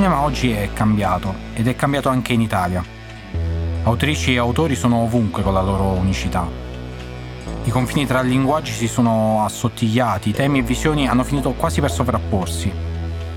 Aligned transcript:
Cinema 0.00 0.22
oggi 0.22 0.50
è 0.50 0.70
cambiato 0.72 1.34
ed 1.52 1.68
è 1.68 1.76
cambiato 1.76 2.08
anche 2.08 2.32
in 2.32 2.40
Italia. 2.40 2.82
Autrici 3.82 4.32
e 4.32 4.38
autori 4.38 4.74
sono 4.74 5.02
ovunque 5.02 5.42
con 5.42 5.52
la 5.52 5.60
loro 5.60 5.88
unicità. 5.88 6.48
I 7.64 7.70
confini 7.70 8.06
tra 8.06 8.22
linguaggi 8.22 8.72
si 8.72 8.88
sono 8.88 9.44
assottigliati, 9.44 10.32
temi 10.32 10.60
e 10.60 10.62
visioni 10.62 11.06
hanno 11.06 11.22
finito 11.22 11.52
quasi 11.52 11.82
per 11.82 11.90
sovrapporsi. 11.90 12.72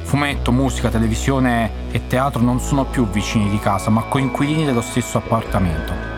Fumetto, 0.04 0.54
musica, 0.54 0.88
televisione 0.88 1.70
e 1.92 2.08
teatro 2.08 2.42
non 2.42 2.62
sono 2.62 2.86
più 2.86 3.10
vicini 3.10 3.50
di 3.50 3.60
casa, 3.60 3.90
ma 3.90 4.04
coinquilini 4.04 4.64
dello 4.64 4.80
stesso 4.80 5.18
appartamento. 5.18 6.13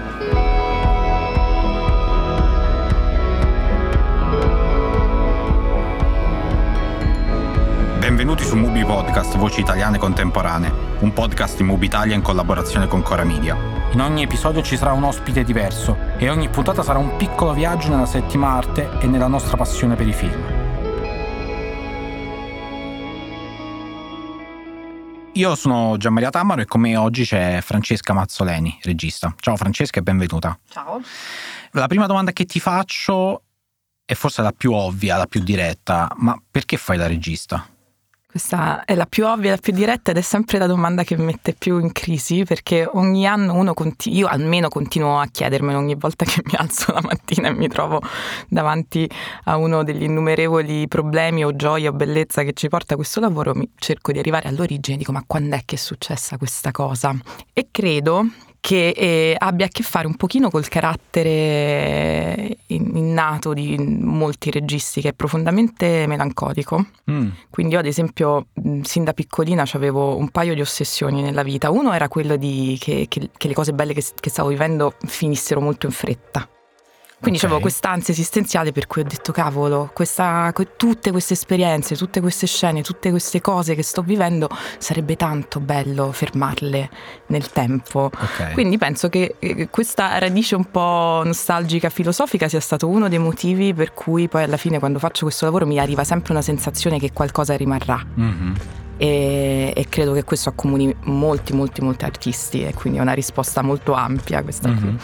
Benvenuti 8.25 8.49
su 8.49 8.57
Mubi 8.57 8.83
Podcast, 8.83 9.37
Voci 9.37 9.59
Italiane 9.59 9.99
Contemporanee, 9.99 10.71
un 11.01 11.13
podcast 11.13 11.57
di 11.57 11.63
Mubi 11.63 11.85
Italia 11.85 12.15
in 12.15 12.23
collaborazione 12.23 12.87
con 12.87 13.03
Cora 13.03 13.23
Media. 13.23 13.55
In 13.91 14.01
ogni 14.01 14.23
episodio 14.23 14.63
ci 14.63 14.77
sarà 14.77 14.93
un 14.93 15.03
ospite 15.03 15.43
diverso 15.43 15.95
e 16.17 16.27
ogni 16.31 16.49
puntata 16.49 16.81
sarà 16.81 16.97
un 16.97 17.17
piccolo 17.17 17.53
viaggio 17.53 17.89
nella 17.89 18.07
settima 18.07 18.53
arte 18.53 18.89
e 18.99 19.05
nella 19.05 19.27
nostra 19.27 19.57
passione 19.57 19.93
per 19.93 20.07
i 20.07 20.13
film. 20.13 20.43
Io 25.33 25.53
sono 25.53 25.95
Gianmaria 25.97 26.31
Tamaro 26.31 26.61
e 26.61 26.65
con 26.65 26.81
me 26.81 26.97
oggi 26.97 27.25
c'è 27.25 27.59
Francesca 27.61 28.13
Mazzoleni, 28.13 28.79
regista. 28.81 29.35
Ciao 29.37 29.55
Francesca 29.55 29.99
e 29.99 30.01
benvenuta. 30.01 30.57
Ciao. 30.67 30.99
La 31.73 31.85
prima 31.85 32.07
domanda 32.07 32.31
che 32.31 32.45
ti 32.45 32.59
faccio 32.59 33.43
è 34.03 34.15
forse 34.15 34.41
la 34.41 34.51
più 34.51 34.71
ovvia, 34.71 35.15
la 35.15 35.27
più 35.27 35.43
diretta, 35.43 36.11
ma 36.15 36.35
perché 36.49 36.77
fai 36.77 36.97
la 36.97 37.05
regista? 37.05 37.69
Questa 38.35 38.83
è 38.83 38.95
la 38.95 39.05
più 39.05 39.25
ovvia, 39.25 39.51
la 39.51 39.57
più 39.57 39.71
diretta 39.71 40.11
ed 40.11 40.17
è 40.17 40.21
sempre 40.21 40.57
la 40.57 40.67
domanda 40.67 41.05
che 41.05 41.15
mi 41.15 41.23
mette 41.23 41.53
più 41.53 41.79
in 41.79 41.93
crisi 41.93 42.43
perché 42.43 42.85
ogni 42.85 43.25
anno 43.25 43.53
uno 43.53 43.73
continua, 43.73 44.19
io 44.19 44.27
almeno 44.27 44.67
continuo 44.67 45.21
a 45.21 45.25
chiedermelo 45.25 45.77
ogni 45.77 45.95
volta 45.95 46.25
che 46.25 46.41
mi 46.43 46.51
alzo 46.57 46.91
la 46.91 46.99
mattina 47.01 47.47
e 47.47 47.53
mi 47.53 47.69
trovo 47.69 48.01
davanti 48.49 49.09
a 49.45 49.55
uno 49.55 49.85
degli 49.85 50.03
innumerevoli 50.03 50.85
problemi 50.89 51.45
o 51.45 51.55
gioia 51.55 51.91
o 51.91 51.93
bellezza 51.93 52.43
che 52.43 52.51
ci 52.51 52.67
porta 52.67 52.97
questo 52.97 53.21
lavoro, 53.21 53.55
mi 53.55 53.71
cerco 53.77 54.11
di 54.11 54.19
arrivare 54.19 54.49
all'origine 54.49 54.97
e 54.97 54.99
dico 54.99 55.13
ma 55.13 55.23
quando 55.25 55.55
è 55.55 55.61
che 55.63 55.75
è 55.75 55.79
successa 55.79 56.37
questa 56.37 56.71
cosa? 56.71 57.15
E 57.53 57.69
credo 57.71 58.27
che 58.65 58.89
eh, 58.97 59.35
abbia 59.37 59.67
a 59.67 59.69
che 59.69 59.83
fare 59.83 60.07
un 60.07 60.15
pochino 60.15 60.49
col 60.49 60.67
carattere 60.67 62.57
innato 62.65 63.53
di 63.53 63.77
molti 63.77 64.49
registi, 64.49 65.01
che 65.01 65.09
è 65.09 65.13
profondamente 65.13 66.07
melancolico. 66.07 66.87
Mm. 67.11 67.29
Quindi 67.51 67.73
io 67.73 67.79
ad 67.79 67.85
esempio 67.85 68.47
sin 68.81 69.03
da 69.03 69.13
piccolina 69.13 69.63
avevo 69.73 70.17
un 70.17 70.29
paio 70.29 70.55
di 70.55 70.61
ossessioni 70.61 71.21
nella 71.21 71.43
vita. 71.43 71.69
Uno 71.69 71.93
era 71.93 72.07
quello 72.07 72.37
di 72.37 72.75
che, 72.79 73.05
che, 73.07 73.29
che 73.37 73.47
le 73.47 73.53
cose 73.53 73.71
belle 73.71 73.93
che, 73.93 74.03
che 74.19 74.29
stavo 74.31 74.49
vivendo 74.49 74.95
finissero 75.05 75.61
molto 75.61 75.85
in 75.85 75.91
fretta. 75.91 76.49
Quindi 77.25 77.39
okay. 77.39 77.49
avevo 77.49 77.59
quest'ansia 77.59 78.13
esistenziale 78.13 78.71
per 78.71 78.85
cui 78.85 79.01
ho 79.01 79.03
detto 79.03 79.31
cavolo, 79.31 79.89
questa, 79.93 80.53
tutte 80.77 81.09
queste 81.09 81.33
esperienze, 81.33 81.95
tutte 81.95 82.21
queste 82.21 82.45
scene, 82.45 82.83
tutte 82.83 83.09
queste 83.09 83.41
cose 83.41 83.73
che 83.73 83.81
sto 83.81 84.03
vivendo 84.03 84.47
sarebbe 84.77 85.15
tanto 85.15 85.59
bello 85.59 86.11
fermarle 86.11 86.89
nel 87.27 87.49
tempo. 87.49 88.11
Okay. 88.13 88.53
Quindi 88.53 88.77
penso 88.77 89.09
che 89.09 89.37
eh, 89.39 89.69
questa 89.71 90.19
radice 90.19 90.53
un 90.53 90.69
po' 90.69 91.23
nostalgica, 91.25 91.89
filosofica 91.89 92.47
sia 92.47 92.59
stato 92.59 92.87
uno 92.87 93.09
dei 93.09 93.17
motivi 93.17 93.73
per 93.73 93.93
cui 93.93 94.27
poi 94.27 94.43
alla 94.43 94.57
fine 94.57 94.77
quando 94.77 94.99
faccio 94.99 95.25
questo 95.25 95.45
lavoro 95.45 95.65
mi 95.65 95.79
arriva 95.79 96.03
sempre 96.03 96.33
una 96.33 96.43
sensazione 96.43 96.99
che 96.99 97.11
qualcosa 97.11 97.55
rimarrà. 97.55 97.99
Mm-hmm. 98.19 98.53
E, 98.97 99.73
e, 99.75 99.85
credo 99.89 100.13
che 100.13 100.23
questo 100.23 100.49
accomuni 100.49 100.93
molti, 101.03 101.53
molti, 101.53 101.81
molti 101.81 102.05
artisti 102.05 102.63
e 102.63 102.73
quindi 102.73 102.99
è 102.99 103.01
una 103.01 103.13
risposta 103.13 103.61
molto 103.61 103.93
ampia 103.93 104.41
questa 104.41 104.69
mm-hmm. 104.69 104.79
qui. 104.79 104.97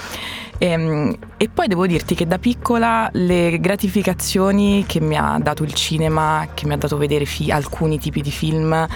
E, 0.58 0.68
ehm, 0.68 1.16
e, 1.38 1.50
poi 1.50 1.68
devo 1.68 1.88
dirti 1.88 2.14
che 2.14 2.28
da 2.28 2.38
piccola 2.38 3.10
le 3.14 3.60
gratificazioni 3.60 4.86
che 4.88 5.02
mi 5.02 5.18
ha 5.18 5.40
dato 5.42 5.64
il 5.64 5.74
cinema, 5.74 6.48
che 6.54 6.68
mi 6.68 6.74
ha 6.74 6.78
dato 6.78 6.98
vedere 6.98 7.26
fi- 7.26 7.52
alcuni 7.52 7.98
tipi 7.98 8.22
di 8.22 8.32
film, 8.32 8.88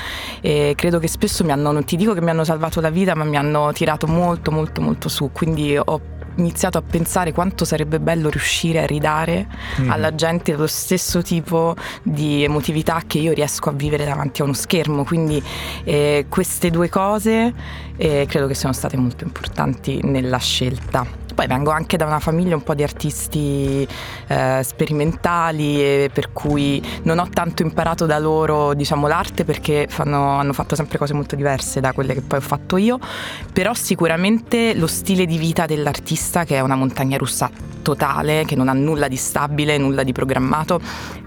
eh, 0.42 0.74
credo 0.76 1.00
che 1.00 1.08
spesso 1.08 1.44
mi 1.44 1.52
hanno, 1.52 1.72
non 1.72 1.84
ti 1.84 1.96
dico 1.96 2.14
che 2.14 2.22
mi 2.22 2.30
hanno 2.30 2.44
salvato 2.44 2.80
la 2.82 2.92
vita, 2.92 3.16
ma 3.16 3.24
mi 3.24 3.36
hanno 3.36 3.72
tirato 3.74 4.06
molto 4.06 4.52
molto 4.52 4.80
molto 4.80 5.10
su, 5.10 5.32
quindi 5.34 5.76
ho 5.76 6.02
iniziato 6.36 6.78
a 6.78 6.82
pensare 6.82 7.32
quanto 7.32 7.66
sarebbe 7.66 8.00
bello 8.00 8.30
riuscire 8.30 8.82
a 8.82 8.86
ridare 8.86 9.48
mm. 9.82 9.90
alla 9.90 10.14
gente 10.16 10.54
lo 10.54 10.68
stesso 10.68 11.22
tipo 11.22 11.76
di 12.04 12.44
emotività 12.44 13.02
che 13.06 13.20
io 13.20 13.34
riesco 13.34 13.70
a 13.70 13.74
vivere 13.74 14.06
davanti 14.06 14.42
a 14.42 14.44
uno 14.46 14.54
schermo. 14.54 15.04
Quindi 15.04 15.42
eh, 15.84 16.26
queste 16.30 16.70
due 16.70 16.90
cose 16.90 17.54
eh, 17.98 18.26
credo 18.28 18.48
che 18.48 18.54
siano 18.54 18.74
state 18.74 18.98
molto 18.98 19.24
importanti 19.24 20.02
nella 20.04 20.38
scelta. 20.38 21.24
Poi 21.36 21.48
vengo 21.48 21.72
anche 21.72 21.98
da 21.98 22.06
una 22.06 22.20
famiglia 22.20 22.56
un 22.56 22.64
po' 22.64 22.74
di 22.74 22.82
artisti 22.82 23.86
eh, 24.28 24.62
sperimentali, 24.64 26.10
per 26.12 26.32
cui 26.32 26.82
non 27.04 27.20
ho 27.20 27.28
tanto 27.30 27.62
imparato 27.62 28.06
da 28.06 28.18
loro 28.20 28.74
diciamo, 28.74 29.06
l'arte 29.08 29.44
perché 29.44 29.86
fanno, 29.90 30.40
hanno 30.40 30.54
fatto 30.54 30.76
sempre 30.76 30.98
cose 30.98 31.14
molto 31.14 31.36
diverse 31.36 31.82
da 31.82 31.92
quelle 31.92 32.14
che 32.14 32.22
poi 32.22 32.40
ho 32.40 32.42
fatto 32.42 32.78
io, 32.78 33.00
però 33.52 33.74
sicuramente 33.74 34.74
lo 34.76 34.88
stile 34.88 35.26
di 35.26 35.38
vita 35.38 35.66
dell'artista, 35.66 36.46
che 36.46 36.56
è 36.56 36.62
una 36.62 36.76
montagna 36.76 37.18
russa 37.18 37.52
totale, 37.82 38.46
che 38.46 38.56
non 38.56 38.70
ha 38.70 38.74
nulla 38.74 39.08
di 39.08 39.18
stabile, 39.18 39.78
nulla 39.78 40.04
di 40.04 40.14
programmato, 40.14 40.80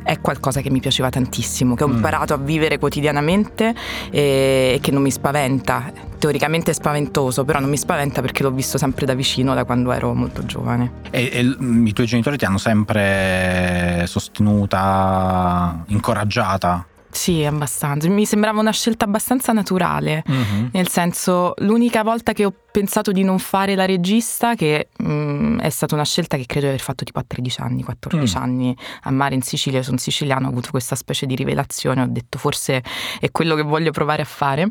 è 0.03 0.21
qualcosa 0.21 0.61
che 0.63 0.71
mi 0.71 0.81
piaceva 0.81 1.11
tantissimo, 1.11 1.75
che 1.75 1.85
ho 1.85 1.89
mm. 1.89 1.95
imparato 1.97 2.33
a 2.33 2.39
vivere 2.39 2.79
quotidianamente 2.79 3.75
e 4.11 4.79
che 4.81 4.91
non 4.91 5.03
mi 5.03 5.11
spaventa 5.11 5.93
teoricamente 6.19 6.73
spaventoso, 6.73 7.45
però 7.45 7.61
non 7.61 7.71
mi 7.71 7.77
spaventa 7.77 8.21
perché 8.21 8.43
l'ho 8.43 8.51
visto 8.51 8.77
sempre 8.79 9.07
da 9.07 9.15
vicino 9.15 9.55
da 9.55 9.65
quando 9.65 9.93
ero 9.93 10.13
molto 10.15 10.45
giovane. 10.45 10.93
E, 11.11 11.31
e 11.33 11.41
i 11.41 11.93
tuoi 11.93 12.07
genitori 12.07 12.37
ti 12.37 12.45
hanno 12.45 12.59
sempre 12.59 14.05
sostenuta, 14.07 15.85
incoraggiata 15.87 16.87
sì, 17.11 17.45
abbastanza. 17.45 18.09
Mi 18.09 18.27
sembrava 18.27 18.61
una 18.61 18.73
scelta 18.73 19.05
abbastanza 19.05 19.53
naturale, 19.53 20.23
uh-huh. 20.27 20.69
nel 20.73 20.89
senso 20.89 21.55
l'unica 21.59 22.03
volta 22.03 22.33
che 22.33 22.45
ho 22.45 22.53
pensato 22.71 23.13
di 23.13 23.23
non 23.23 23.39
fare 23.39 23.75
la 23.75 23.87
regista, 23.87 24.55
che 24.55 24.89
mh, 24.97 25.11
mm, 25.11 25.59
è 25.61 25.71
stata 25.71 25.95
una 25.95 26.05
scelta 26.05 26.37
che 26.37 26.45
credo 26.47 26.67
di 26.67 26.73
aver 26.73 26.81
fatto 26.81 27.05
tipo 27.05 27.19
a 27.19 27.25
13 27.27 27.61
anni, 27.61 27.83
14 27.83 28.37
mm. 28.37 28.41
anni 28.41 28.77
a 29.03 29.11
mare 29.11 29.35
in 29.35 29.43
Sicilia, 29.43 29.83
sono 29.83 29.97
siciliano, 29.97 30.47
ho 30.47 30.51
avuto 30.51 30.71
questa 30.71 30.95
specie 30.95 31.27
di 31.27 31.35
rivelazione, 31.35 32.03
ho 32.03 32.07
detto 32.09 32.39
forse 32.39 32.83
è 33.21 33.31
quello 33.31 33.55
che 33.55 33.63
voglio 33.63 33.91
provare 33.91 34.23
a 34.23 34.27
fare. 34.27 34.69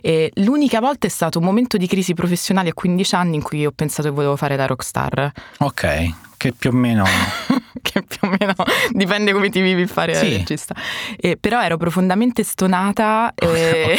E 0.00 0.30
l'unica 0.36 0.80
volta 0.80 1.06
è 1.06 1.10
stato 1.10 1.38
un 1.38 1.44
momento 1.44 1.76
di 1.76 1.86
crisi 1.86 2.14
professionale 2.14 2.70
a 2.70 2.74
15 2.74 3.14
anni 3.14 3.36
in 3.36 3.42
cui 3.42 3.66
ho 3.66 3.72
pensato 3.72 4.08
che 4.08 4.14
volevo 4.14 4.36
fare 4.36 4.56
la 4.56 4.66
rockstar. 4.66 5.32
Ok, 5.58 6.29
che 6.40 6.54
più 6.54 6.70
o 6.70 6.72
meno... 6.72 7.04
che 7.82 8.02
più 8.02 8.28
o 8.28 8.34
meno 8.38 8.54
dipende 8.92 9.32
come 9.32 9.50
ti 9.50 9.60
vivi 9.60 9.86
fare 9.86 10.14
sì. 10.14 10.30
regista. 10.30 10.74
Eh, 11.18 11.36
però 11.36 11.60
ero 11.60 11.76
profondamente 11.76 12.42
stonata 12.44 13.34
e, 13.34 13.44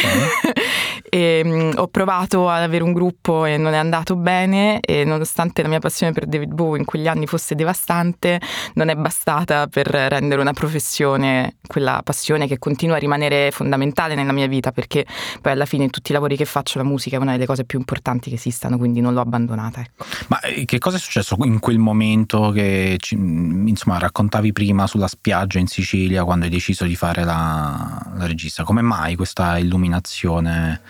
e 1.08 1.42
um, 1.44 1.72
ho 1.76 1.86
provato 1.86 2.48
ad 2.48 2.62
avere 2.62 2.82
un 2.82 2.92
gruppo 2.92 3.44
e 3.44 3.56
non 3.56 3.74
è 3.74 3.76
andato 3.76 4.16
bene 4.16 4.80
e 4.80 5.04
nonostante 5.04 5.62
la 5.62 5.68
mia 5.68 5.78
passione 5.78 6.12
per 6.12 6.26
David 6.26 6.52
Bowie 6.52 6.80
in 6.80 6.84
quegli 6.84 7.06
anni 7.06 7.26
fosse 7.26 7.54
devastante, 7.54 8.40
non 8.74 8.88
è 8.88 8.96
bastata 8.96 9.68
per 9.68 9.86
rendere 9.86 10.40
una 10.40 10.52
professione 10.52 11.56
quella 11.66 12.00
passione 12.02 12.48
che 12.48 12.58
continua 12.58 12.96
a 12.96 12.98
rimanere 12.98 13.50
fondamentale 13.52 14.14
nella 14.14 14.32
mia 14.32 14.46
vita 14.48 14.72
perché 14.72 15.06
poi 15.40 15.52
alla 15.52 15.64
fine 15.64 15.84
in 15.84 15.90
tutti 15.90 16.10
i 16.10 16.14
lavori 16.14 16.36
che 16.36 16.44
faccio 16.44 16.78
la 16.78 16.84
musica 16.84 17.16
è 17.16 17.20
una 17.20 17.32
delle 17.32 17.46
cose 17.46 17.64
più 17.64 17.78
importanti 17.78 18.30
che 18.30 18.36
esistano, 18.36 18.78
quindi 18.78 19.00
non 19.00 19.14
l'ho 19.14 19.20
abbandonata. 19.20 19.80
Ecco. 19.80 20.04
Ma 20.28 20.40
eh, 20.40 20.64
che 20.64 20.78
cosa 20.78 20.96
è 20.96 21.00
successo 21.00 21.36
in 21.44 21.60
quel 21.60 21.78
momento 21.78 22.31
che 22.50 22.98
insomma 23.10 23.98
raccontavi 23.98 24.52
prima 24.52 24.86
sulla 24.86 25.06
spiaggia 25.06 25.58
in 25.58 25.66
Sicilia 25.66 26.24
quando 26.24 26.46
hai 26.46 26.50
deciso 26.50 26.84
di 26.84 26.96
fare 26.96 27.24
la, 27.24 28.12
la 28.16 28.26
regista? 28.26 28.64
Come 28.64 28.80
mai 28.80 29.16
questa 29.16 29.58
illuminazione? 29.58 30.80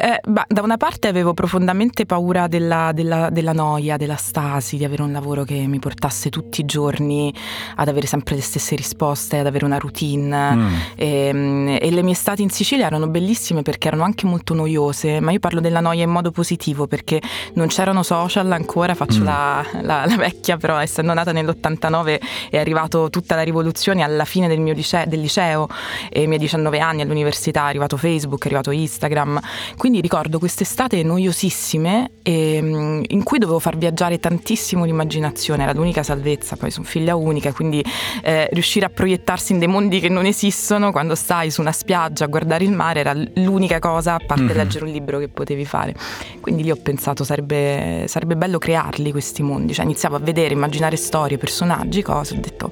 Eh, 0.00 0.20
bah, 0.28 0.44
da 0.46 0.62
una 0.62 0.76
parte 0.76 1.08
avevo 1.08 1.34
profondamente 1.34 2.06
paura 2.06 2.46
della, 2.46 2.92
della, 2.94 3.30
della, 3.30 3.52
noia, 3.52 3.96
della 3.96 4.14
stasi, 4.14 4.76
di 4.76 4.84
avere 4.84 5.02
un 5.02 5.10
lavoro 5.10 5.42
che 5.42 5.54
mi 5.66 5.80
portasse 5.80 6.30
tutti 6.30 6.60
i 6.60 6.64
giorni 6.64 7.34
ad 7.74 7.88
avere 7.88 8.06
sempre 8.06 8.36
le 8.36 8.40
stesse 8.40 8.76
risposte, 8.76 9.38
ad 9.38 9.46
avere 9.46 9.64
una 9.64 9.78
routine. 9.78 10.54
Mm. 10.54 10.74
E, 10.94 11.06
ehm, 11.26 11.78
e, 11.80 11.90
le 11.90 12.02
mie 12.04 12.12
estate 12.12 12.42
in 12.42 12.50
Sicilia 12.50 12.86
erano 12.86 13.08
bellissime 13.08 13.62
perché 13.62 13.88
erano 13.88 14.04
anche 14.04 14.24
molto 14.24 14.54
noiose, 14.54 15.18
ma 15.18 15.32
io 15.32 15.40
parlo 15.40 15.58
della 15.58 15.80
noia 15.80 16.04
in 16.04 16.10
modo 16.10 16.30
positivo 16.30 16.86
perché 16.86 17.20
non 17.54 17.66
c'erano 17.66 18.04
social 18.04 18.52
ancora, 18.52 18.94
faccio 18.94 19.22
mm. 19.22 19.24
la, 19.24 19.66
la, 19.82 20.04
la, 20.06 20.16
vecchia, 20.16 20.56
però 20.58 20.78
essendo 20.78 21.12
nata 21.12 21.32
nell'89 21.32 22.20
è 22.50 22.58
arrivato 22.58 23.10
tutta 23.10 23.34
la 23.34 23.42
rivoluzione 23.42 24.04
alla 24.04 24.24
fine 24.24 24.46
del 24.46 24.60
mio 24.60 24.74
liceo, 24.74 25.06
del 25.06 25.20
liceo 25.20 25.66
e 26.08 26.20
ai 26.20 26.26
miei 26.28 26.38
19 26.38 26.78
anni 26.78 27.02
all'università 27.02 27.62
è 27.62 27.68
arrivato 27.70 27.96
Facebook, 27.96 28.44
è 28.44 28.46
arrivato 28.46 28.70
Instagram. 28.70 29.40
Quindi 29.76 29.86
quindi 29.88 30.06
ricordo 30.06 30.38
quest'estate 30.38 31.02
noiosissime 31.02 32.10
e, 32.20 32.60
mm, 32.60 33.04
in 33.08 33.22
cui 33.22 33.38
dovevo 33.38 33.58
far 33.58 33.78
viaggiare 33.78 34.20
tantissimo 34.20 34.84
l'immaginazione, 34.84 35.62
era 35.62 35.72
l'unica 35.72 36.02
salvezza, 36.02 36.56
poi 36.56 36.70
sono 36.70 36.84
figlia 36.84 37.16
unica, 37.16 37.54
quindi 37.54 37.82
eh, 38.22 38.50
riuscire 38.52 38.84
a 38.84 38.90
proiettarsi 38.90 39.52
in 39.52 39.58
dei 39.58 39.66
mondi 39.66 39.98
che 39.98 40.10
non 40.10 40.26
esistono 40.26 40.92
quando 40.92 41.14
stai 41.14 41.50
su 41.50 41.62
una 41.62 41.72
spiaggia 41.72 42.24
a 42.24 42.26
guardare 42.26 42.64
il 42.64 42.72
mare 42.72 43.00
era 43.00 43.14
l'unica 43.14 43.78
cosa, 43.78 44.12
a 44.12 44.18
parte 44.18 44.42
mm-hmm. 44.42 44.56
leggere 44.56 44.84
un 44.84 44.90
libro, 44.90 45.18
che 45.18 45.28
potevi 45.28 45.64
fare. 45.64 45.94
Quindi 46.38 46.64
lì 46.64 46.70
ho 46.70 46.76
pensato 46.76 47.24
sarebbe, 47.24 48.04
sarebbe 48.08 48.36
bello 48.36 48.58
crearli 48.58 49.10
questi 49.10 49.42
mondi, 49.42 49.72
cioè 49.72 49.86
iniziavo 49.86 50.16
a 50.16 50.18
vedere, 50.18 50.52
immaginare 50.52 50.96
storie, 50.96 51.38
personaggi, 51.38 52.02
cose, 52.02 52.34
ho 52.34 52.40
detto 52.40 52.70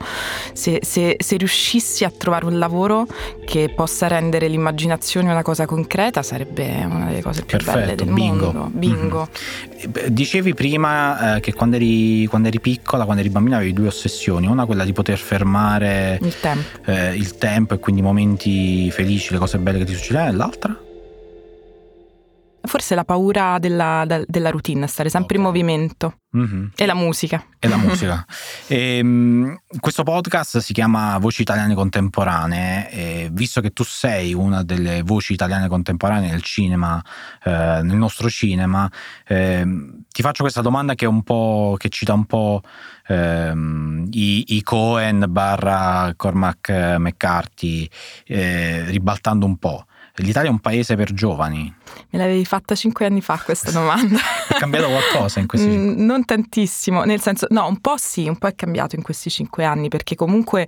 se, 0.53 0.81
se, 0.83 1.17
se 1.19 1.37
riuscissi 1.39 2.05
a 2.05 2.13
trovare 2.15 2.45
un 2.45 2.59
lavoro 2.59 3.07
che 3.47 3.73
possa 3.75 4.07
rendere 4.07 4.49
l'immaginazione 4.49 5.31
una 5.31 5.43
cosa 5.43 5.65
concreta 5.65 6.23
sarebbe 6.23 6.85
una 6.85 7.06
delle 7.09 7.23
cose 7.23 7.43
più 7.43 7.57
Perfetto, 7.59 7.79
belle 7.79 7.95
del 7.95 8.13
bingo. 8.13 8.53
mondo. 8.53 8.71
Bingo. 8.73 9.29
Mm-hmm. 9.29 10.07
Dicevi 10.09 10.55
prima 10.55 11.37
eh, 11.37 11.41
che 11.41 11.53
quando 11.53 11.77
eri, 11.77 12.27
quando 12.27 12.49
eri, 12.49 12.61
piccola, 12.61 13.05
quando 13.05 13.23
eri 13.23 13.31
bambina 13.31 13.57
avevi 13.57 13.73
due 13.73 13.89
ossessioni, 13.89 14.47
una 14.47 14.65
quella 14.67 14.85
di 14.85 14.93
poter 14.93 15.19
fermare 15.19 16.19
il 16.21 16.35
tempo, 16.41 16.91
eh, 16.91 17.15
il 17.15 17.37
tempo 17.37 17.75
e 17.75 17.79
quindi 17.79 18.01
i 18.01 18.05
momenti 18.05 18.91
felici, 18.91 19.33
le 19.33 19.39
cose 19.39 19.59
belle 19.59 19.79
che 19.79 19.85
ti 19.85 19.95
succedevano, 19.95 20.31
e 20.31 20.35
l'altra? 20.35 20.86
Forse 22.67 22.95
la 22.95 23.05
paura 23.05 23.59
della, 23.59 24.05
della 24.27 24.51
routine, 24.51 24.87
stare 24.87 25.09
sempre 25.09 25.39
okay. 25.39 25.47
in 25.47 25.53
movimento. 25.53 26.19
Mm-hmm. 26.37 26.67
E 26.77 26.87
la 26.87 26.95
musica. 26.95 27.45
E 27.59 27.69
la 27.69 27.77
musica. 27.79 28.27
e, 28.67 29.01
um, 29.01 29.57
questo 29.81 30.03
podcast 30.03 30.59
si 30.59 30.73
chiama 30.75 31.17
Voci 31.19 31.43
Italiane 31.43 31.75
Contemporanee 31.75 32.91
e 32.91 33.29
visto 33.33 33.61
che 33.61 33.71
tu 33.71 33.85
sei 33.85 34.35
una 34.35 34.63
delle 34.63 35.03
voci 35.03 35.33
italiane 35.33 35.69
contemporanee 35.69 36.31
nel 36.31 36.43
cinema, 36.43 37.03
eh, 37.43 37.81
nel 37.83 37.97
nostro 37.97 38.29
cinema, 38.29 38.91
eh, 39.27 39.65
ti 40.11 40.23
faccio 40.23 40.43
questa 40.43 40.61
domanda 40.61 40.95
che, 40.95 41.09
che 41.77 41.89
cita 41.89 42.13
un 42.13 42.25
po' 42.27 42.63
ehm, 43.07 44.09
i, 44.13 44.57
i, 44.57 44.63
Cohen 44.63 45.27
barra 45.29 46.13
Cormac 46.17 46.71
McCarthy, 46.99 47.89
eh, 48.27 48.85
ribaltando 48.87 49.47
un 49.47 49.57
po'. 49.57 49.85
L'Italia 50.17 50.49
è 50.49 50.53
un 50.53 50.61
paese 50.61 50.97
per 50.97 51.13
giovani. 51.13 51.73
Me 52.11 52.19
l'avevi 52.19 52.45
fatta 52.45 52.75
cinque 52.75 53.07
anni 53.07 53.21
fa 53.21 53.41
questa 53.45 53.71
domanda. 53.71 54.19
è 54.49 54.55
cambiato 54.55 54.89
qualcosa 54.89 55.41
in 55.41 55.47
questi 55.47 55.69
cinque 55.71 55.93
anni? 55.93 56.05
Non 56.05 56.25
tantissimo, 56.25 57.05
nel 57.05 57.21
senso, 57.21 57.47
no, 57.51 57.67
un 57.67 57.81
po' 57.81 57.97
sì, 57.97 58.27
un 58.27 58.37
po' 58.37 58.47
è 58.47 58.55
cambiato 58.55 58.97
in 58.97 59.03
questi 59.03 59.31
cinque 59.31 59.65
anni 59.65 59.89
perché 59.89 60.15
comunque 60.15 60.67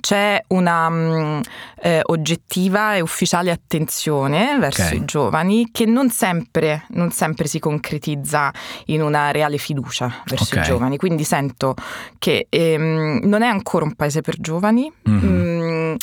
c'è 0.00 0.42
una 0.48 0.86
um, 0.86 1.40
eh, 1.80 2.00
oggettiva 2.04 2.94
e 2.94 3.00
ufficiale 3.00 3.50
attenzione 3.50 4.56
verso 4.58 4.82
okay. 4.82 4.96
i 4.96 5.04
giovani 5.04 5.68
che 5.70 5.84
non 5.84 6.10
sempre, 6.10 6.84
non 6.90 7.10
sempre, 7.10 7.46
si 7.46 7.58
concretizza 7.58 8.52
in 8.86 9.02
una 9.02 9.30
reale 9.30 9.58
fiducia 9.58 10.22
verso 10.24 10.54
okay. 10.54 10.62
i 10.62 10.66
giovani. 10.66 10.96
Quindi 10.96 11.24
sento 11.24 11.74
che 12.18 12.46
ehm, 12.48 13.20
non 13.24 13.42
è 13.42 13.48
ancora 13.48 13.84
un 13.84 13.94
paese 13.94 14.20
per 14.20 14.36
giovani. 14.40 14.90
Mm-hmm. 15.08 15.26
Mm, 15.26 15.94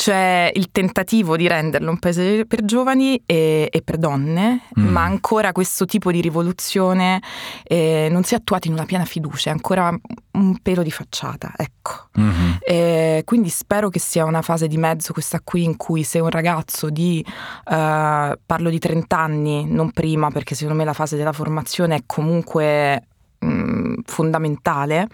c'è 0.00 0.50
il 0.54 0.70
tentativo 0.72 1.36
di 1.36 1.46
renderlo 1.46 1.90
un 1.90 1.98
paese 1.98 2.46
per 2.46 2.64
giovani 2.64 3.22
e, 3.26 3.68
e 3.70 3.82
per 3.82 3.98
donne, 3.98 4.62
mm. 4.80 4.88
ma 4.88 5.02
ancora 5.02 5.52
questo 5.52 5.84
tipo 5.84 6.10
di 6.10 6.22
rivoluzione 6.22 7.20
eh, 7.64 8.08
non 8.10 8.22
si 8.22 8.32
è 8.32 8.38
attuata 8.38 8.66
in 8.66 8.72
una 8.72 8.86
piena 8.86 9.04
fiducia, 9.04 9.50
è 9.50 9.52
ancora 9.52 9.94
un 10.30 10.58
pelo 10.62 10.82
di 10.82 10.90
facciata, 10.90 11.52
ecco. 11.54 12.08
Mm-hmm. 12.18 12.50
E 12.60 13.22
quindi 13.26 13.50
spero 13.50 13.90
che 13.90 13.98
sia 13.98 14.24
una 14.24 14.40
fase 14.40 14.68
di 14.68 14.78
mezzo 14.78 15.12
questa 15.12 15.42
qui 15.44 15.64
in 15.64 15.76
cui 15.76 16.02
se 16.02 16.18
un 16.18 16.30
ragazzo 16.30 16.88
di, 16.88 17.22
uh, 17.22 17.32
parlo 17.66 18.70
di 18.70 18.78
30 18.78 19.18
anni, 19.18 19.66
non 19.66 19.90
prima, 19.90 20.30
perché 20.30 20.54
secondo 20.54 20.78
me 20.78 20.86
la 20.86 20.94
fase 20.94 21.18
della 21.18 21.34
formazione 21.34 21.96
è 21.96 22.02
comunque 22.06 23.06
mm, 23.44 23.96
fondamentale, 24.06 25.08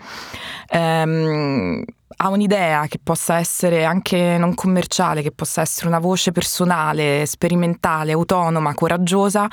ehm, 0.68 1.82
ha 2.18 2.28
un'idea 2.28 2.86
che 2.86 2.98
possa 3.02 3.38
essere 3.38 3.84
anche 3.84 4.36
non 4.38 4.54
commerciale, 4.54 5.22
che 5.22 5.32
possa 5.32 5.60
essere 5.60 5.88
una 5.88 5.98
voce 5.98 6.32
personale, 6.32 7.26
sperimentale, 7.26 8.12
autonoma, 8.12 8.74
coraggiosa, 8.74 9.48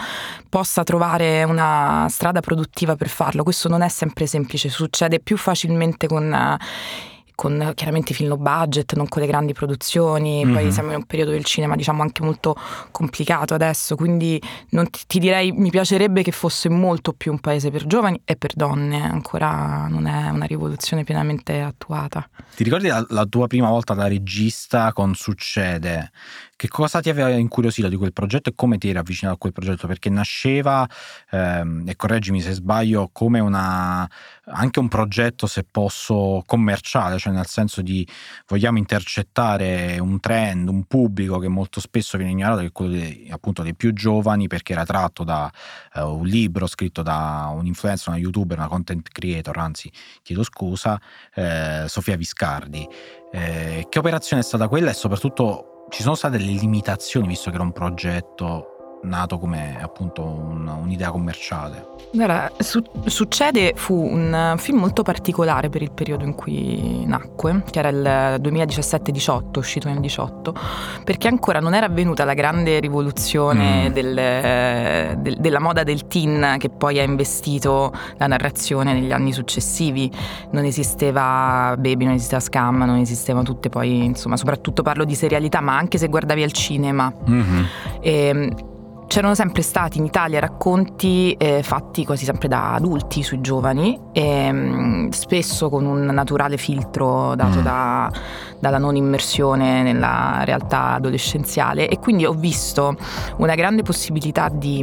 possa 0.48 0.84
trovare 0.84 1.44
una 1.44 2.06
strada 2.10 2.42
produttiva 2.42 2.96
per 2.96 3.10
farlo. 3.10 3.44
Questo 3.44 3.70
non 3.70 3.82
è 3.82 3.90
sempre 3.90 4.28
semplice, 4.28 4.70
succede 4.70 5.20
più 5.20 5.38
facilmente 5.38 6.08
con 6.08 6.58
con 7.35 7.71
chiaramente 7.75 8.13
film 8.13 8.30
low 8.30 8.38
budget, 8.38 8.94
non 8.94 9.07
con 9.07 9.21
le 9.21 9.27
grandi 9.27 9.53
produzioni, 9.53 10.44
mm-hmm. 10.44 10.53
poi 10.53 10.71
siamo 10.71 10.89
in 10.89 10.97
un 10.97 11.06
periodo 11.06 11.31
del 11.31 11.44
cinema 11.44 11.75
diciamo 11.75 12.01
anche 12.01 12.24
molto 12.24 12.56
complicato 12.91 13.53
adesso, 13.53 13.95
quindi 13.95 14.41
ti, 14.69 15.01
ti, 15.07 15.19
direi 15.19 15.51
mi 15.51 15.69
piacerebbe 15.69 16.24
che 16.24 16.31
fosse 16.31 16.69
molto 16.69 17.13
più 17.13 17.31
un 17.31 17.39
paese 17.39 17.71
per 17.71 17.85
giovani 17.85 18.21
e 18.25 18.35
per 18.35 18.53
donne, 18.53 19.01
ancora 19.03 19.88
non 19.89 20.07
è 20.07 20.30
una 20.30 20.45
rivoluzione 20.45 21.03
pienamente 21.03 21.62
attuata. 21.62 22.27
Ti 22.56 22.63
ricordi 22.63 22.88
la, 22.88 23.06
la 23.09 23.25
tua 23.25 23.47
prima 23.47 23.69
volta 23.69 23.94
da 23.94 24.07
regista 24.07 24.94
con 24.94 25.15
Succede? 25.15 26.12
Che 26.63 26.69
cosa 26.69 27.01
ti 27.01 27.10
aveva 27.10 27.27
incuriosito 27.27 27.89
di 27.89 27.98
quel 27.98 28.13
progetto 28.13 28.50
e 28.50 28.54
come 28.56 28.77
ti 28.77 28.88
eri 28.88 28.98
avvicinato 28.98 29.36
a 29.36 29.38
quel 29.38 29.51
progetto? 29.51 29.86
Perché 29.86 30.10
nasceva, 30.10 30.88
ehm, 31.30 31.83
e 31.86 31.98
correggimi 31.98 32.39
se 32.39 32.54
sbaglio, 32.54 33.10
come 33.12 33.42
una, 33.42 34.10
anche 34.45 34.80
un 34.80 34.88
progetto, 34.88 35.45
se 35.45 35.65
posso, 35.69 36.42
commerciale, 36.45 37.18
cioè 37.18 37.33
nel 37.33 37.48
senso 37.48 37.81
di 37.81 38.07
vogliamo 38.48 38.77
intercettare 38.77 40.00
un 40.00 40.21
trend, 40.21 40.69
un 40.69 40.86
pubblico 40.86 41.38
che 41.38 41.50
molto 41.50 41.81
spesso 41.81 42.15
viene 42.15 42.31
ignorato, 42.31 42.62
che 42.62 42.68
è 42.68 42.71
quello 42.71 42.94
dei, 42.94 43.27
appunto 43.30 43.62
dei 43.62 43.75
più 43.75 43.92
giovani, 43.92 44.48
perché 44.48 44.71
era 44.71 44.86
tratto 44.86 45.25
da 45.25 45.51
uh, 45.95 46.18
un 46.18 46.25
libro 46.25 46.66
scritto 46.68 47.01
da 47.01 47.51
un 47.54 47.66
influencer, 47.66 48.07
una 48.07 48.18
youtuber, 48.19 48.57
una 48.57 48.69
content 48.69 49.06
creator, 49.09 49.57
anzi 49.57 49.92
chiedo 50.21 50.44
scusa, 50.44 50.98
eh, 51.33 51.83
Sofia 51.88 52.16
Viscardi. 52.16 52.88
Eh, 53.33 53.86
che 53.89 54.00
operazione 54.00 54.44
è 54.44 54.45
stata 54.45 54.69
quella 54.69 54.92
e 54.92 54.94
soprattutto 54.94 55.73
ci 55.94 56.01
sono 56.01 56.16
state 56.16 56.40
delle 56.40 56.54
limitazioni 56.54 57.28
visto 57.28 57.51
che 57.51 57.56
era 57.56 57.63
un 57.63 57.72
progetto 57.72 58.73
nato 59.04 59.38
come 59.38 59.78
appunto 59.82 60.24
un, 60.24 60.68
un'idea 60.68 61.12
commerciale. 61.12 61.92
Guarda, 62.12 62.52
su- 62.60 62.84
Succede 63.06 63.74
fu 63.76 63.96
un 63.96 64.56
film 64.58 64.80
molto 64.80 65.04
particolare 65.04 65.70
per 65.70 65.82
il 65.82 65.92
periodo 65.92 66.24
in 66.24 66.36
cui 66.36 67.04
nacque, 67.06 67.64
che 67.70 67.80
era 67.80 67.90
il 67.90 68.42
2017-18, 68.42 69.58
uscito 69.58 69.90
nel 69.90 70.00
18, 70.00 70.54
perché 71.04 71.28
ancora 71.28 71.60
non 71.60 71.74
era 71.74 71.88
avvenuta 71.88 72.24
la 72.24 72.34
grande 72.34 72.80
rivoluzione 72.80 73.90
mm. 73.90 73.94
del, 73.94 75.18
del, 75.18 75.38
della 75.40 75.60
moda 75.60 75.83
del 75.83 76.07
teen 76.07 76.56
che 76.60 76.69
poi 76.69 77.00
ha 77.00 77.04
investito 77.04 77.92
la 78.18 78.28
narrazione 78.28 78.94
negli 78.94 79.12
anni 79.12 79.33
successivi. 79.33 80.12
Non 80.52 80.66
esisteva 80.66 81.76
Baby, 81.78 82.06
non 82.06 82.14
esisteva 82.14 82.42
Scam, 82.42 82.83
non 82.83 82.98
esistevano 82.98 83.44
tutte 83.44 83.69
poi, 83.69 84.06
insomma, 84.06 84.38
soprattutto 84.38 84.81
parlo 84.81 85.04
di 85.04 85.16
serialità, 85.16 85.62
ma 85.62 85.76
anche 85.76 85.98
se 85.98 86.07
guardavi 86.07 86.44
al 86.44 86.52
cinema. 86.52 87.14
Mm-hmm. 87.28 87.64
E, 88.02 88.12
ehm, 88.28 88.72
C'erano 89.14 89.36
sempre 89.36 89.62
stati 89.62 90.00
in 90.00 90.06
Italia 90.06 90.40
racconti 90.40 91.34
eh, 91.34 91.62
fatti 91.62 92.04
quasi 92.04 92.26
sempre 92.26 92.48
da 92.48 92.74
adulti 92.74 93.22
sui 93.22 93.42
giovani, 93.42 93.96
e, 94.12 94.52
mh, 94.52 95.10
spesso 95.10 95.70
con 95.70 95.86
un 95.86 96.06
naturale 96.06 96.58
filtro 96.58 97.36
dato 97.36 97.60
mm. 97.60 97.62
da, 97.62 98.12
dalla 98.58 98.80
non 98.80 98.96
immersione 98.96 99.84
nella 99.84 100.42
realtà 100.46 100.94
adolescenziale 100.94 101.90
e 101.90 102.00
quindi 102.00 102.26
ho 102.26 102.34
visto 102.34 102.96
una 103.38 103.54
grande 103.54 103.84
possibilità 103.84 104.50
di 104.50 104.82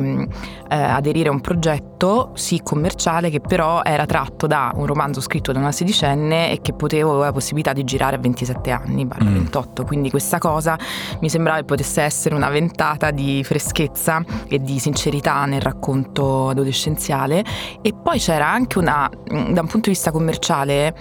eh, 0.69 0.77
aderire 0.77 1.29
a 1.29 1.33
un 1.33 1.41
progetto, 1.41 2.31
sì 2.35 2.61
commerciale, 2.63 3.31
che 3.31 3.41
però 3.41 3.83
era 3.83 4.07
tratto 4.07 4.47
da 4.47 4.71
un 4.77 4.87
romanzo 4.87 5.21
scritto 5.21 5.51
da 5.51 5.59
una 5.59 5.73
sedicenne 5.73 6.53
e 6.53 6.61
che 6.61 6.73
potevo 6.73 7.11
avere 7.11 7.27
la 7.27 7.33
possibilità 7.33 7.73
di 7.73 7.83
girare 7.83 8.15
a 8.15 8.21
27 8.21 8.71
anni, 8.71 9.07
barra 9.07 9.25
mm. 9.25 9.35
28, 9.35 9.85
quindi 9.85 10.09
questa 10.09 10.39
cosa 10.39 10.79
mi 11.19 11.29
sembrava 11.29 11.59
che 11.59 11.65
potesse 11.65 12.01
essere 12.03 12.37
una 12.37 12.49
ventata 12.49 13.11
di 13.11 13.43
freschezza 13.43 14.19
e 14.49 14.61
di 14.61 14.79
sincerità 14.79 15.45
nel 15.45 15.61
racconto 15.61 16.49
adolescenziale 16.49 17.45
e 17.83 17.93
poi 17.93 18.19
c'era 18.19 18.49
anche 18.49 18.79
una, 18.79 19.09
mm, 19.09 19.53
da 19.53 19.61
un 19.61 19.67
punto 19.67 19.89
di 19.89 19.91
vista 19.91 20.11
commerciale, 20.11 20.95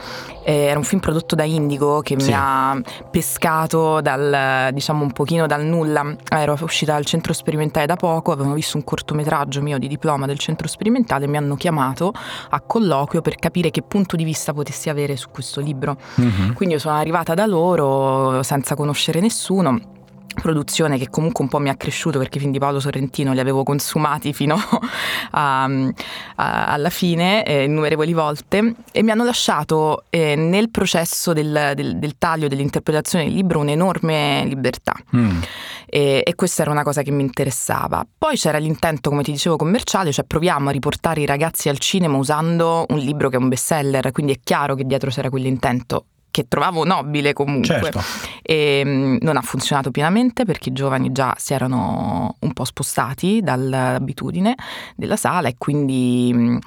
eh, 0.43 0.53
era 0.53 0.77
un 0.77 0.83
film 0.83 1.01
prodotto 1.01 1.35
da 1.35 1.43
Indigo 1.43 2.01
che 2.01 2.15
sì. 2.19 2.27
mi 2.27 2.33
ha 2.35 2.79
pescato 3.09 4.01
dal, 4.01 4.69
diciamo 4.73 5.03
un 5.03 5.11
pochino 5.11 5.45
dal 5.47 5.63
nulla, 5.63 6.15
ero 6.29 6.57
uscita 6.61 6.93
dal 6.93 7.05
centro 7.05 7.33
sperimentale 7.33 7.85
da 7.85 7.95
poco, 7.95 8.31
avevano 8.31 8.55
visto 8.55 8.77
un 8.77 8.83
cortometraggio 8.83 9.61
mio 9.61 9.77
di 9.77 9.87
diploma 9.87 10.25
del 10.25 10.39
centro 10.39 10.67
sperimentale 10.67 11.25
e 11.25 11.27
mi 11.27 11.37
hanno 11.37 11.55
chiamato 11.55 12.11
a 12.49 12.61
colloquio 12.61 13.21
per 13.21 13.35
capire 13.35 13.71
che 13.71 13.81
punto 13.81 14.15
di 14.15 14.23
vista 14.23 14.53
potessi 14.53 14.89
avere 14.89 15.15
su 15.15 15.29
questo 15.29 15.61
libro. 15.61 15.97
Mm-hmm. 16.19 16.53
Quindi 16.53 16.75
io 16.75 16.81
sono 16.81 16.95
arrivata 16.95 17.33
da 17.33 17.45
loro 17.45 18.43
senza 18.43 18.75
conoscere 18.75 19.19
nessuno 19.19 19.97
produzione 20.33 20.97
che 20.97 21.09
comunque 21.09 21.43
un 21.43 21.49
po' 21.49 21.59
mi 21.59 21.69
ha 21.69 21.75
cresciuto 21.75 22.17
perché 22.17 22.37
i 22.37 22.41
film 22.41 22.51
di 22.51 22.59
Paolo 22.59 22.79
Sorrentino 22.79 23.33
li 23.33 23.39
avevo 23.39 23.63
consumati 23.63 24.33
fino 24.33 24.55
a, 25.31 25.63
a, 25.63 26.65
alla 26.65 26.89
fine, 26.89 27.43
eh, 27.45 27.63
innumerevoli 27.63 28.13
volte, 28.13 28.75
e 28.91 29.03
mi 29.03 29.11
hanno 29.11 29.23
lasciato 29.23 30.03
eh, 30.09 30.35
nel 30.35 30.69
processo 30.69 31.33
del, 31.33 31.73
del, 31.75 31.97
del, 31.97 32.17
taglio, 32.17 32.47
dell'interpretazione 32.47 33.25
del 33.25 33.33
libro 33.33 33.59
un'enorme 33.59 34.45
libertà. 34.45 34.93
Mm. 35.15 35.41
E, 35.85 36.21
e, 36.23 36.35
questa 36.35 36.61
era 36.61 36.71
una 36.71 36.83
cosa 36.83 37.01
che 37.01 37.11
mi 37.11 37.23
interessava. 37.23 38.05
Poi 38.17 38.35
c'era 38.35 38.57
l'intento, 38.57 39.09
come 39.09 39.23
ti 39.23 39.31
dicevo, 39.31 39.55
commerciale, 39.55 40.11
cioè 40.11 40.25
proviamo 40.25 40.69
a 40.69 40.71
riportare 40.71 41.21
i 41.21 41.25
ragazzi 41.25 41.69
al 41.69 41.79
cinema 41.79 42.17
usando 42.17 42.85
un 42.89 42.99
libro 42.99 43.29
che 43.29 43.37
è 43.37 43.39
un 43.39 43.49
bestseller, 43.49 44.11
quindi 44.11 44.33
è 44.33 44.39
chiaro 44.43 44.75
che 44.75 44.85
dietro 44.85 45.09
c'era 45.09 45.29
quell'intento 45.29 46.05
che 46.31 46.47
trovavo 46.47 46.83
nobile 46.83 47.33
comunque. 47.33 47.81
Certo. 47.81 48.01
E 48.41 48.81
mm, 48.85 49.17
non 49.21 49.37
ha 49.37 49.41
funzionato 49.41 49.91
pienamente 49.91 50.45
perché 50.45 50.69
i 50.69 50.73
giovani 50.73 51.11
già 51.11 51.35
si 51.37 51.53
erano 51.53 52.35
un 52.39 52.53
po' 52.53 52.65
spostati 52.65 53.41
dall'abitudine 53.41 54.55
della 54.95 55.15
sala 55.15 55.47
e 55.47 55.55
quindi 55.57 56.57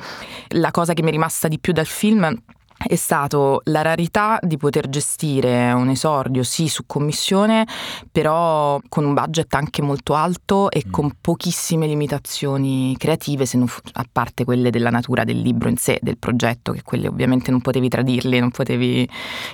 la 0.49 0.71
cosa 0.71 0.95
che 0.95 1.02
mi 1.02 1.09
è 1.09 1.12
rimasta 1.12 1.49
di 1.49 1.59
più 1.59 1.73
dal 1.73 1.87
film 1.87 2.37
è 2.86 2.96
stato 2.96 3.60
la 3.64 3.82
rarità 3.82 4.38
di 4.42 4.56
poter 4.56 4.88
gestire 4.88 5.72
un 5.72 5.88
esordio 5.88 6.42
sì 6.42 6.68
su 6.68 6.84
commissione, 6.86 7.66
però 8.10 8.80
con 8.88 9.04
un 9.04 9.14
budget 9.14 9.52
anche 9.54 9.82
molto 9.82 10.14
alto 10.14 10.70
e 10.70 10.84
mm. 10.86 10.90
con 10.90 11.12
pochissime 11.20 11.86
limitazioni 11.86 12.94
creative, 12.98 13.46
se 13.46 13.58
non, 13.58 13.68
a 13.92 14.06
parte 14.10 14.44
quelle 14.44 14.70
della 14.70 14.90
natura 14.90 15.24
del 15.24 15.40
libro 15.40 15.68
in 15.68 15.76
sé, 15.76 15.98
del 16.02 16.18
progetto, 16.18 16.72
che 16.72 16.82
quelle 16.82 17.08
ovviamente 17.08 17.50
non 17.50 17.60
potevi 17.60 17.88
tradirli, 17.88 18.38
non 18.38 18.50
potevi 18.50 19.08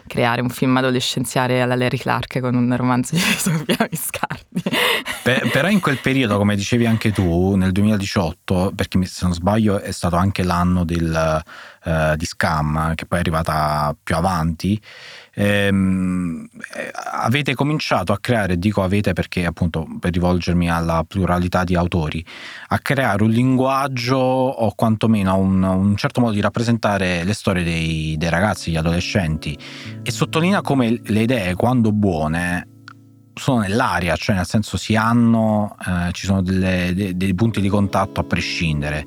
creare 0.06 0.40
un 0.40 0.50
film 0.50 0.76
adolescenziale 0.76 1.60
alla 1.60 1.76
Larry 1.76 1.98
Clark 1.98 2.40
con 2.40 2.54
un 2.54 2.74
romanzo 2.76 3.14
di 3.14 3.20
Sofia 3.38 3.86
Viscardi. 3.90 4.62
Per, 5.22 5.50
però 5.50 5.68
in 5.68 5.80
quel 5.80 5.98
periodo, 5.98 6.38
come 6.38 6.56
dicevi 6.56 6.86
anche 6.86 7.12
tu, 7.12 7.54
nel 7.54 7.72
2018, 7.72 8.72
perché 8.74 9.04
se 9.04 9.24
non 9.24 9.34
sbaglio 9.34 9.78
è 9.80 9.92
stato 9.92 10.16
anche 10.16 10.42
l'anno 10.42 10.84
del 10.84 11.42
eh, 11.88 12.16
di 12.16 12.26
Scam, 12.26 12.94
che 12.94 13.06
poi 13.06 13.18
è 13.18 13.20
arrivata 13.22 13.96
più 14.02 14.14
avanti, 14.14 14.78
ehm, 15.34 16.46
eh, 16.74 16.90
avete 16.92 17.54
cominciato 17.54 18.12
a 18.12 18.18
creare, 18.18 18.58
dico 18.58 18.82
avete 18.82 19.14
perché 19.14 19.46
appunto 19.46 19.86
per 19.98 20.12
rivolgermi 20.12 20.70
alla 20.70 21.02
pluralità 21.08 21.64
di 21.64 21.74
autori, 21.74 22.22
a 22.68 22.78
creare 22.78 23.22
un 23.22 23.30
linguaggio 23.30 24.18
o 24.18 24.74
quantomeno 24.74 25.36
un, 25.36 25.62
un 25.62 25.96
certo 25.96 26.20
modo 26.20 26.34
di 26.34 26.40
rappresentare 26.40 27.24
le 27.24 27.32
storie 27.32 27.64
dei, 27.64 28.16
dei 28.18 28.28
ragazzi, 28.28 28.66
degli 28.66 28.78
adolescenti. 28.78 29.56
E 30.02 30.10
sottolinea 30.10 30.60
come 30.60 31.00
le 31.02 31.20
idee, 31.20 31.54
quando 31.54 31.90
buone, 31.92 32.77
sono 33.38 33.60
nell'aria, 33.60 34.16
cioè 34.16 34.36
nel 34.36 34.46
senso 34.46 34.76
si 34.76 34.94
hanno, 34.96 35.76
eh, 35.86 36.12
ci 36.12 36.26
sono 36.26 36.42
delle, 36.42 36.92
dei, 36.94 37.16
dei 37.16 37.34
punti 37.34 37.60
di 37.60 37.68
contatto 37.68 38.20
a 38.20 38.24
prescindere. 38.24 39.06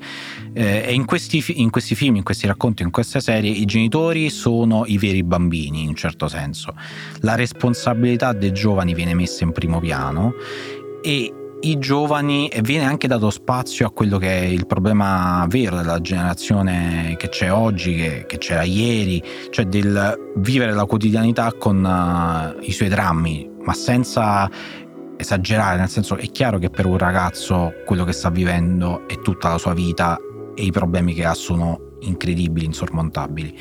Eh, 0.52 0.84
e 0.86 0.92
in 0.92 1.04
questi, 1.04 1.42
in 1.60 1.70
questi, 1.70 1.94
film, 1.94 2.16
in 2.16 2.22
questi 2.22 2.46
racconti, 2.46 2.82
in 2.82 2.90
queste 2.90 3.20
serie, 3.20 3.50
i 3.50 3.64
genitori 3.64 4.30
sono 4.30 4.84
i 4.86 4.98
veri 4.98 5.22
bambini 5.22 5.82
in 5.82 5.88
un 5.88 5.94
certo 5.94 6.28
senso. 6.28 6.74
La 7.20 7.34
responsabilità 7.34 8.32
dei 8.32 8.52
giovani 8.52 8.94
viene 8.94 9.14
messa 9.14 9.44
in 9.44 9.52
primo 9.52 9.80
piano 9.80 10.32
e 11.02 11.34
i 11.62 11.78
giovani 11.78 12.48
e 12.48 12.60
viene 12.60 12.86
anche 12.86 13.06
dato 13.06 13.30
spazio 13.30 13.86
a 13.86 13.90
quello 13.90 14.18
che 14.18 14.40
è 14.40 14.44
il 14.44 14.66
problema 14.66 15.46
vero 15.48 15.76
della 15.76 16.00
generazione 16.00 17.14
che 17.16 17.28
c'è 17.28 17.52
oggi, 17.52 17.94
che, 17.94 18.24
che 18.26 18.38
c'era 18.38 18.62
ieri, 18.62 19.22
cioè 19.50 19.66
del 19.66 20.32
vivere 20.36 20.72
la 20.72 20.84
quotidianità 20.86 21.52
con 21.52 21.84
uh, 21.84 22.60
i 22.64 22.72
suoi 22.72 22.88
drammi, 22.88 23.48
ma 23.64 23.72
senza 23.72 24.50
esagerare, 25.16 25.78
nel 25.78 25.88
senso 25.88 26.16
è 26.16 26.26
chiaro 26.30 26.58
che 26.58 26.70
per 26.70 26.86
un 26.86 26.98
ragazzo 26.98 27.72
quello 27.86 28.04
che 28.04 28.12
sta 28.12 28.30
vivendo 28.30 29.06
è 29.06 29.18
tutta 29.20 29.50
la 29.50 29.58
sua 29.58 29.72
vita 29.72 30.18
e 30.54 30.64
i 30.64 30.70
problemi 30.70 31.14
che 31.14 31.24
ha 31.24 31.34
sono 31.34 31.96
incredibili, 32.00 32.66
insormontabili. 32.66 33.58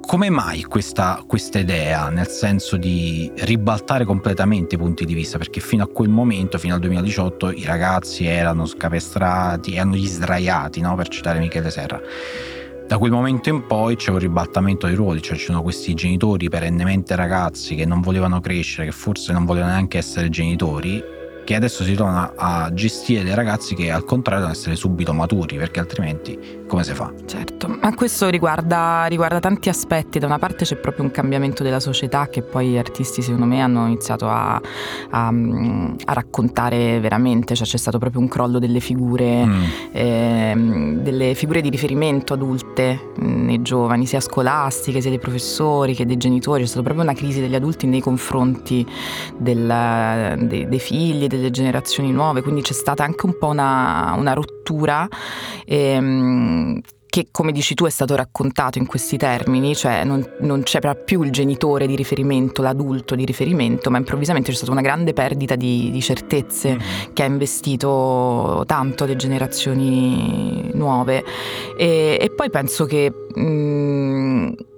Come 0.00 0.28
mai 0.28 0.64
questa, 0.64 1.22
questa, 1.24 1.60
idea, 1.60 2.08
nel 2.08 2.26
senso 2.26 2.76
di 2.76 3.30
ribaltare 3.36 4.04
completamente 4.04 4.74
i 4.74 4.78
punti 4.78 5.04
di 5.04 5.14
vista? 5.14 5.38
Perché 5.38 5.60
fino 5.60 5.84
a 5.84 5.86
quel 5.86 6.08
momento, 6.08 6.58
fino 6.58 6.74
al 6.74 6.80
2018, 6.80 7.52
i 7.52 7.64
ragazzi 7.64 8.26
erano 8.26 8.66
scapestrati, 8.66 9.76
erano 9.76 9.94
gli 9.94 10.08
sdraiati, 10.08 10.80
no? 10.80 10.96
per 10.96 11.06
citare 11.06 11.38
Michele 11.38 11.70
Serra. 11.70 12.00
Da 12.90 12.98
quel 12.98 13.12
momento 13.12 13.48
in 13.48 13.68
poi 13.68 13.94
c'è 13.94 14.10
un 14.10 14.18
ribaltamento 14.18 14.88
dei 14.88 14.96
ruoli, 14.96 15.22
cioè 15.22 15.36
ci 15.36 15.44
sono 15.44 15.62
questi 15.62 15.94
genitori 15.94 16.48
perennemente 16.48 17.14
ragazzi 17.14 17.76
che 17.76 17.86
non 17.86 18.00
volevano 18.00 18.40
crescere, 18.40 18.86
che 18.86 18.90
forse 18.90 19.32
non 19.32 19.44
volevano 19.44 19.70
neanche 19.70 19.96
essere 19.96 20.28
genitori 20.28 21.00
che 21.50 21.56
adesso 21.56 21.82
si 21.82 21.94
trovano 21.94 22.32
a 22.36 22.70
gestire 22.72 23.24
dei 23.24 23.34
ragazzi 23.34 23.74
che 23.74 23.90
al 23.90 24.04
contrario 24.04 24.44
devono 24.44 24.56
essere 24.56 24.76
subito 24.76 25.12
maturi 25.12 25.56
perché 25.56 25.80
altrimenti 25.80 26.60
come 26.70 26.84
si 26.84 26.94
fa? 26.94 27.12
Certo, 27.26 27.66
ma 27.66 27.92
questo 27.94 28.28
riguarda, 28.28 29.06
riguarda 29.06 29.40
tanti 29.40 29.68
aspetti, 29.68 30.20
da 30.20 30.26
una 30.26 30.38
parte 30.38 30.64
c'è 30.64 30.76
proprio 30.76 31.02
un 31.02 31.10
cambiamento 31.10 31.64
della 31.64 31.80
società 31.80 32.28
che 32.28 32.42
poi 32.42 32.68
gli 32.68 32.78
artisti 32.78 33.22
secondo 33.22 33.46
me 33.46 33.60
hanno 33.60 33.86
iniziato 33.86 34.28
a, 34.28 34.54
a, 35.10 35.26
a 35.26 36.12
raccontare 36.12 37.00
veramente, 37.00 37.56
cioè 37.56 37.66
c'è 37.66 37.76
stato 37.76 37.98
proprio 37.98 38.20
un 38.20 38.28
crollo 38.28 38.60
delle 38.60 38.78
figure, 38.78 39.44
mm. 39.44 39.62
eh, 39.90 40.98
delle 41.02 41.34
figure 41.34 41.60
di 41.60 41.70
riferimento 41.70 42.34
adulte 42.34 43.10
mm, 43.20 43.44
nei 43.46 43.62
giovani, 43.62 44.06
sia 44.06 44.20
scolastiche 44.20 45.00
sia 45.00 45.10
dei 45.10 45.18
professori 45.18 45.96
che 45.96 46.06
dei 46.06 46.16
genitori, 46.16 46.62
c'è 46.62 46.68
stata 46.68 46.84
proprio 46.84 47.02
una 47.02 47.14
crisi 47.14 47.40
degli 47.40 47.56
adulti 47.56 47.88
nei 47.88 48.00
confronti 48.00 48.86
del, 49.36 50.36
dei, 50.38 50.68
dei 50.68 50.78
figli, 50.78 51.26
dei 51.26 51.39
delle 51.40 51.50
generazioni 51.50 52.12
nuove, 52.12 52.42
quindi 52.42 52.62
c'è 52.62 52.72
stata 52.72 53.02
anche 53.02 53.26
un 53.26 53.36
po' 53.38 53.48
una, 53.48 54.14
una 54.16 54.32
rottura. 54.32 55.08
Ehm, 55.66 56.80
che 57.10 57.26
come 57.32 57.50
dici 57.50 57.74
tu 57.74 57.84
è 57.86 57.90
stato 57.90 58.14
raccontato 58.14 58.78
in 58.78 58.86
questi 58.86 59.16
termini, 59.16 59.74
cioè 59.74 60.04
non, 60.04 60.24
non, 60.40 60.62
c'era 60.62 60.94
più 60.94 61.22
il 61.22 61.32
genitore 61.32 61.88
di 61.88 61.96
riferimento, 61.96 62.62
l'adulto 62.62 63.16
di 63.16 63.24
riferimento, 63.24 63.90
ma 63.90 63.98
improvvisamente 63.98 64.50
c'è 64.52 64.56
stata 64.56 64.70
una 64.70 64.80
grande 64.80 65.12
perdita 65.12 65.56
di, 65.56 65.90
di 65.90 66.00
certezze 66.00 66.70
mm-hmm. 66.70 67.12
che 67.12 67.22
ha 67.24 67.26
investito 67.26 68.62
tanto 68.64 69.04
le 69.04 69.16
generazioni 69.16 70.70
nuove. 70.72 71.24
E, 71.76 72.16
e 72.20 72.30
poi 72.30 72.48
penso 72.48 72.86
che 72.86 73.12
mh, 73.34 73.42
mm, 73.42 73.99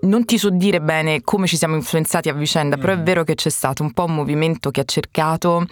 non 0.03 0.25
ti 0.25 0.39
so 0.39 0.51
dire 0.51 0.81
bene 0.81 1.23
come 1.23 1.47
ci 1.47 1.57
siamo 1.57 1.75
influenzati 1.75 2.29
a 2.29 2.35
vicenda, 2.35 2.77
mm. 2.77 2.81
però 2.81 2.93
è 2.93 2.97
mm. 2.97 3.05
vero 3.05 3.25
che 3.25 3.35
c'è 3.35 3.51
stato 3.51 3.83
un 3.83 3.93
po' 3.93 4.05
un 4.05 4.15
movimento 4.15 4.71
che 4.71 4.81
ha 4.81 4.85
cercato 4.85 5.67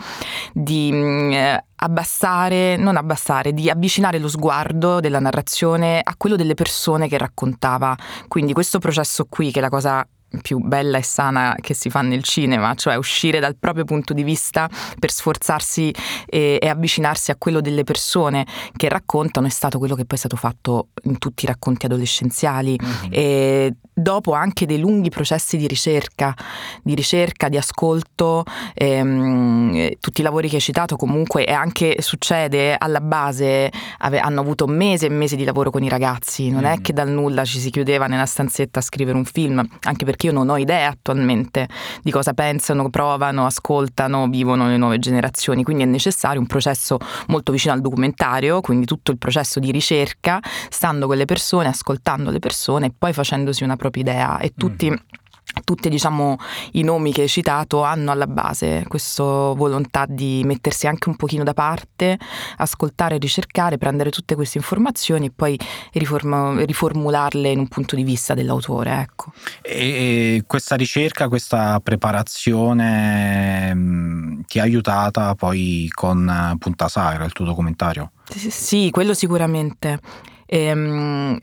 di 0.52 0.90
mm, 0.92 1.32
abbassare, 1.76 2.76
non 2.76 2.96
abbassare, 2.96 3.52
di 3.52 3.70
avvicinare 3.70 4.18
lo 4.18 4.28
sguardo 4.28 5.00
della 5.00 5.20
narrazione 5.20 6.00
a 6.02 6.14
quello 6.16 6.36
delle 6.36 6.54
persone 6.54 7.08
che 7.08 7.18
raccontava. 7.18 7.96
Quindi 8.28 8.52
questo 8.52 8.78
processo 8.78 9.26
qui, 9.28 9.50
che 9.50 9.58
è 9.58 9.62
la 9.62 9.68
cosa 9.68 10.06
più 10.42 10.58
bella 10.58 10.98
e 10.98 11.02
sana 11.02 11.56
che 11.60 11.74
si 11.74 11.90
fa 11.90 12.02
nel 12.02 12.22
cinema, 12.22 12.74
cioè 12.74 12.94
uscire 12.96 13.40
dal 13.40 13.56
proprio 13.56 13.84
punto 13.84 14.12
di 14.12 14.22
vista 14.22 14.68
per 14.98 15.10
sforzarsi 15.10 15.92
e, 16.26 16.58
e, 16.60 16.68
avvicinarsi 16.68 17.30
a 17.30 17.36
quello 17.36 17.60
delle 17.60 17.84
persone 17.84 18.46
che 18.76 18.88
raccontano, 18.88 19.46
è 19.46 19.50
stato 19.50 19.78
quello 19.78 19.94
che 19.94 20.04
poi 20.04 20.16
è 20.16 20.20
stato 20.20 20.36
fatto 20.36 20.88
in 21.04 21.18
tutti 21.18 21.44
i 21.44 21.46
racconti 21.48 21.86
adolescenziali. 21.86 22.78
Mm-hmm. 22.80 23.10
E 23.10 23.74
dopo 23.92 24.32
anche 24.32 24.66
dei 24.66 24.78
lunghi 24.78 25.10
processi 25.10 25.56
di 25.56 25.66
ricerca, 25.66 26.34
di 26.82 26.94
ricerca, 26.94 27.48
di 27.48 27.56
ascolto, 27.56 28.44
ehm, 28.74 29.90
tutti 30.00 30.20
i 30.20 30.24
lavori 30.24 30.48
che 30.48 30.56
hai 30.56 30.60
citato 30.60 30.96
comunque 30.96 31.44
e 31.44 31.52
anche 31.52 31.96
succede 32.00 32.76
alla 32.76 33.00
base, 33.00 33.70
ave, 33.98 34.18
hanno 34.18 34.40
avuto 34.40 34.66
mesi 34.66 35.06
e 35.06 35.10
mesi 35.10 35.36
di 35.36 35.44
lavoro 35.44 35.70
con 35.70 35.82
i 35.82 35.88
ragazzi, 35.88 36.50
non 36.50 36.62
mm. 36.62 36.66
è 36.66 36.80
che 36.80 36.92
dal 36.92 37.10
nulla 37.10 37.44
ci 37.44 37.58
si 37.58 37.70
chiudeva 37.70 38.06
nella 38.06 38.26
stanzetta 38.26 38.78
a 38.78 38.82
scrivere 38.82 39.16
un 39.16 39.24
film, 39.24 39.66
anche 39.82 40.04
perché 40.04 40.19
io 40.26 40.32
non 40.32 40.48
ho 40.48 40.56
idea 40.56 40.88
attualmente 40.88 41.68
di 42.02 42.10
cosa 42.10 42.32
pensano, 42.32 42.90
provano, 42.90 43.46
ascoltano, 43.46 44.28
vivono 44.28 44.68
le 44.68 44.76
nuove 44.76 44.98
generazioni, 44.98 45.62
quindi 45.62 45.82
è 45.82 45.86
necessario 45.86 46.40
un 46.40 46.46
processo 46.46 46.98
molto 47.28 47.52
vicino 47.52 47.72
al 47.72 47.80
documentario, 47.80 48.60
quindi 48.60 48.86
tutto 48.86 49.10
il 49.10 49.18
processo 49.18 49.60
di 49.60 49.70
ricerca, 49.70 50.40
stando 50.68 51.06
con 51.06 51.16
le 51.16 51.24
persone, 51.24 51.68
ascoltando 51.68 52.30
le 52.30 52.38
persone 52.38 52.86
e 52.86 52.92
poi 52.96 53.12
facendosi 53.12 53.64
una 53.64 53.76
propria 53.76 54.02
idea. 54.02 54.38
E 54.38 54.52
tutti... 54.56 54.90
Mm 54.90 55.19
tutti 55.64 55.88
diciamo, 55.88 56.36
i 56.72 56.82
nomi 56.82 57.12
che 57.12 57.22
hai 57.22 57.28
citato 57.28 57.82
hanno 57.82 58.10
alla 58.10 58.26
base 58.26 58.84
questa 58.88 59.22
volontà 59.22 60.06
di 60.08 60.42
mettersi 60.44 60.86
anche 60.86 61.08
un 61.08 61.16
pochino 61.16 61.44
da 61.44 61.54
parte, 61.54 62.18
ascoltare, 62.56 63.18
ricercare, 63.18 63.78
prendere 63.78 64.10
tutte 64.10 64.34
queste 64.34 64.58
informazioni 64.58 65.26
e 65.26 65.32
poi 65.34 65.58
riform- 65.92 66.64
riformularle 66.64 67.50
in 67.50 67.58
un 67.58 67.68
punto 67.68 67.96
di 67.96 68.04
vista 68.04 68.34
dell'autore. 68.34 69.00
Ecco. 69.00 69.32
E 69.62 70.44
questa 70.46 70.76
ricerca, 70.76 71.28
questa 71.28 71.80
preparazione 71.80 73.74
mh, 73.74 74.44
ti 74.46 74.58
ha 74.58 74.62
aiutata 74.62 75.34
poi 75.34 75.88
con 75.92 76.56
Punta 76.58 76.88
Sagra, 76.88 77.24
il 77.24 77.32
tuo 77.32 77.44
documentario? 77.44 78.12
Sì, 78.28 78.90
quello 78.90 79.14
sicuramente. 79.14 79.98
Ehm, 80.46 81.38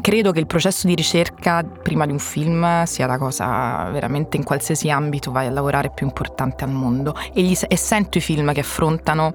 credo 0.00 0.30
che 0.30 0.38
il 0.38 0.46
processo 0.46 0.86
di 0.86 0.94
ricerca 0.94 1.64
prima 1.64 2.06
di 2.06 2.12
un 2.12 2.20
film 2.20 2.84
sia 2.84 3.06
la 3.06 3.18
cosa 3.18 3.88
veramente 3.90 4.36
in 4.36 4.44
qualsiasi 4.44 4.90
ambito 4.90 5.32
vai 5.32 5.48
a 5.48 5.50
lavorare 5.50 5.90
più 5.90 6.06
importante 6.06 6.62
al 6.62 6.70
mondo. 6.70 7.16
E, 7.32 7.42
gli, 7.42 7.56
e 7.66 7.76
sento 7.76 8.18
i 8.18 8.20
film 8.20 8.52
che 8.52 8.60
affrontano 8.60 9.32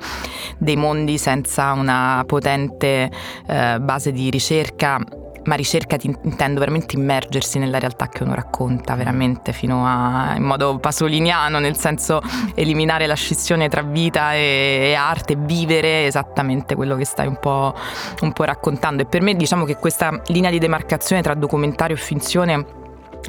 dei 0.57 0.77
mondi 0.77 1.17
senza 1.17 1.73
una 1.73 2.23
potente 2.25 3.11
eh, 3.47 3.79
base 3.79 4.11
di 4.11 4.29
ricerca 4.29 4.99
ma 5.43 5.55
ricerca 5.55 5.97
di, 5.97 6.13
intendo 6.23 6.59
veramente 6.59 6.95
immergersi 6.95 7.59
nella 7.59 7.79
realtà 7.79 8.07
che 8.07 8.23
uno 8.23 8.33
racconta, 8.33 8.95
veramente 8.95 9.53
fino 9.53 9.85
a 9.85 10.33
in 10.35 10.43
modo 10.43 10.77
pasoliniano, 10.79 11.59
nel 11.59 11.77
senso 11.77 12.21
eliminare 12.55 13.07
la 13.07 13.15
scissione 13.15 13.69
tra 13.69 13.81
vita 13.81 14.33
e, 14.33 14.89
e 14.89 14.93
arte, 14.93 15.35
vivere 15.35 16.05
esattamente 16.05 16.75
quello 16.75 16.95
che 16.95 17.05
stai 17.05 17.27
un 17.27 17.37
po', 17.39 17.73
un 18.21 18.33
po' 18.33 18.43
raccontando. 18.43 19.03
E 19.03 19.05
per 19.05 19.21
me 19.21 19.35
diciamo 19.35 19.65
che 19.65 19.75
questa 19.75 20.21
linea 20.27 20.49
di 20.49 20.59
demarcazione 20.59 21.21
tra 21.21 21.33
documentario 21.33 21.95
e 21.95 21.99
finzione 21.99 22.77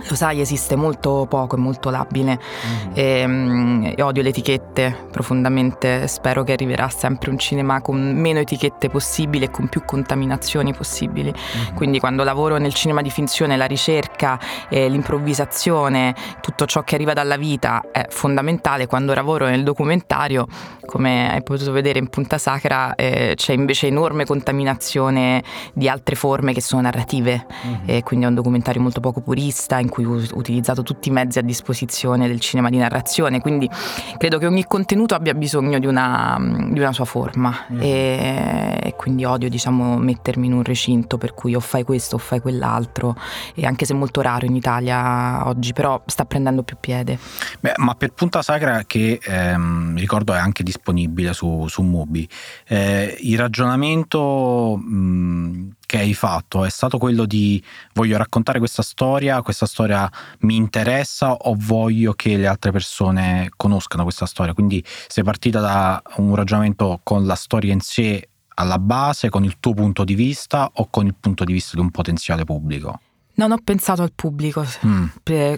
lo 0.08 0.14
sai, 0.14 0.40
esiste 0.40 0.76
molto 0.76 1.26
poco, 1.28 1.56
è 1.56 1.58
molto 1.58 1.90
labile 1.90 2.38
mm. 2.38 2.90
e, 2.94 3.24
um, 3.24 3.92
e, 3.96 4.02
odio 4.02 4.22
le 4.22 4.28
etichette 4.28 5.08
profondamente. 5.10 6.06
Spero 6.06 6.44
che 6.44 6.52
arriverà 6.52 6.88
sempre 6.88 7.30
un 7.30 7.38
cinema 7.38 7.80
con 7.80 8.00
meno 8.14 8.38
etichette 8.38 8.88
possibili 8.88 9.44
e 9.44 9.50
con 9.50 9.68
più 9.68 9.82
contaminazioni 9.84 10.72
possibili. 10.72 11.32
Mm. 11.32 11.74
Quindi 11.74 11.98
quando 11.98 12.22
lavoro 12.22 12.56
nel 12.58 12.72
cinema 12.72 13.02
di 13.02 13.10
finzione, 13.10 13.56
la 13.56 13.66
ricerca, 13.66 14.38
eh, 14.68 14.88
l'improvvisazione, 14.88 16.14
tutto 16.40 16.66
ciò 16.66 16.82
che 16.82 16.94
arriva 16.94 17.12
dalla 17.12 17.36
vita 17.36 17.82
è 17.90 18.06
fondamentale. 18.08 18.86
Quando 18.86 19.12
lavoro 19.12 19.46
nel 19.46 19.64
documentario, 19.64 20.46
come 20.86 21.32
hai 21.32 21.42
potuto 21.42 21.72
vedere 21.72 21.98
in 21.98 22.08
Punta 22.08 22.38
Sacra, 22.38 22.94
eh, 22.94 23.32
c'è 23.34 23.52
invece 23.52 23.88
enorme 23.88 24.24
contaminazione 24.24 25.42
di 25.72 25.88
altre 25.88 26.14
forme 26.14 26.52
che 26.52 26.60
sono 26.60 26.82
narrative. 26.82 27.46
Mm. 27.66 27.74
E 27.86 28.02
quindi 28.02 28.26
è 28.26 28.28
un 28.28 28.34
documentario 28.34 28.80
molto 28.80 29.00
poco 29.00 29.20
purista 29.20 29.79
in 29.80 29.88
cui 29.88 30.04
ho 30.04 30.22
utilizzato 30.32 30.82
tutti 30.82 31.08
i 31.08 31.12
mezzi 31.12 31.38
a 31.38 31.42
disposizione 31.42 32.28
del 32.28 32.40
cinema 32.40 32.70
di 32.70 32.76
narrazione, 32.78 33.40
quindi 33.40 33.68
credo 34.16 34.38
che 34.38 34.46
ogni 34.46 34.64
contenuto 34.66 35.14
abbia 35.14 35.34
bisogno 35.34 35.78
di 35.78 35.86
una, 35.86 36.36
di 36.70 36.78
una 36.78 36.92
sua 36.92 37.04
forma 37.04 37.66
mm. 37.72 37.80
e, 37.80 38.78
e, 38.82 38.94
quindi 38.96 39.24
odio 39.24 39.48
diciamo, 39.48 39.96
mettermi 39.98 40.46
in 40.46 40.52
un 40.52 40.62
recinto 40.62 41.18
per 41.18 41.34
cui 41.34 41.54
o 41.54 41.60
fai 41.60 41.82
questo 41.82 42.16
o 42.16 42.18
fai 42.18 42.40
quell'altro, 42.40 43.16
e 43.54 43.66
anche 43.66 43.84
se 43.84 43.94
è 43.94 43.96
molto 43.96 44.20
raro 44.20 44.46
in 44.46 44.54
Italia 44.54 45.46
oggi, 45.46 45.72
però 45.72 46.02
sta 46.06 46.24
prendendo 46.24 46.62
più 46.62 46.76
piede. 46.78 47.18
Beh, 47.60 47.74
ma 47.76 47.94
per 47.94 48.12
Punta 48.12 48.42
Sacra 48.42 48.82
che 48.86 49.18
ehm, 49.22 49.96
ricordo 49.96 50.34
è 50.34 50.38
anche 50.38 50.62
disponibile 50.62 51.32
su, 51.32 51.66
su 51.68 51.82
Mubi, 51.82 52.28
eh, 52.68 53.16
il 53.20 53.38
ragionamento... 53.38 54.76
Mh, 54.76 55.78
che 55.90 55.98
hai 55.98 56.14
fatto 56.14 56.64
è 56.64 56.70
stato 56.70 56.98
quello 56.98 57.24
di 57.24 57.60
voglio 57.94 58.16
raccontare 58.16 58.60
questa 58.60 58.80
storia, 58.80 59.42
questa 59.42 59.66
storia 59.66 60.08
mi 60.42 60.54
interessa 60.54 61.32
o 61.32 61.56
voglio 61.58 62.12
che 62.12 62.36
le 62.36 62.46
altre 62.46 62.70
persone 62.70 63.50
conoscano 63.56 64.04
questa 64.04 64.24
storia? 64.24 64.54
Quindi 64.54 64.84
sei 65.08 65.24
partita 65.24 65.58
da 65.58 66.00
un 66.18 66.36
ragionamento 66.36 67.00
con 67.02 67.26
la 67.26 67.34
storia 67.34 67.72
in 67.72 67.80
sé 67.80 68.28
alla 68.54 68.78
base, 68.78 69.30
con 69.30 69.42
il 69.42 69.56
tuo 69.58 69.74
punto 69.74 70.04
di 70.04 70.14
vista 70.14 70.70
o 70.74 70.86
con 70.88 71.06
il 71.06 71.16
punto 71.18 71.42
di 71.42 71.52
vista 71.52 71.72
di 71.74 71.82
un 71.82 71.90
potenziale 71.90 72.44
pubblico? 72.44 73.00
Non 73.40 73.52
ho 73.52 73.58
pensato 73.64 74.02
al 74.02 74.12
pubblico, 74.14 74.62
mm. 74.84 75.06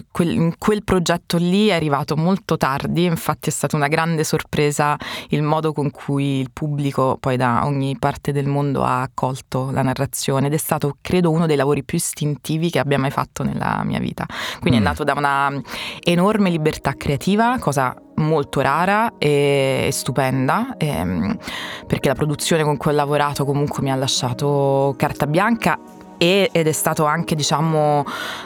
quel, 0.09 0.55
quel 0.57 0.83
progetto 0.85 1.35
lì 1.35 1.67
è 1.67 1.73
arrivato 1.73 2.15
molto 2.15 2.55
tardi, 2.55 3.03
infatti 3.03 3.49
è 3.49 3.51
stata 3.51 3.75
una 3.75 3.89
grande 3.89 4.23
sorpresa 4.23 4.95
il 5.31 5.41
modo 5.41 5.73
con 5.73 5.91
cui 5.91 6.39
il 6.39 6.49
pubblico 6.53 7.17
poi 7.19 7.35
da 7.35 7.65
ogni 7.65 7.97
parte 7.99 8.31
del 8.31 8.47
mondo 8.47 8.85
ha 8.85 9.01
accolto 9.01 9.69
la 9.71 9.81
narrazione 9.81 10.47
ed 10.47 10.53
è 10.53 10.57
stato 10.57 10.95
credo 11.01 11.29
uno 11.29 11.45
dei 11.45 11.57
lavori 11.57 11.83
più 11.83 11.97
istintivi 11.97 12.69
che 12.69 12.79
abbia 12.79 12.97
mai 12.97 13.11
fatto 13.11 13.43
nella 13.43 13.81
mia 13.83 13.99
vita. 13.99 14.25
Quindi 14.61 14.79
mm. 14.79 14.81
è 14.81 14.85
nato 14.85 15.03
da 15.03 15.13
una 15.17 15.51
enorme 15.99 16.49
libertà 16.49 16.93
creativa, 16.93 17.57
cosa 17.59 17.93
molto 18.15 18.61
rara 18.61 19.17
e, 19.17 19.89
stupenda 19.91 20.75
ehm, 20.77 21.37
perché 21.85 22.07
la 22.07 22.15
produzione 22.15 22.63
con 22.63 22.77
cui 22.77 22.91
ho 22.91 22.95
lavorato 22.95 23.43
comunque 23.43 23.83
mi 23.83 23.91
ha 23.91 23.95
lasciato 23.95 24.93
carta 24.97 25.27
bianca 25.27 25.77
ed 26.23 26.67
è 26.67 26.71
stato 26.71 27.05
anche 27.05 27.35
diciamo 27.35 28.03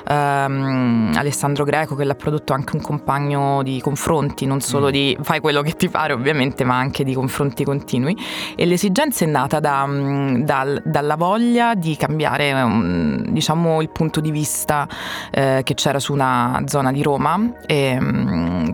um, 0.10 1.12
Alessandro 1.16 1.64
Greco 1.64 1.96
che 1.96 2.04
l'ha 2.04 2.16
prodotto 2.16 2.54
anche 2.54 2.76
un 2.76 2.82
compagno 2.82 3.62
di 3.64 3.80
confronti 3.82 4.46
non 4.46 4.62
solo 4.62 4.88
mm. 4.88 4.92
di 4.92 5.18
fai 5.22 5.40
quello 5.40 5.62
che 5.62 5.74
ti 5.74 5.90
pare 5.90 6.14
ovviamente 6.14 6.64
ma 6.64 6.78
anche 6.78 7.04
di 7.04 7.14
confronti 7.14 7.64
continui 7.64 8.18
e 8.56 8.66
l'esigenza 8.66 9.26
è 9.26 9.28
nata 9.28 9.60
da, 9.60 9.84
um, 9.84 10.44
dal, 10.44 10.82
dalla 10.84 11.16
voglia 11.16 11.76
di 11.76 11.96
cambiare 11.96 12.54
um, 12.54 13.24
diciamo 13.28 13.82
il 13.82 13.90
punto 13.90 14.20
di 14.20 14.32
vista 14.32 14.88
eh, 15.32 15.62
che 15.64 15.74
c'era 15.74 16.00
su 16.00 16.14
una 16.14 16.62
zona 16.66 16.92
di 16.92 17.02
Roma 17.02 17.54
e 17.66 17.98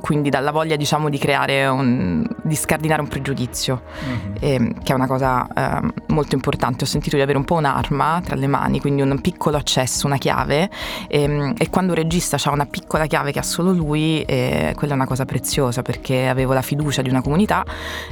quindi 0.01 0.29
dalla 0.29 0.51
voglia 0.51 0.75
diciamo 0.75 1.09
di 1.09 1.17
creare 1.17 1.67
un, 1.67 2.25
di 2.41 2.55
scardinare 2.55 3.01
un 3.01 3.07
pregiudizio 3.07 3.81
mm-hmm. 4.05 4.35
e, 4.39 4.73
che 4.83 4.91
è 4.91 4.95
una 4.95 5.07
cosa 5.07 5.47
eh, 5.47 5.93
molto 6.07 6.35
importante 6.35 6.83
ho 6.83 6.87
sentito 6.87 7.15
di 7.15 7.21
avere 7.21 7.37
un 7.37 7.45
po' 7.45 7.55
un'arma 7.55 8.21
tra 8.23 8.35
le 8.35 8.47
mani 8.47 8.79
quindi 8.79 8.92
un 9.01 9.21
piccolo 9.21 9.57
accesso, 9.57 10.05
una 10.07 10.17
chiave 10.17 10.69
e, 11.07 11.21
ehm, 11.21 11.53
e 11.57 11.69
quando 11.69 11.91
un 11.93 11.97
regista 11.97 12.37
ha 12.43 12.51
una 12.51 12.65
piccola 12.65 13.05
chiave 13.05 13.31
che 13.31 13.39
ha 13.39 13.43
solo 13.43 13.71
lui, 13.71 14.21
eh, 14.23 14.73
quella 14.75 14.93
è 14.93 14.95
una 14.95 15.07
cosa 15.07 15.25
preziosa 15.25 15.81
perché 15.81 16.27
avevo 16.27 16.53
la 16.53 16.61
fiducia 16.61 17.01
di 17.01 17.09
una 17.09 17.21
comunità, 17.21 17.65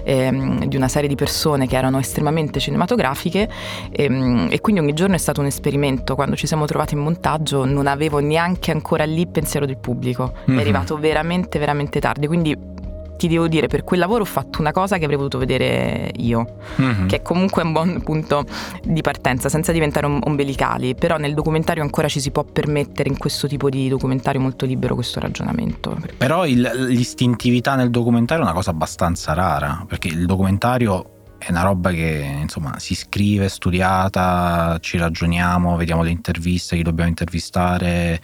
eh, 0.04 0.65
di 0.65 0.76
una 0.76 0.88
serie 0.88 1.08
di 1.08 1.15
persone 1.15 1.67
che 1.67 1.76
erano 1.76 2.00
estremamente 2.00 2.60
cinematografiche 2.60 3.50
e, 3.91 4.48
e 4.50 4.62
quindi 4.62 4.82
ogni 4.82 4.94
giorno 4.94 5.15
è 5.15 5.20
stato 5.20 5.41
un 5.41 5.48
esperimento. 5.48 6.15
Quando 6.15 6.36
ci 6.36 6.48
siamo 6.48 6.65
trovati 6.65 6.94
in 6.94 7.02
montaggio 7.02 7.65
non 7.65 7.88
avevo 7.88 8.20
neanche 8.20 8.72
ancora 8.72 9.04
lì 9.04 9.28
pensiero 9.28 9.65
del 9.65 9.78
pubblico, 9.78 10.34
mm-hmm. 10.50 10.58
è 10.58 10.62
arrivato 10.62 10.98
veramente 10.98 11.60
veramente 11.60 12.00
tardi, 12.00 12.28
quindi 12.28 12.80
ti 13.21 13.27
devo 13.27 13.47
dire, 13.47 13.67
per 13.67 13.84
quel 13.84 13.99
lavoro 13.99 14.23
ho 14.23 14.25
fatto 14.25 14.62
una 14.62 14.71
cosa 14.71 14.97
che 14.97 15.03
avrei 15.03 15.17
voluto 15.17 15.38
vedere 15.38 16.12
io, 16.15 16.55
mm-hmm. 16.81 17.07
che 17.07 17.17
è 17.17 17.21
comunque 17.21 17.62
un 17.62 17.71
buon 17.71 18.01
punto 18.01 18.45
di 18.84 19.01
partenza, 19.01 19.47
senza 19.47 19.71
diventare 19.71 20.07
ombelicali, 20.07 20.95
però 20.95 21.17
nel 21.17 21.36
documentario 21.36 21.84
ancora 21.84 22.07
ci 22.07 22.19
si 22.19 22.31
può 22.31 22.43
permettere 22.43 23.10
in 23.10 23.17
questo 23.17 23.47
tipo 23.47 23.69
di 23.69 23.88
documentario 23.88 24.41
molto 24.41 24.65
libero 24.65 24.95
questo 24.95 25.19
ragionamento. 25.19 25.95
Però 26.17 26.47
il, 26.47 26.62
l'istintività 26.88 27.75
nel 27.75 27.91
documentario 27.91 28.41
è 28.43 28.45
una 28.45 28.55
cosa 28.55 28.71
abbastanza 28.71 29.34
rara, 29.34 29.86
perché 29.88 30.07
il 30.07 30.25
documentario 30.25 31.19
è 31.38 31.49
una 31.49 31.62
roba 31.62 31.91
che 31.91 32.38
insomma 32.41 32.79
si 32.79 32.95
scrive, 32.95 33.49
studiata, 33.49 34.77
ci 34.79 34.97
ragioniamo, 34.97 35.75
vediamo 35.75 36.01
le 36.01 36.10
interviste, 36.10 36.75
chi 36.75 36.84
dobbiamo 36.84 37.10
intervistare 37.10 38.19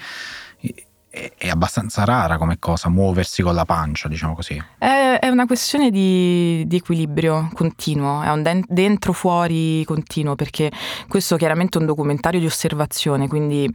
è 1.37 1.49
abbastanza 1.49 2.03
rara 2.03 2.37
come 2.37 2.57
cosa, 2.59 2.89
muoversi 2.89 3.41
con 3.41 3.53
la 3.55 3.65
pancia, 3.65 4.07
diciamo 4.07 4.35
così. 4.35 4.61
È, 4.77 5.17
è 5.19 5.27
una 5.27 5.45
questione 5.45 5.89
di, 5.89 6.63
di, 6.67 6.75
equilibrio 6.75 7.49
continuo, 7.53 8.21
è 8.21 8.29
un 8.29 8.63
dentro-fuori 8.67 9.83
continuo, 9.85 10.35
perché 10.35 10.71
questo 11.07 11.35
chiaramente 11.35 11.77
è 11.77 11.81
un 11.81 11.87
documentario 11.87 12.39
di 12.39 12.45
osservazione, 12.45 13.27
quindi 13.27 13.69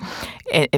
è, 0.44 0.68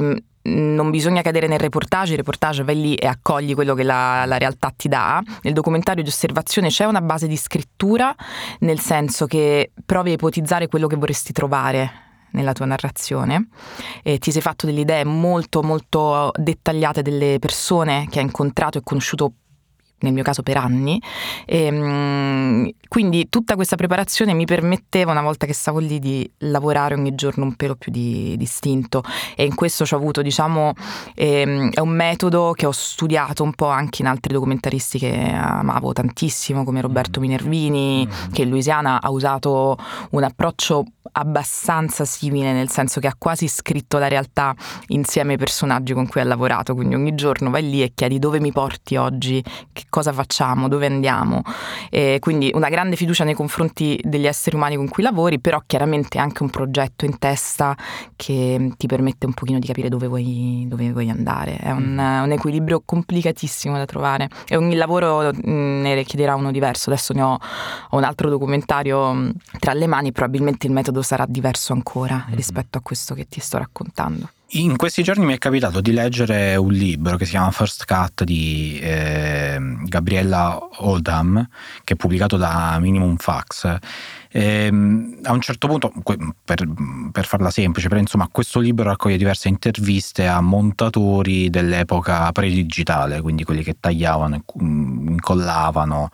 non 0.45 0.91
bisogna 0.91 1.21
cadere 1.21 1.47
nel 1.47 1.59
reportage, 1.59 2.11
il 2.11 2.17
reportage 2.17 2.63
vai 2.63 2.79
lì 2.79 2.95
e 2.95 3.07
accogli 3.07 3.53
quello 3.53 3.73
che 3.73 3.83
la, 3.83 4.25
la, 4.25 4.37
realtà 4.37 4.71
ti 4.75 4.87
dà. 4.87 5.21
Nel 5.41 5.53
documentario 5.53 6.03
di 6.03 6.09
osservazione 6.09 6.69
c'è 6.69 6.85
una 6.85 7.01
base 7.01 7.27
di 7.27 7.37
scrittura, 7.37 8.13
nel 8.59 8.79
senso 8.79 9.25
che 9.25 9.71
provi 9.85 10.11
a 10.11 10.13
ipotizzare 10.13 10.67
quello 10.67 10.87
che 10.87 10.95
vorresti 10.95 11.33
trovare 11.33 12.03
nella 12.31 12.53
tua 12.53 12.65
narrazione 12.65 13.47
e 14.03 14.17
ti 14.17 14.31
sei 14.31 14.41
fatto 14.41 14.65
delle 14.65 14.81
idee 14.81 15.03
molto 15.03 15.63
molto 15.63 16.31
dettagliate 16.35 17.01
delle 17.01 17.37
persone 17.39 18.07
che 18.09 18.19
hai 18.19 18.25
incontrato 18.25 18.77
e 18.77 18.81
conosciuto 18.83 19.33
nel 20.05 20.13
mio 20.13 20.23
caso 20.23 20.41
per 20.41 20.57
anni. 20.57 21.01
E, 21.45 21.65
ehm, 21.65 22.69
quindi 22.87 23.27
tutta 23.29 23.55
questa 23.55 23.75
preparazione 23.75 24.33
mi 24.33 24.45
permetteva, 24.45 25.11
una 25.11 25.21
volta 25.21 25.45
che 25.45 25.53
stavo 25.53 25.79
lì, 25.79 25.99
di 25.99 26.29
lavorare 26.39 26.95
ogni 26.95 27.13
giorno 27.15 27.43
un 27.43 27.55
pelo 27.55 27.75
più 27.75 27.91
di, 27.91 28.35
distinto 28.37 29.03
e 29.35 29.43
in 29.45 29.55
questo 29.55 29.85
ci 29.85 29.93
ho 29.93 29.97
avuto, 29.97 30.21
diciamo, 30.21 30.73
ehm, 31.13 31.71
è 31.71 31.79
un 31.79 31.89
metodo 31.89 32.53
che 32.55 32.65
ho 32.65 32.71
studiato 32.71 33.43
un 33.43 33.53
po' 33.53 33.67
anche 33.67 34.01
in 34.01 34.07
altri 34.07 34.33
documentaristi 34.33 34.99
che 34.99 35.31
amavo 35.33 35.93
tantissimo, 35.93 36.63
come 36.63 36.81
Roberto 36.81 37.19
mm. 37.19 37.23
Minervini, 37.23 38.07
mm. 38.07 38.31
che 38.31 38.43
in 38.43 38.49
Louisiana 38.49 39.01
ha 39.01 39.09
usato 39.09 39.77
un 40.11 40.23
approccio 40.23 40.85
abbastanza 41.11 42.05
simile, 42.05 42.51
nel 42.51 42.69
senso 42.69 42.99
che 42.99 43.07
ha 43.07 43.15
quasi 43.17 43.47
scritto 43.47 43.97
la 43.97 44.07
realtà 44.07 44.53
insieme 44.87 45.33
ai 45.33 45.37
personaggi 45.37 45.93
con 45.93 46.07
cui 46.07 46.21
ha 46.21 46.25
lavorato, 46.25 46.73
quindi 46.73 46.95
ogni 46.95 47.15
giorno 47.15 47.49
vai 47.49 47.69
lì 47.69 47.81
e 47.81 47.91
chiedi 47.93 48.19
dove 48.19 48.39
mi 48.39 48.51
porti 48.51 48.95
oggi, 48.95 49.43
che 49.71 49.85
cosa 49.95 50.11
facciamo, 50.11 50.67
dove 50.67 50.87
andiamo. 50.87 51.41
E 51.89 52.17
quindi 52.19 52.51
una 52.53 52.67
grande 52.67 52.97
fiducia 52.97 53.23
nei 53.23 53.33
confronti 53.33 53.97
degli 54.03 54.27
esseri 54.27 54.57
umani 54.57 54.75
con 54.75 54.89
cui 54.89 55.01
lavori, 55.01 55.39
però 55.39 55.61
chiaramente 55.65 56.17
anche 56.17 56.43
un 56.43 56.49
progetto 56.49 57.05
in 57.05 57.17
testa 57.17 57.77
che 58.17 58.73
ti 58.75 58.87
permette 58.87 59.25
un 59.25 59.33
pochino 59.33 59.57
di 59.57 59.65
capire 59.65 59.87
dove 59.87 60.07
vuoi, 60.07 60.65
dove 60.67 60.91
vuoi 60.91 61.09
andare. 61.09 61.55
È 61.55 61.71
un, 61.71 61.93
mm. 61.93 62.23
un, 62.23 62.31
equilibrio 62.33 62.81
complicatissimo 62.83 63.77
da 63.77 63.85
trovare 63.85 64.27
e 64.45 64.57
ogni 64.57 64.75
lavoro 64.75 65.31
mm, 65.31 65.81
ne 65.83 65.95
richiederà 65.95 66.35
uno 66.35 66.51
diverso. 66.51 66.89
Adesso 66.89 67.13
ne 67.13 67.21
ho, 67.21 67.39
ho 67.89 67.97
un 67.97 68.03
altro 68.03 68.29
documentario 68.29 69.13
mm, 69.13 69.29
tra 69.59 69.71
le 69.71 69.87
mani, 69.87 70.11
probabilmente 70.11 70.67
il 70.67 70.73
metodo 70.73 71.01
sarà 71.03 71.25
diverso 71.25 71.71
ancora 71.71 72.25
mm-hmm. 72.25 72.35
rispetto 72.35 72.77
a 72.77 72.81
questo 72.81 73.15
che 73.15 73.29
ti 73.29 73.39
sto 73.39 73.59
raccontando. 73.59 74.27
In 74.55 74.77
questi 74.77 75.03
giorni 75.03 75.25
mi 75.25 75.33
è 75.33 75.37
capitato 75.37 75.81
di 75.81 75.91
leggere 75.91 76.55
un 76.55 76.71
libro 76.71 77.17
che 77.17 77.25
si 77.25 77.31
chiama 77.31 77.51
First 77.51 77.83
Cut 77.83 78.23
di 78.23 78.79
eh, 78.81 79.57
Gabriella 79.83 80.57
Oldham, 80.77 81.45
che 81.83 81.95
è 81.95 81.97
pubblicato 81.97 82.37
da 82.37 82.77
Minimum 82.79 83.17
Fax 83.17 83.77
ehm, 84.35 85.19
a 85.23 85.31
un 85.31 85.39
certo 85.39 85.67
punto, 85.67 85.91
per, 86.43 86.67
per, 87.11 87.25
farla 87.25 87.49
semplice, 87.49 87.87
però 87.87 88.01
insomma 88.01 88.27
questo 88.29 88.59
libro 88.59 88.89
raccoglie 88.89 89.17
diverse 89.17 89.47
interviste 89.47 90.27
a 90.27 90.41
montatori 90.41 91.49
dell'epoca 91.49 92.31
pre-digitale, 92.31 93.21
quindi 93.21 93.45
quelli 93.45 93.63
che 93.63 93.77
tagliavano, 93.79 94.43
mm, 94.61 95.07
incollavano 95.07 96.09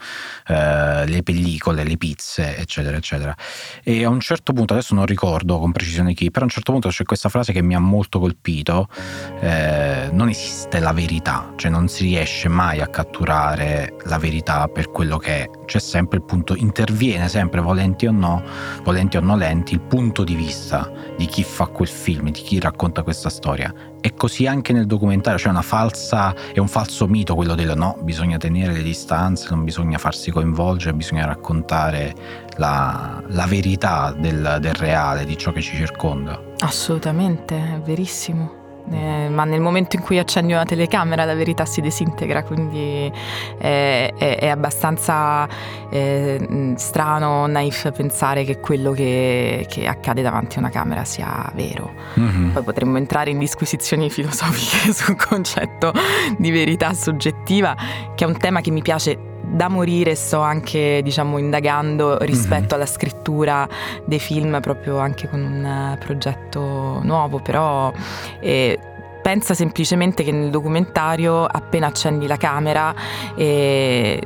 eh, 0.47 1.07
le 1.07 1.23
pellicole, 1.23 1.83
le 1.83 1.97
pizze, 1.97 2.57
eccetera, 2.57 2.95
eccetera. 2.95 3.35
E 3.83 4.05
a 4.05 4.09
un 4.09 4.19
certo 4.19 4.53
punto, 4.53 4.73
adesso 4.73 4.93
non 4.93 5.05
ricordo 5.05 5.57
con 5.57 5.71
precisione 5.71 6.13
chi, 6.13 6.29
però 6.29 6.41
a 6.41 6.45
un 6.45 6.51
certo 6.51 6.71
punto 6.71 6.89
c'è 6.89 7.03
questa 7.03 7.29
frase 7.29 7.51
che 7.51 7.63
mi 7.63 7.73
ha 7.73 7.79
molto 7.79 8.19
colpito, 8.19 8.87
eh, 9.39 10.09
non 10.11 10.29
esiste 10.29 10.79
la 10.79 10.93
verità, 10.93 11.53
cioè 11.55 11.71
non 11.71 11.87
si 11.87 12.03
riesce 12.03 12.47
mai 12.49 12.81
a 12.81 12.87
catturare 12.87 13.95
la 14.05 14.19
verità 14.19 14.67
per 14.67 14.91
quello 14.91 15.17
che 15.17 15.43
è, 15.43 15.49
c'è 15.65 15.79
sempre 15.79 16.19
il 16.19 16.23
punto, 16.23 16.55
interviene 16.55 17.27
sempre 17.27 17.61
volenti 17.61 18.09
o 18.11 18.13
no, 18.13 18.43
volenti 18.83 19.17
o 19.17 19.21
nolenti, 19.21 19.73
il 19.73 19.81
punto 19.81 20.23
di 20.23 20.35
vista 20.35 20.91
di 21.17 21.25
chi 21.25 21.43
fa 21.43 21.67
quel 21.67 21.87
film, 21.87 22.29
di 22.29 22.41
chi 22.41 22.59
racconta 22.59 23.03
questa 23.03 23.29
storia. 23.29 23.73
E 23.99 24.13
così 24.13 24.47
anche 24.47 24.73
nel 24.73 24.85
documentario, 24.85 25.49
una 25.49 25.61
falsa, 25.61 26.33
è 26.53 26.59
un 26.59 26.67
falso 26.67 27.07
mito 27.07 27.35
quello 27.35 27.55
del 27.55 27.73
no, 27.75 27.97
bisogna 28.01 28.37
tenere 28.37 28.73
le 28.73 28.83
distanze, 28.83 29.47
non 29.49 29.63
bisogna 29.63 29.97
farsi 29.97 30.31
coinvolgere, 30.31 30.93
bisogna 30.93 31.25
raccontare 31.25 32.13
la, 32.57 33.21
la 33.27 33.45
verità 33.45 34.13
del, 34.17 34.57
del 34.59 34.73
reale, 34.73 35.25
di 35.25 35.37
ciò 35.37 35.51
che 35.51 35.61
ci 35.61 35.75
circonda. 35.75 36.39
Assolutamente, 36.59 37.55
è 37.55 37.79
verissimo 37.79 38.60
eh, 38.91 39.29
ma 39.29 39.45
nel 39.45 39.61
momento 39.61 39.95
in 39.95 40.01
cui 40.01 40.19
accendi 40.19 40.53
una 40.53 40.65
telecamera 40.65 41.23
la 41.25 41.33
verità 41.33 41.65
si 41.65 41.81
disintegra, 41.81 42.43
quindi 42.43 43.11
è, 43.57 44.13
è, 44.15 44.37
è 44.37 44.47
abbastanza 44.47 45.47
eh, 45.89 46.73
strano, 46.75 47.47
naif 47.47 47.91
pensare 47.91 48.43
che 48.43 48.59
quello 48.59 48.91
che, 48.91 49.65
che, 49.69 49.87
accade 49.87 50.21
davanti 50.21 50.57
a 50.57 50.59
una 50.59 50.69
camera 50.69 51.05
sia 51.05 51.49
vero. 51.55 51.91
Mm-hmm. 52.19 52.49
Poi 52.51 52.63
potremmo 52.63 52.97
entrare 52.97 53.29
in 53.29 53.39
disquisizioni 53.39 54.09
filosofiche 54.09 54.91
sul 54.93 55.15
concetto 55.15 55.93
di 56.37 56.51
verità 56.51 56.93
soggettiva, 56.93 57.75
che 58.15 58.25
è 58.25 58.27
un 58.27 58.37
tema 58.37 58.61
che 58.61 58.71
mi 58.71 58.81
piace 58.81 59.30
da 59.51 59.67
morire 59.67 60.15
sto 60.15 60.39
anche 60.39 61.01
diciamo 61.03 61.37
indagando 61.37 62.17
rispetto 62.19 62.61
mm-hmm. 62.61 62.73
alla 62.73 62.85
scrittura 62.85 63.67
dei 64.05 64.19
film 64.19 64.59
proprio 64.61 64.97
anche 64.97 65.29
con 65.29 65.41
un 65.41 65.97
progetto 65.99 66.99
nuovo 67.03 67.39
però 67.39 67.91
eh, 68.39 68.79
pensa 69.21 69.53
semplicemente 69.53 70.23
che 70.23 70.31
nel 70.31 70.49
documentario 70.49 71.45
appena 71.45 71.87
accendi 71.87 72.27
la 72.27 72.37
camera 72.37 72.93
eh, 73.35 74.19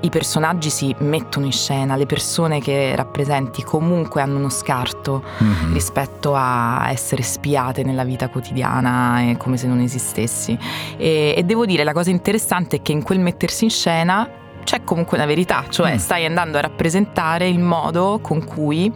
i 0.00 0.10
personaggi 0.10 0.70
si 0.70 0.94
mettono 1.00 1.46
in 1.46 1.52
scena, 1.52 1.96
le 1.96 2.06
persone 2.06 2.60
che 2.60 2.94
rappresenti 2.94 3.64
comunque 3.64 4.22
hanno 4.22 4.38
uno 4.38 4.48
scarto 4.48 5.24
mm-hmm. 5.42 5.72
rispetto 5.72 6.34
a 6.36 6.88
essere 6.90 7.22
spiate 7.22 7.82
nella 7.82 8.04
vita 8.04 8.28
quotidiana, 8.28 9.34
come 9.38 9.56
se 9.56 9.66
non 9.66 9.80
esistessi. 9.80 10.56
E, 10.96 11.34
e 11.36 11.42
devo 11.42 11.66
dire, 11.66 11.82
la 11.82 11.92
cosa 11.92 12.10
interessante 12.10 12.76
è 12.76 12.82
che 12.82 12.92
in 12.92 13.02
quel 13.02 13.18
mettersi 13.18 13.64
in 13.64 13.70
scena 13.70 14.28
c'è 14.68 14.84
comunque 14.84 15.16
una 15.16 15.24
verità, 15.24 15.64
cioè 15.70 15.94
mm. 15.94 15.96
stai 15.96 16.26
andando 16.26 16.58
a 16.58 16.60
rappresentare 16.60 17.48
il 17.48 17.58
modo 17.58 18.18
con 18.20 18.44
cui 18.44 18.92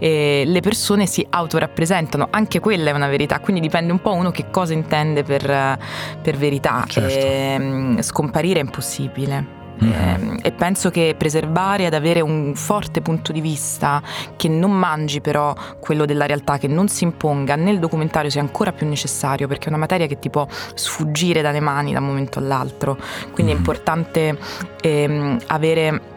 eh, 0.00 0.42
le 0.44 0.60
persone 0.60 1.06
si 1.06 1.24
autorappresentano, 1.30 2.26
anche 2.28 2.58
quella 2.58 2.90
è 2.90 2.92
una 2.92 3.06
verità, 3.06 3.38
quindi 3.38 3.60
dipende 3.60 3.92
un 3.92 4.00
po' 4.00 4.14
uno 4.14 4.32
che 4.32 4.46
cosa 4.50 4.72
intende 4.72 5.22
per, 5.22 5.78
per 6.20 6.36
verità. 6.36 6.84
Certo. 6.88 7.08
E, 7.08 7.54
ehm, 7.54 8.02
scomparire 8.02 8.58
è 8.58 8.64
impossibile. 8.64 9.61
Mm-hmm. 9.82 10.36
e 10.42 10.52
penso 10.52 10.90
che 10.90 11.14
preservare 11.16 11.86
ed 11.86 11.94
avere 11.94 12.20
un 12.20 12.54
forte 12.54 13.00
punto 13.00 13.32
di 13.32 13.40
vista 13.40 14.02
che 14.36 14.48
non 14.48 14.70
mangi 14.70 15.20
però 15.20 15.54
quello 15.80 16.04
della 16.04 16.26
realtà, 16.26 16.58
che 16.58 16.68
non 16.68 16.88
si 16.88 17.04
imponga 17.04 17.56
nel 17.56 17.78
documentario 17.78 18.30
sia 18.30 18.40
ancora 18.40 18.72
più 18.72 18.86
necessario 18.86 19.48
perché 19.48 19.66
è 19.66 19.68
una 19.68 19.78
materia 19.78 20.06
che 20.06 20.18
ti 20.18 20.30
può 20.30 20.46
sfuggire 20.74 21.42
dalle 21.42 21.60
mani 21.60 21.92
da 21.92 21.98
un 21.98 22.06
momento 22.06 22.38
all'altro. 22.38 22.96
Quindi 23.32 23.52
mm-hmm. 23.52 23.54
è 23.54 23.56
importante 23.56 24.38
ehm, 24.82 25.38
avere 25.46 26.11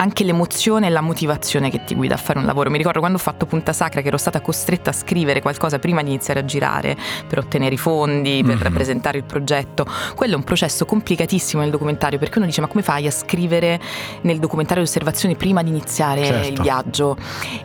anche 0.00 0.24
l'emozione 0.24 0.86
e 0.86 0.90
la 0.90 1.02
motivazione 1.02 1.70
che 1.70 1.84
ti 1.84 1.94
guida 1.94 2.14
a 2.14 2.16
fare 2.16 2.38
un 2.38 2.46
lavoro. 2.46 2.70
Mi 2.70 2.78
ricordo 2.78 3.00
quando 3.00 3.18
ho 3.18 3.20
fatto 3.20 3.44
Punta 3.44 3.74
Sacra 3.74 4.00
che 4.00 4.08
ero 4.08 4.16
stata 4.16 4.40
costretta 4.40 4.90
a 4.90 4.92
scrivere 4.94 5.42
qualcosa 5.42 5.78
prima 5.78 6.02
di 6.02 6.08
iniziare 6.08 6.40
a 6.40 6.44
girare 6.44 6.96
per 7.28 7.38
ottenere 7.38 7.74
i 7.74 7.78
fondi, 7.78 8.42
per 8.42 8.56
mm-hmm. 8.56 8.74
presentare 8.74 9.18
il 9.18 9.24
progetto. 9.24 9.86
Quello 10.14 10.34
è 10.34 10.36
un 10.36 10.44
processo 10.44 10.86
complicatissimo 10.86 11.60
nel 11.60 11.70
documentario 11.70 12.18
perché 12.18 12.38
uno 12.38 12.46
dice 12.46 12.62
ma 12.62 12.66
come 12.66 12.82
fai 12.82 13.06
a 13.06 13.10
scrivere 13.10 13.78
nel 14.22 14.38
documentario 14.38 14.82
di 14.82 14.88
osservazione 14.88 15.34
prima 15.36 15.62
di 15.62 15.68
iniziare 15.68 16.24
certo. 16.24 16.48
il 16.48 16.60
viaggio? 16.62 17.16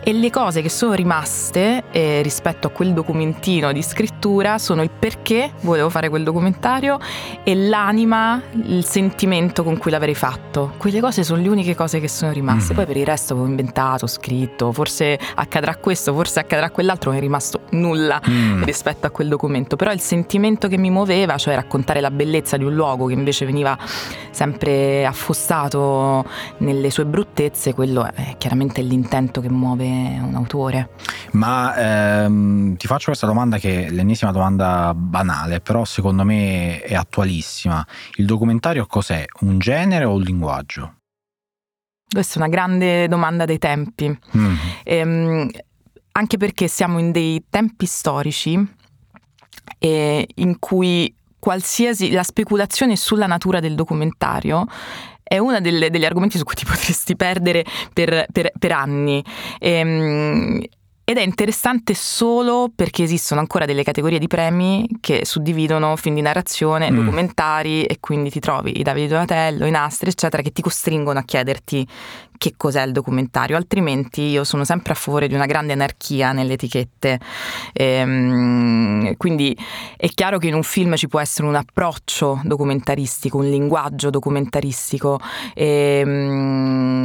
E 0.04 0.12
le 0.12 0.30
cose 0.30 0.62
che 0.62 0.70
sono 0.70 0.94
rimaste 0.94 1.86
eh, 1.92 2.22
rispetto 2.22 2.68
a 2.68 2.70
quel 2.70 2.94
documentino 2.94 3.72
di 3.72 3.82
scrittura 3.82 4.58
sono 4.58 4.84
il 4.84 4.90
perché 4.90 5.54
volevo 5.62 5.90
fare 5.90 6.10
quel 6.10 6.24
documentario 6.24 7.00
e 7.44 7.56
l'anima, 7.56 8.42
il 8.52 8.84
sentimento 8.84 9.64
con 9.64 9.78
cui 9.78 9.90
l'avrei 9.90 10.16
fatto. 10.16 10.74
Quelle 10.78 11.00
cose 11.00 11.24
sono 11.24 11.42
le 11.42 11.48
uniche 11.48 11.76
cose 11.76 12.02
che 12.02 12.10
sono 12.10 12.25
sono 12.26 12.32
rimaste. 12.32 12.74
Mm. 12.74 12.76
Poi 12.76 12.86
per 12.86 12.98
il 12.98 13.06
resto 13.06 13.34
avevo 13.34 13.48
inventato, 13.48 14.08
scritto, 14.08 14.72
forse 14.72 15.20
accadrà 15.36 15.76
questo, 15.76 16.14
forse 16.14 16.40
accadrà 16.40 16.70
quell'altro, 16.72 17.12
non 17.12 17.20
è 17.20 17.22
rimasto 17.22 17.62
nulla 17.72 18.22
mm. 18.28 18.64
rispetto 18.64 19.08
a 19.08 19.10
quel 19.12 19.28
documento. 19.28 19.76
Però 19.76 19.92
il 19.92 20.00
sentimento 20.00 20.68
che 20.68 20.78
mi 20.78 20.90
muoveva, 20.90 21.38
cioè 21.38 21.56
raccontare 21.56 22.02
la 22.02 22.12
bellezza 22.12 22.58
di 22.58 22.64
un 22.64 22.74
luogo 22.74 23.06
che 23.06 23.14
invece 23.14 23.46
veniva 23.46 23.78
sempre 24.32 25.06
affossato 25.06 26.26
nelle 26.58 26.90
sue 26.90 27.06
bruttezze, 27.06 27.74
quello 27.74 28.10
è 28.14 28.36
chiaramente 28.38 28.82
l'intento 28.82 29.42
che 29.42 29.50
muove 29.50 29.86
un 29.86 30.34
autore. 30.36 30.90
Ma 31.32 32.24
ehm, 32.24 32.76
ti 32.78 32.88
faccio 32.88 33.06
questa 33.06 33.28
domanda 33.28 33.58
che 33.58 33.86
è 33.86 33.90
l'ennesima 33.90 34.32
domanda 34.32 34.94
banale, 34.96 35.60
però 35.60 35.86
secondo 35.86 36.24
me 36.24 36.82
è 36.82 36.96
attualissima. 36.96 37.86
Il 38.16 38.26
documentario 38.26 38.86
cos'è? 38.86 39.26
Un 39.42 39.60
genere 39.60 40.06
o 40.06 40.14
un 40.14 40.22
linguaggio? 40.22 40.94
Questa 42.16 42.36
è 42.36 42.38
una 42.38 42.48
grande 42.48 43.10
domanda 43.10 43.44
dei 43.44 43.58
tempi, 43.58 44.08
mm. 44.08 44.56
ehm, 44.84 45.50
anche 46.14 46.38
perché 46.38 46.70
siamo 46.70 46.98
in 46.98 47.12
dei 47.12 47.44
tempi 47.50 47.86
storici 47.86 48.58
eh, 49.80 50.28
in 50.36 50.58
cui 50.60 51.14
qualsiasi 51.38 52.12
la 52.12 52.24
speculazione 52.24 52.96
sulla 52.96 53.28
natura 53.28 53.60
del 53.60 53.76
documentario 53.76 54.66
è 55.22 55.38
uno 55.38 55.60
degli 55.60 56.06
argomenti 56.06 56.38
su 56.38 56.46
cui 56.46 56.56
ti 56.56 56.64
potresti 56.66 57.18
perdere 57.18 57.66
per, 57.92 58.28
per, 58.32 58.52
per 58.58 58.72
anni. 58.72 59.22
Ehm, 59.60 60.64
ed 61.08 61.18
è 61.18 61.22
interessante 61.22 61.94
solo 61.94 62.72
perché 62.74 63.04
esistono 63.04 63.40
ancora 63.40 63.66
delle 63.66 63.84
categorie 63.84 64.18
di 64.18 64.26
premi 64.26 64.90
che 65.00 65.24
suddividono 65.24 65.96
film 65.98 66.16
di 66.16 66.22
narrazione, 66.22 66.90
mm. 66.90 66.96
documentari 66.96 67.86
e 67.86 67.98
quindi 68.00 68.32
ti 68.32 68.40
trovi 68.40 68.80
i 68.80 68.82
Davide 68.82 69.10
Donatello, 69.10 69.68
i 69.68 69.72
Nastri, 69.72 70.10
eccetera, 70.10 70.42
che 70.42 70.52
ti 70.52 70.64
costringono 70.64 71.20
a 71.20 71.24
chiederti 71.24 71.88
che 72.38 72.54
cos'è 72.58 72.84
il 72.84 72.92
documentario, 72.92 73.56
altrimenti 73.56 74.22
io 74.24 74.44
sono 74.44 74.64
sempre 74.64 74.94
a 74.94 74.96
favore 74.96 75.28
di 75.28 75.36
una 75.36 75.46
grande 75.46 75.74
anarchia 75.74 76.32
nelle 76.32 76.54
etichette. 76.54 77.20
Ehm, 77.74 79.16
quindi 79.18 79.56
è 79.96 80.08
chiaro 80.08 80.38
che 80.38 80.48
in 80.48 80.54
un 80.54 80.64
film 80.64 80.96
ci 80.96 81.08
può 81.08 81.20
essere 81.20 81.48
un 81.48 81.56
approccio 81.56 82.42
documentaristico, 82.44 83.38
un 83.38 83.50
linguaggio 83.50 84.10
documentaristico. 84.10 85.20
Ehm, 85.54 87.05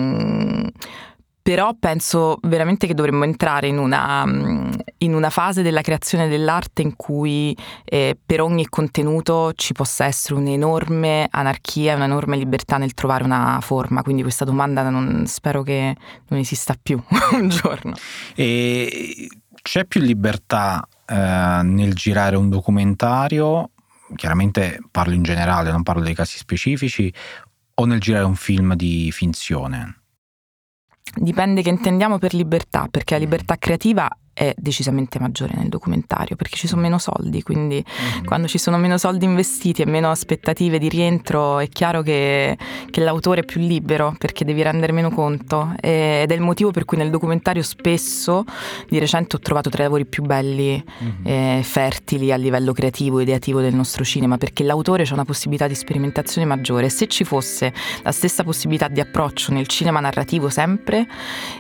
però 1.51 1.75
penso 1.77 2.39
veramente 2.43 2.87
che 2.87 2.95
dovremmo 2.95 3.25
entrare 3.25 3.67
in 3.67 3.79
una, 3.79 4.25
mm, 4.25 4.71
in 4.99 5.15
una 5.15 5.31
fase 5.31 5.63
della 5.63 5.81
creazione 5.81 6.29
dell'arte 6.29 6.81
in 6.81 6.95
cui 6.95 7.57
eh, 7.85 8.17
per 8.25 8.41
ogni 8.41 8.69
contenuto 8.69 9.53
ci 9.57 9.73
possa 9.73 10.05
essere 10.05 10.35
un'enorme 10.37 11.27
anarchia, 11.29 11.97
un'enorme 11.97 12.37
libertà 12.37 12.77
nel 12.77 12.95
trovare 12.95 13.25
una 13.25 13.59
forma, 13.63 14.03
quindi 14.03 14.23
questa 14.23 14.45
domanda 14.45 14.89
non, 14.91 15.25
spero 15.27 15.65
che 15.65 15.97
non 16.29 16.39
esista 16.39 16.77
più 16.81 17.03
un 17.35 17.49
giorno. 17.49 17.95
E 18.37 19.29
c'è 19.61 19.87
più 19.87 20.03
libertà 20.03 20.87
eh, 21.05 21.63
nel 21.65 21.95
girare 21.95 22.37
un 22.37 22.49
documentario? 22.49 23.71
Chiaramente 24.15 24.79
parlo 24.89 25.15
in 25.15 25.25
generale, 25.25 25.73
non 25.73 25.83
parlo 25.83 26.03
dei 26.03 26.15
casi 26.15 26.39
specifici, 26.39 27.13
o 27.75 27.85
nel 27.87 27.99
girare 27.99 28.25
un 28.25 28.37
film 28.37 28.77
di 28.77 29.11
finzione? 29.11 30.00
Dipende 31.15 31.63
che 31.63 31.71
intendiamo 31.71 32.19
per 32.19 32.35
libertà, 32.35 32.87
perché 32.91 33.15
la 33.15 33.21
libertà 33.21 33.57
creativa 33.57 34.09
è 34.33 34.55
decisamente 34.57 35.19
maggiore 35.19 35.53
nel 35.57 35.69
documentario 35.69 36.37
perché 36.37 36.57
ci 36.57 36.67
sono 36.67 36.81
meno 36.81 36.99
soldi, 36.99 37.43
quindi 37.43 37.85
mm-hmm. 37.85 38.25
quando 38.25 38.47
ci 38.49 38.59
sono 38.59 38.79
meno 38.79 38.97
soldi 38.97 39.25
investiti 39.25 39.83
e 39.83 39.87
meno 39.87 40.11
aspettative 40.11 40.79
di 40.79 40.89
rientro 40.89 41.59
è 41.59 41.69
chiaro 41.69 42.03
che, 42.03 42.57
che, 42.91 43.01
l'autore 43.01 43.41
è 43.41 43.45
più 43.45 43.61
libero 43.61 44.15
perché 44.19 44.45
devi 44.45 44.63
rendere 44.63 44.93
meno 44.93 45.11
conto 45.11 45.75
ed 45.81 46.31
è 46.31 46.35
il 46.35 46.41
motivo 46.41 46.71
per 46.71 46.85
cui 46.85 46.97
nel 46.97 47.11
documentario 47.11 47.63
spesso 47.63 48.45
di 48.89 48.99
recente 48.99 49.37
ho 49.37 49.41
trovato 49.41 49.69
tra 49.69 49.83
i 49.83 49.85
lavori 49.85 50.07
più 50.07 50.23
belli 50.23 50.83
mm-hmm. 51.03 51.59
e 51.59 51.63
fertili 51.63 52.33
a 52.33 52.37
livello 52.37 52.73
creativo 52.73 53.19
e 53.19 53.23
ideativo 53.23 53.61
del 53.61 53.75
nostro 53.75 54.05
cinema 54.05 54.39
perché 54.39 54.63
l'autore 54.65 55.03
ha 55.03 55.13
una 55.13 55.25
possibilità 55.25 55.67
di 55.67 55.75
sperimentazione 55.75 56.47
maggiore. 56.47 56.89
Se 56.89 57.07
ci 57.09 57.25
fosse 57.25 57.73
la 58.03 58.13
stessa 58.13 58.43
possibilità 58.43 58.89
di 58.89 59.01
approccio 59.01 59.53
nel 59.53 59.67
cinema 59.67 60.01
narrativo 60.01 60.49
sempre, 60.49 61.07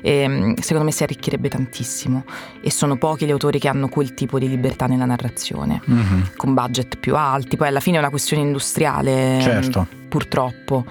ehm, 0.02 0.54
secondo 0.56 0.84
me 0.84 0.92
si 0.92 1.02
arricchirebbe 1.02 1.48
tantissimo 1.48 2.24
e 2.60 2.70
sono 2.70 2.96
pochi 2.96 3.26
gli 3.26 3.30
autori 3.30 3.58
che 3.58 3.68
hanno 3.68 3.88
quel 3.88 4.14
tipo 4.14 4.38
di 4.38 4.48
libertà 4.48 4.86
nella 4.86 5.04
narrazione, 5.04 5.80
mm-hmm. 5.88 6.20
con 6.36 6.54
budget 6.54 6.98
più 6.98 7.16
alti, 7.16 7.56
poi 7.56 7.68
alla 7.68 7.80
fine 7.80 7.96
è 7.96 8.00
una 8.00 8.10
questione 8.10 8.42
industriale. 8.42 9.38
Certo. 9.40 9.86
Purtroppo. 10.10 10.84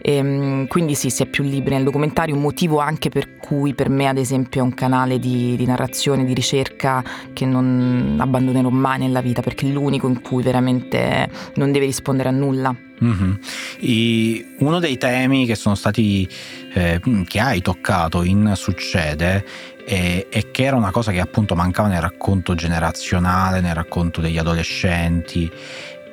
E, 0.00 0.14
ehm, 0.14 0.66
quindi 0.68 0.94
sì, 0.94 1.10
si 1.10 1.24
è 1.24 1.26
più 1.26 1.42
liberi 1.42 1.74
nel 1.74 1.82
documentario, 1.82 2.36
un 2.36 2.40
motivo 2.40 2.78
anche 2.78 3.08
per 3.08 3.36
cui 3.36 3.74
per 3.74 3.88
me 3.88 4.06
ad 4.06 4.16
esempio 4.16 4.60
è 4.60 4.64
un 4.64 4.74
canale 4.74 5.18
di, 5.18 5.56
di 5.56 5.66
narrazione, 5.66 6.24
di 6.24 6.34
ricerca 6.34 7.02
che 7.32 7.46
non 7.46 8.16
abbandonerò 8.20 8.68
mai 8.68 9.00
nella 9.00 9.20
vita, 9.20 9.42
perché 9.42 9.66
è 9.66 9.70
l'unico 9.70 10.06
in 10.06 10.20
cui 10.20 10.44
veramente 10.44 11.28
non 11.56 11.72
deve 11.72 11.86
rispondere 11.86 12.28
a 12.28 12.32
nulla. 12.32 12.72
Mm-hmm. 13.02 13.32
E 13.80 14.54
uno 14.58 14.78
dei 14.78 14.98
temi 14.98 15.46
che 15.46 15.54
sono 15.54 15.74
stati 15.74 16.28
eh, 16.74 17.00
che 17.26 17.40
hai 17.40 17.62
toccato 17.62 18.22
in 18.22 18.52
Succede 18.54 19.44
e, 19.86 20.26
e, 20.30 20.50
che 20.50 20.64
era 20.64 20.76
una 20.76 20.90
cosa 20.90 21.10
che 21.10 21.20
appunto 21.20 21.54
mancava 21.54 21.88
nel 21.88 22.00
racconto 22.00 22.54
generazionale, 22.54 23.60
nel 23.60 23.74
racconto 23.74 24.20
degli 24.20 24.38
adolescenti 24.38 25.50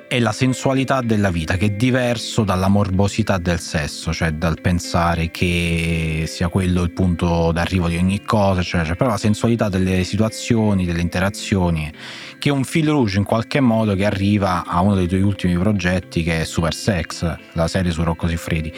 è 0.07 0.19
la 0.19 0.31
sensualità 0.31 1.01
della 1.01 1.29
vita 1.29 1.57
che 1.57 1.65
è 1.65 1.69
diverso 1.71 2.43
dalla 2.43 2.69
morbosità 2.69 3.37
del 3.37 3.59
sesso, 3.59 4.13
cioè 4.13 4.31
dal 4.31 4.61
pensare 4.61 5.29
che 5.31 6.23
sia 6.27 6.47
quello 6.47 6.81
il 6.83 6.91
punto 6.91 7.51
d'arrivo 7.51 7.89
di 7.89 7.97
ogni 7.97 8.23
cosa, 8.23 8.61
cioè, 8.61 8.85
cioè 8.85 8.95
però 8.95 9.09
la 9.09 9.17
sensualità 9.17 9.67
delle 9.67 10.05
situazioni, 10.05 10.85
delle 10.85 11.01
interazioni, 11.01 11.91
che 12.39 12.49
è 12.49 12.51
un 12.53 12.63
fil 12.63 12.87
rouge 12.87 13.17
in 13.17 13.25
qualche 13.25 13.59
modo 13.59 13.95
che 13.95 14.05
arriva 14.05 14.63
a 14.65 14.79
uno 14.79 14.95
dei 14.95 15.07
tuoi 15.07 15.21
ultimi 15.21 15.57
progetti 15.57 16.23
che 16.23 16.41
è 16.41 16.43
Super 16.45 16.73
Sex, 16.73 17.35
la 17.51 17.67
serie 17.67 17.91
su 17.91 18.01
Rocco 18.03 18.29
Siffredi. 18.29 18.71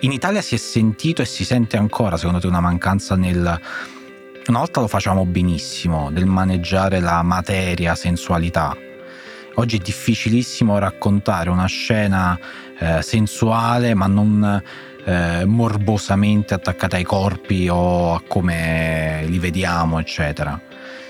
In 0.00 0.12
Italia 0.12 0.42
si 0.42 0.56
è 0.56 0.58
sentito 0.58 1.22
e 1.22 1.24
si 1.24 1.46
sente 1.46 1.78
ancora, 1.78 2.18
secondo 2.18 2.38
te, 2.38 2.48
una 2.48 2.60
mancanza 2.60 3.16
nel 3.16 3.60
una 4.48 4.58
volta 4.58 4.80
lo 4.80 4.86
facevamo 4.86 5.24
benissimo 5.24 6.12
del 6.12 6.26
maneggiare 6.26 7.00
la 7.00 7.22
materia, 7.22 7.96
sensualità. 7.96 8.85
Oggi 9.58 9.78
è 9.78 9.80
difficilissimo 9.80 10.78
raccontare 10.78 11.48
una 11.48 11.66
scena 11.66 12.38
eh, 12.78 13.00
sensuale 13.00 13.94
ma 13.94 14.06
non 14.06 14.62
eh, 15.04 15.44
morbosamente 15.46 16.52
attaccata 16.52 16.96
ai 16.96 17.04
corpi 17.04 17.66
o 17.70 18.14
a 18.14 18.22
come 18.26 19.24
li 19.26 19.38
vediamo, 19.38 19.98
eccetera. 19.98 20.60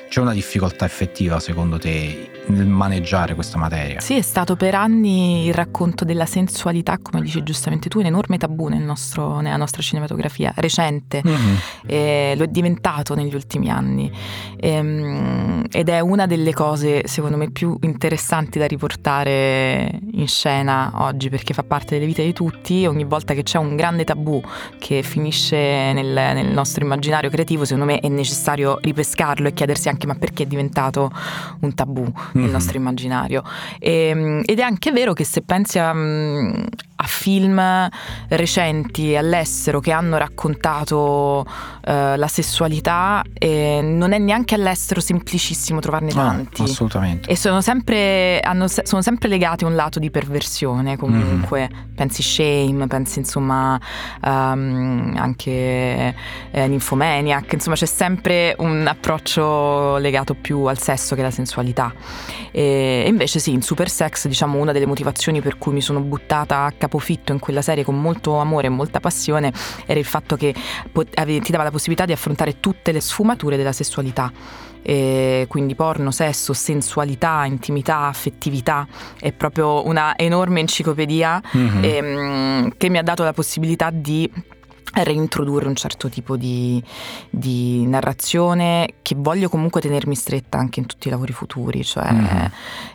C'è 0.08 0.20
una 0.20 0.32
difficoltà 0.32 0.84
effettiva 0.84 1.40
secondo 1.40 1.76
te 1.78 2.35
nel 2.46 2.66
maneggiare 2.66 3.34
questa 3.34 3.58
materia? 3.58 4.00
Sì, 4.00 4.16
è 4.16 4.22
stato 4.22 4.56
per 4.56 4.74
anni 4.74 5.46
il 5.46 5.54
racconto 5.54 6.04
della 6.04 6.26
sensualità, 6.26 6.98
come 6.98 7.22
dici 7.22 7.42
giustamente 7.42 7.88
tu, 7.88 7.98
un 7.98 8.06
enorme 8.06 8.38
tabù 8.38 8.68
nel 8.68 8.82
nostro, 8.82 9.40
nella 9.40 9.56
nostra 9.56 9.82
cinematografia 9.82 10.52
recente, 10.56 11.22
mm-hmm. 11.26 11.54
e 11.86 12.34
lo 12.36 12.44
è 12.44 12.48
diventato 12.48 13.14
negli 13.14 13.34
ultimi 13.34 13.70
anni 13.70 14.10
ehm, 14.56 15.64
ed 15.70 15.88
è 15.88 16.00
una 16.00 16.26
delle 16.26 16.52
cose 16.52 17.06
secondo 17.06 17.36
me 17.36 17.50
più 17.50 17.76
interessanti 17.82 18.58
da 18.58 18.66
riportare 18.66 20.00
in 20.12 20.28
scena 20.28 20.90
oggi 20.94 21.28
perché 21.28 21.54
fa 21.54 21.62
parte 21.62 21.94
delle 21.94 22.06
vite 22.06 22.24
di 22.24 22.32
tutti, 22.32 22.86
ogni 22.86 23.04
volta 23.04 23.34
che 23.34 23.42
c'è 23.42 23.58
un 23.58 23.76
grande 23.76 24.04
tabù 24.04 24.40
che 24.78 25.02
finisce 25.02 25.56
nel, 25.56 26.06
nel 26.06 26.52
nostro 26.52 26.84
immaginario 26.84 27.30
creativo 27.30 27.64
secondo 27.64 27.92
me 27.92 28.00
è 28.00 28.08
necessario 28.08 28.78
ripescarlo 28.80 29.48
e 29.48 29.52
chiedersi 29.52 29.88
anche 29.88 30.06
ma 30.06 30.14
perché 30.14 30.44
è 30.44 30.46
diventato 30.46 31.10
un 31.60 31.74
tabù 31.74 32.10
mm-hmm. 32.42 32.52
nostro 32.52 32.76
immaginario. 32.76 33.42
E, 33.78 34.08
ehm, 34.08 34.42
ed 34.44 34.58
è 34.58 34.62
anche 34.62 34.92
vero 34.92 35.12
che 35.12 35.24
se 35.24 35.42
pensi 35.42 35.78
a, 35.78 35.92
mm, 35.92 36.64
a 36.96 37.04
film 37.04 37.88
recenti 38.28 39.14
all'estero 39.14 39.80
che 39.80 39.92
hanno 39.92 40.16
raccontato 40.16 41.44
eh, 41.84 42.16
la 42.16 42.26
sessualità 42.26 43.22
eh, 43.34 43.80
non 43.82 44.12
è 44.12 44.18
neanche 44.18 44.54
all'estero 44.54 45.00
semplicissimo 45.00 45.80
trovarne 45.80 46.10
tanti. 46.10 46.62
assolutamente. 46.62 47.28
E 47.28 47.36
sono 47.36 47.60
sempre, 47.60 48.40
hanno, 48.40 48.66
sono 48.68 49.02
sempre, 49.02 49.28
legati 49.28 49.64
a 49.64 49.66
un 49.66 49.74
lato 49.74 49.98
di 49.98 50.10
perversione 50.10 50.96
comunque. 50.96 51.68
Mm. 51.72 51.94
Pensi 51.94 52.22
Shame, 52.22 52.86
pensi 52.86 53.18
insomma 53.18 53.80
um, 54.22 55.14
anche 55.16 56.14
eh, 56.50 56.66
Nymphomaniac, 56.66 57.52
insomma 57.52 57.76
c'è 57.76 57.86
sempre 57.86 58.54
un 58.58 58.86
approccio 58.86 59.96
legato 59.96 60.34
più 60.34 60.64
al 60.64 60.78
sesso 60.78 61.14
che 61.14 61.20
alla 61.20 61.30
sensualità. 61.30 61.92
E 62.50 63.04
invece 63.06 63.38
sì, 63.38 63.52
in 63.52 63.62
Super 63.62 63.88
Sex 63.90 64.26
diciamo 64.28 64.58
una 64.58 64.72
delle 64.72 64.86
motivazioni 64.86 65.40
per 65.40 65.58
cui 65.58 65.72
mi 65.72 65.80
sono 65.80 66.00
buttata 66.00 66.64
a 66.64 66.72
capofitto 66.86 67.32
in 67.32 67.38
quella 67.40 67.62
serie 67.62 67.84
con 67.84 68.00
molto 68.00 68.36
amore 68.36 68.68
e 68.68 68.70
molta 68.70 69.00
passione 69.00 69.52
era 69.84 69.98
il 69.98 70.04
fatto 70.04 70.36
che 70.36 70.54
ti 70.54 71.50
dava 71.50 71.64
la 71.64 71.70
possibilità 71.70 72.04
di 72.04 72.12
affrontare 72.12 72.60
tutte 72.60 72.92
le 72.92 73.00
sfumature 73.00 73.56
della 73.56 73.72
sessualità. 73.72 74.32
E 74.88 75.46
quindi 75.48 75.74
porno, 75.74 76.12
sesso, 76.12 76.52
sensualità, 76.52 77.44
intimità, 77.44 78.02
affettività, 78.02 78.86
è 79.18 79.32
proprio 79.32 79.84
una 79.84 80.16
enorme 80.16 80.60
enciclopedia 80.60 81.42
mm-hmm. 81.56 81.84
e, 81.84 82.72
che 82.76 82.88
mi 82.88 82.98
ha 82.98 83.02
dato 83.02 83.24
la 83.24 83.32
possibilità 83.32 83.90
di 83.90 84.30
reintrodurre 84.92 85.68
un 85.68 85.74
certo 85.74 86.08
tipo 86.08 86.36
di, 86.36 86.82
di, 87.30 87.86
narrazione 87.86 88.94
che 89.02 89.14
voglio 89.16 89.48
comunque 89.48 89.80
tenermi 89.80 90.14
stretta 90.14 90.58
anche 90.58 90.80
in 90.80 90.86
tutti 90.86 91.08
i 91.08 91.10
lavori 91.10 91.32
futuri, 91.32 91.84
cioè 91.84 92.12
mm. 92.12 92.26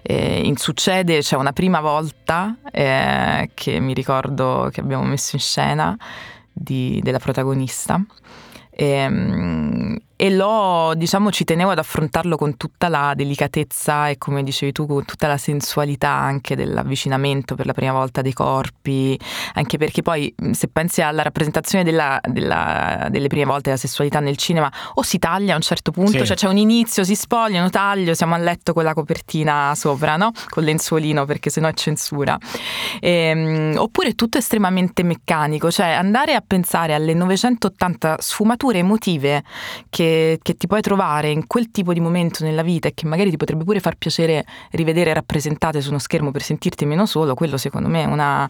eh, 0.01 0.41
in 0.43 0.57
Succede 0.57 1.19
c'è 1.19 1.35
una 1.35 1.53
prima 1.53 1.79
volta 1.79 2.57
eh, 2.71 3.49
che 3.53 3.79
mi 3.79 3.93
ricordo 3.93 4.69
che 4.71 4.79
abbiamo 4.79 5.03
messo 5.03 5.35
in 5.35 5.41
scena 5.41 5.97
di, 6.51 6.99
della 7.03 7.19
protagonista 7.19 8.03
e, 8.69 8.85
ehm, 8.85 9.97
e 10.21 10.29
lo, 10.29 10.93
diciamo, 10.95 11.31
ci 11.31 11.45
tenevo 11.45 11.71
ad 11.71 11.79
affrontarlo 11.79 12.37
con 12.37 12.55
tutta 12.55 12.89
la 12.89 13.13
delicatezza 13.15 14.07
e 14.07 14.19
come 14.19 14.43
dicevi 14.43 14.71
tu, 14.71 14.85
con 14.85 15.03
tutta 15.03 15.27
la 15.27 15.37
sensualità 15.37 16.09
anche 16.11 16.55
dell'avvicinamento 16.55 17.55
per 17.55 17.65
la 17.65 17.73
prima 17.73 17.93
volta 17.93 18.21
dei 18.21 18.31
corpi, 18.31 19.19
anche 19.55 19.79
perché 19.79 20.03
poi 20.03 20.31
se 20.51 20.67
pensi 20.67 21.01
alla 21.01 21.23
rappresentazione 21.23 21.83
della, 21.83 22.19
della, 22.23 23.07
delle 23.09 23.29
prime 23.29 23.45
volte 23.45 23.69
della 23.71 23.77
sessualità 23.77 24.19
nel 24.19 24.37
cinema, 24.37 24.71
o 24.93 25.01
si 25.01 25.17
taglia 25.17 25.53
a 25.53 25.55
un 25.55 25.63
certo 25.63 25.89
punto, 25.89 26.19
sì. 26.19 26.25
cioè 26.25 26.37
c'è 26.37 26.47
un 26.47 26.57
inizio, 26.57 27.03
si 27.03 27.15
spogliano, 27.15 27.71
taglio, 27.71 28.13
siamo 28.13 28.35
a 28.35 28.37
letto 28.37 28.73
con 28.73 28.83
la 28.83 28.93
copertina 28.93 29.73
sopra, 29.73 30.17
no? 30.17 30.33
Con 30.49 30.63
lenzuolino 30.63 31.25
perché 31.25 31.49
sennò 31.49 31.67
è 31.67 31.73
censura. 31.73 32.37
Ehm, 32.99 33.73
oppure 33.75 34.13
tutto 34.13 34.37
estremamente 34.37 35.01
meccanico, 35.01 35.71
cioè 35.71 35.87
andare 35.87 36.35
a 36.35 36.43
pensare 36.45 36.93
alle 36.93 37.15
980 37.15 38.17
sfumature 38.19 38.77
emotive 38.77 39.43
che 39.89 40.09
che, 40.41 40.55
ti 40.55 40.67
puoi 40.67 40.81
trovare 40.81 41.29
in 41.29 41.47
quel 41.47 41.71
tipo 41.71 41.93
di 41.93 41.99
momento 41.99 42.43
nella 42.43 42.61
vita 42.61 42.87
e 42.87 42.93
che 42.93 43.05
magari 43.05 43.29
ti 43.29 43.37
potrebbe 43.37 43.63
pure 43.63 43.79
far 43.79 43.95
piacere 43.95 44.45
rivedere 44.71 45.13
rappresentate 45.13 45.81
su 45.81 45.89
uno 45.89 45.99
schermo 45.99 46.31
per 46.31 46.41
sentirti 46.41 46.85
meno 46.85 47.05
solo, 47.05 47.33
quello 47.33 47.57
secondo 47.57 47.87
me 47.87 48.03
è 48.03 48.05
una 48.05 48.49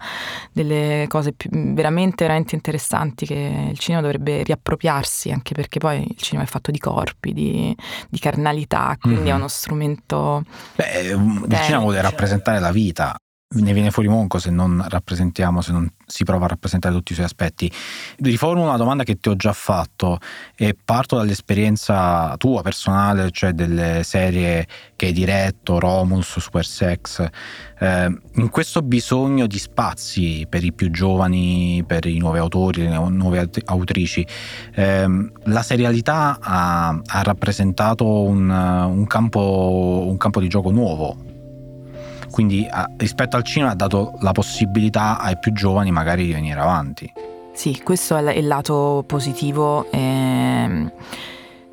delle 0.52 1.06
cose 1.08 1.34
più, 1.34 1.50
veramente, 1.52 2.26
veramente 2.26 2.56
interessanti 2.56 3.26
che 3.26 3.70
il 3.72 3.78
cinema 3.78 4.02
dovrebbe 4.02 4.44
riappropriarsi, 4.44 5.32
anche 5.32 5.54
perché 5.54 5.80
poi 5.80 6.06
il 6.08 6.18
cinema 6.18 6.46
è 6.46 6.50
fatto 6.50 6.72
di 6.72 6.80
corpi, 6.80 7.34
di, 7.34 7.76
di 8.10 8.20
carnalità, 8.20 8.96
quindi 9.00 9.22
mm-hmm. 9.22 9.32
è 9.32 9.36
uno 9.36 9.48
strumento... 9.48 10.44
Beh, 10.76 11.00
il 11.02 11.60
cinema 11.64 11.80
vuole 11.80 12.02
rappresentare 12.02 12.60
la 12.60 12.72
vita, 12.72 13.16
ne 13.54 13.74
viene 13.74 13.92
fuori 13.92 14.08
monco 14.08 14.40
se 14.40 14.50
non 14.50 14.84
rappresentiamo, 14.88 15.62
se 15.62 15.72
non 15.72 15.92
si 16.06 16.24
prova 16.24 16.46
a 16.46 16.50
rappresentare 16.50 16.94
tutti 16.94 17.12
i 17.12 17.16
suoi 17.16 17.28
aspetti. 17.28 17.72
Riformulo 18.20 18.68
una 18.68 18.78
domanda 18.78 19.04
che 19.04 19.20
ti 19.20 19.30
ho 19.30 19.36
già 19.36 19.54
fatto 19.54 20.20
e 20.56 20.76
parto 20.76 21.18
dall'esperienza 21.18 22.36
tua 22.38 22.62
personale, 22.62 23.30
cioè 23.32 23.52
delle 23.52 24.04
serie 24.04 24.68
che 24.96 25.08
hai 25.08 25.12
diretto, 25.12 25.80
Romulus, 25.80 26.40
Super 26.40 26.66
Sex. 26.66 27.28
Eh, 27.80 28.20
in 28.36 28.50
questo 28.50 28.82
bisogno 28.82 29.48
di 29.48 29.58
spazi 29.58 30.46
per 30.50 30.64
i 30.64 30.72
più 30.72 30.90
giovani, 30.90 31.84
per 31.86 32.06
i 32.06 32.20
nuovi 32.20 32.38
autori, 32.38 32.84
le 32.84 33.10
nuove 33.10 33.50
autrici, 33.66 34.26
eh, 34.76 35.32
la 35.44 35.62
serialità 35.62 36.38
ha, 36.40 36.90
ha 36.90 37.22
rappresentato 37.24 38.06
un, 38.06 38.50
un, 38.50 39.08
campo, 39.08 40.06
un 40.08 40.18
campo 40.18 40.40
di 40.40 40.48
gioco 40.48 40.72
nuovo 40.72 41.31
quindi 42.32 42.68
rispetto 42.98 43.36
al 43.36 43.44
cinema 43.44 43.72
ha 43.72 43.76
dato 43.76 44.14
la 44.22 44.32
possibilità 44.32 45.20
ai 45.20 45.38
più 45.38 45.52
giovani 45.54 45.92
magari 45.92 46.26
di 46.26 46.34
venire 46.34 46.60
avanti. 46.60 47.12
sì, 47.54 47.82
questo 47.84 48.16
è 48.16 48.34
il 48.34 48.48
lato 48.48 49.04
positivo. 49.06 49.92
Ehm 49.92 50.92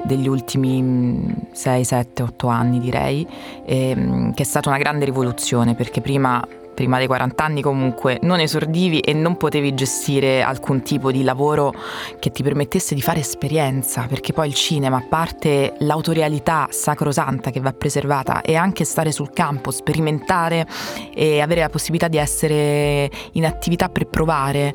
degli 0.04 0.28
ultimi 0.28 1.48
6, 1.52 1.84
7, 1.84 2.22
8 2.22 2.46
anni 2.46 2.78
direi, 2.78 3.26
ehm, 3.64 4.32
che 4.32 4.42
è 4.42 4.46
stata 4.46 4.68
una 4.68 4.78
grande 4.78 5.04
rivoluzione 5.04 5.74
perché 5.74 6.00
prima 6.00 6.46
prima 6.78 6.98
dei 6.98 7.08
40 7.08 7.44
anni 7.44 7.60
comunque 7.60 8.20
non 8.22 8.38
esordivi 8.38 9.00
e 9.00 9.12
non 9.12 9.36
potevi 9.36 9.74
gestire 9.74 10.42
alcun 10.42 10.82
tipo 10.82 11.10
di 11.10 11.24
lavoro 11.24 11.74
che 12.20 12.30
ti 12.30 12.44
permettesse 12.44 12.94
di 12.94 13.02
fare 13.02 13.18
esperienza, 13.18 14.06
perché 14.08 14.32
poi 14.32 14.46
il 14.46 14.54
cinema, 14.54 14.98
a 14.98 15.04
parte 15.08 15.74
l'autorialità 15.78 16.68
sacrosanta 16.70 17.50
che 17.50 17.58
va 17.58 17.72
preservata 17.72 18.42
e 18.42 18.54
anche 18.54 18.84
stare 18.84 19.10
sul 19.10 19.30
campo, 19.32 19.72
sperimentare 19.72 20.68
e 21.12 21.40
avere 21.40 21.62
la 21.62 21.68
possibilità 21.68 22.06
di 22.06 22.16
essere 22.16 23.10
in 23.32 23.44
attività 23.44 23.88
per 23.88 24.06
provare, 24.06 24.72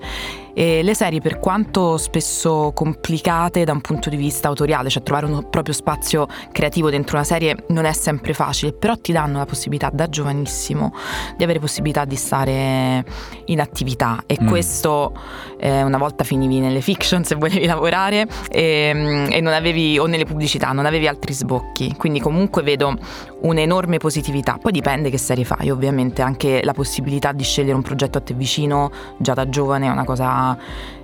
e 0.53 0.83
le 0.83 0.93
serie, 0.93 1.19
per 1.19 1.39
quanto 1.39 1.97
spesso 1.97 2.71
complicate 2.73 3.63
da 3.63 3.71
un 3.71 3.81
punto 3.81 4.09
di 4.09 4.15
vista 4.15 4.47
autoriale, 4.47 4.89
cioè 4.89 5.01
trovare 5.01 5.25
un 5.25 5.49
proprio 5.49 5.73
spazio 5.73 6.27
creativo 6.51 6.89
dentro 6.89 7.15
una 7.17 7.25
serie 7.25 7.65
non 7.69 7.85
è 7.85 7.93
sempre 7.93 8.33
facile, 8.33 8.73
però 8.73 8.95
ti 8.95 9.11
danno 9.11 9.39
la 9.39 9.45
possibilità 9.45 9.89
da 9.91 10.07
giovanissimo 10.07 10.93
di 11.35 11.43
avere 11.43 11.59
possibilità 11.59 12.05
di 12.05 12.15
stare 12.15 13.03
in 13.45 13.59
attività 13.59 14.23
e 14.27 14.37
mm. 14.41 14.47
questo 14.47 15.13
eh, 15.59 15.81
una 15.83 15.97
volta 15.97 16.23
finivi 16.23 16.59
nelle 16.59 16.81
fiction 16.81 17.23
se 17.23 17.35
volevi 17.35 17.65
lavorare 17.65 18.27
e, 18.49 18.91
ehm, 18.93 19.27
e 19.31 19.41
non 19.41 19.53
avevi 19.53 19.97
o 19.97 20.05
nelle 20.05 20.25
pubblicità, 20.25 20.71
non 20.71 20.85
avevi 20.85 21.07
altri 21.07 21.33
sbocchi, 21.33 21.95
quindi 21.97 22.19
comunque 22.19 22.61
vedo 22.61 22.95
un'enorme 23.41 23.97
positività. 23.97 24.57
Poi 24.61 24.71
dipende 24.71 25.09
che 25.09 25.17
serie 25.17 25.45
fai, 25.45 25.69
ovviamente 25.69 26.21
anche 26.21 26.61
la 26.63 26.73
possibilità 26.73 27.31
di 27.31 27.43
scegliere 27.43 27.75
un 27.75 27.81
progetto 27.81 28.19
a 28.19 28.21
te 28.21 28.33
vicino 28.33 28.91
già 29.17 29.33
da 29.33 29.49
giovane 29.49 29.87
è 29.87 29.89
una 29.89 30.03
cosa 30.03 30.42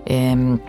ehm, 0.05 0.59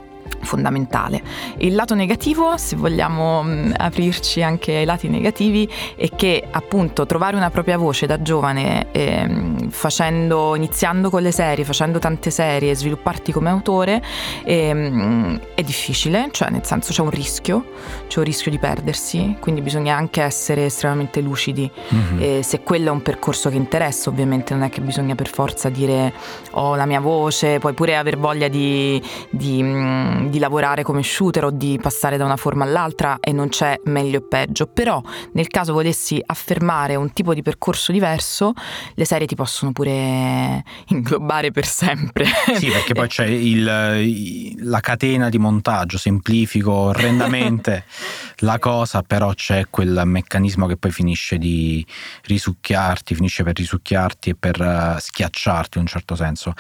fondamentale. 0.43 1.23
Il 1.59 1.75
lato 1.75 1.95
negativo, 1.95 2.57
se 2.57 2.77
vogliamo 2.77 3.43
mm, 3.43 3.73
aprirci 3.77 4.43
anche 4.43 4.77
ai 4.77 4.85
lati 4.85 5.09
negativi, 5.09 5.69
è 5.97 6.09
che 6.15 6.43
appunto 6.51 7.07
trovare 7.07 7.37
una 7.37 7.51
propria 7.51 7.77
voce 7.77 8.07
da 8.07 8.21
giovane, 8.23 8.87
ehm, 8.93 9.71
facendo, 9.71 10.55
iniziando 10.55 11.11
con 11.11 11.23
le 11.23 11.33
serie, 11.33 11.65
facendo 11.65 11.99
tante 11.99 12.31
serie, 12.31 12.75
svilupparti 12.75 13.33
come 13.33 13.51
autore, 13.51 14.03
ehm, 14.45 15.41
è 15.55 15.63
difficile, 15.63 16.29
cioè 16.31 16.51
nel 16.51 16.65
senso 16.65 16.93
c'è 16.93 17.03
un 17.03 17.11
rischio, 17.11 17.73
c'è 18.09 18.19
un 18.19 18.25
rischio 18.25 18.51
di 18.51 18.59
perdersi, 18.59 19.37
quindi 19.41 19.61
bisogna 19.61 19.97
anche 19.97 20.23
essere 20.23 20.67
estremamente 20.67 21.21
lucidi. 21.21 21.71
Mm-hmm. 21.93 22.41
se 22.41 22.63
quello 22.63 22.89
è 22.89 22.91
un 22.91 23.03
percorso 23.03 23.51
che 23.51 23.57
interessa, 23.57 24.11
ovviamente 24.11 24.55
non 24.55 24.63
è 24.63 24.69
che 24.69 24.81
bisogna 24.81 25.15
per 25.15 25.29
forza 25.29 25.69
dire 25.69 26.13
ho 26.53 26.71
oh, 26.71 26.75
la 26.77 26.87
mia 26.87 27.01
voce, 27.01 27.59
puoi 27.59 27.73
pure 27.73 27.97
aver 27.97 28.19
voglia 28.19 28.49
di, 28.49 29.01
di 29.31 29.63
mm, 29.63 30.20
di 30.29 30.39
lavorare 30.39 30.83
come 30.83 31.03
shooter 31.03 31.45
o 31.45 31.51
di 31.51 31.79
passare 31.81 32.17
da 32.17 32.25
una 32.25 32.37
forma 32.37 32.65
all'altra 32.65 33.19
e 33.21 33.33
non 33.33 33.49
c'è 33.49 33.81
meglio 33.85 34.19
o 34.19 34.23
peggio, 34.23 34.67
però 34.67 35.03
nel 35.33 35.49
caso 35.49 35.73
volessi 35.73 36.21
affermare 36.25 36.97
un 36.97 37.13
tipo 37.13 37.35
di 37.35 37.43
percorso 37.43 37.93
diverso, 37.93 38.53
le 38.95 39.05
serie 39.05 39.27
ti 39.27 39.35
possono 39.35 39.73
pure 39.73 40.63
inglobare 40.89 41.51
per 41.51 41.67
sempre. 41.67 42.27
Sì, 42.55 42.69
perché 42.69 42.95
poi 42.95 43.09
c'è 43.09 43.27
il, 43.27 44.59
la 44.69 44.81
catena 44.81 45.29
di 45.29 45.39
montaggio, 45.39 45.99
semplifico 45.99 46.73
orrendamente 46.73 47.85
la 48.41 48.59
cosa, 48.59 49.03
però 49.03 49.33
c'è 49.35 49.67
quel 49.71 50.03
meccanismo 50.05 50.67
che 50.67 50.77
poi 50.77 50.91
finisce 50.91 51.39
di 51.39 51.85
risucchiarti, 52.25 53.15
finisce 53.15 53.43
per 53.43 53.57
risucchiarti 53.57 54.31
e 54.31 54.35
per 54.35 54.61
eh, 54.61 55.01
schiacciarti 55.01 55.79
in 55.79 55.85
un 55.85 55.89
certo 55.89 56.15
senso 56.15 56.55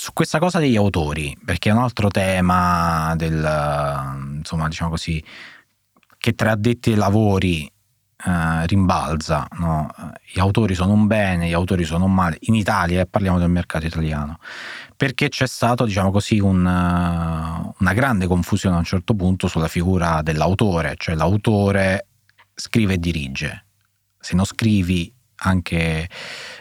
su 0.00 0.14
questa 0.14 0.38
cosa 0.38 0.58
degli 0.58 0.76
autori, 0.76 1.36
perché 1.44 1.68
è 1.68 1.72
un 1.72 1.82
altro 1.82 2.08
tema 2.08 3.12
del, 3.16 3.36
insomma, 4.38 4.66
diciamo 4.66 4.88
così, 4.88 5.22
che 6.16 6.34
tra 6.34 6.52
addetti 6.52 6.92
ai 6.92 6.96
lavori 6.96 7.66
eh, 7.66 8.66
rimbalza, 8.66 9.46
no? 9.58 9.90
gli 10.24 10.40
autori 10.40 10.74
sono 10.74 10.94
un 10.94 11.06
bene, 11.06 11.48
gli 11.48 11.52
autori 11.52 11.84
sono 11.84 12.06
un 12.06 12.14
male, 12.14 12.38
in 12.40 12.54
Italia, 12.54 13.02
eh, 13.02 13.06
parliamo 13.06 13.38
del 13.38 13.50
mercato 13.50 13.84
italiano, 13.84 14.38
perché 14.96 15.28
c'è 15.28 15.46
stato, 15.46 15.84
diciamo 15.84 16.10
così, 16.10 16.38
un, 16.38 16.60
una 16.60 17.92
grande 17.92 18.26
confusione 18.26 18.76
a 18.76 18.78
un 18.78 18.84
certo 18.84 19.12
punto 19.14 19.48
sulla 19.48 19.68
figura 19.68 20.22
dell'autore, 20.22 20.94
cioè 20.96 21.14
l'autore 21.14 22.06
scrive 22.54 22.94
e 22.94 22.98
dirige, 22.98 23.66
se 24.18 24.34
non 24.34 24.46
scrivi 24.46 25.12
anche 25.40 26.08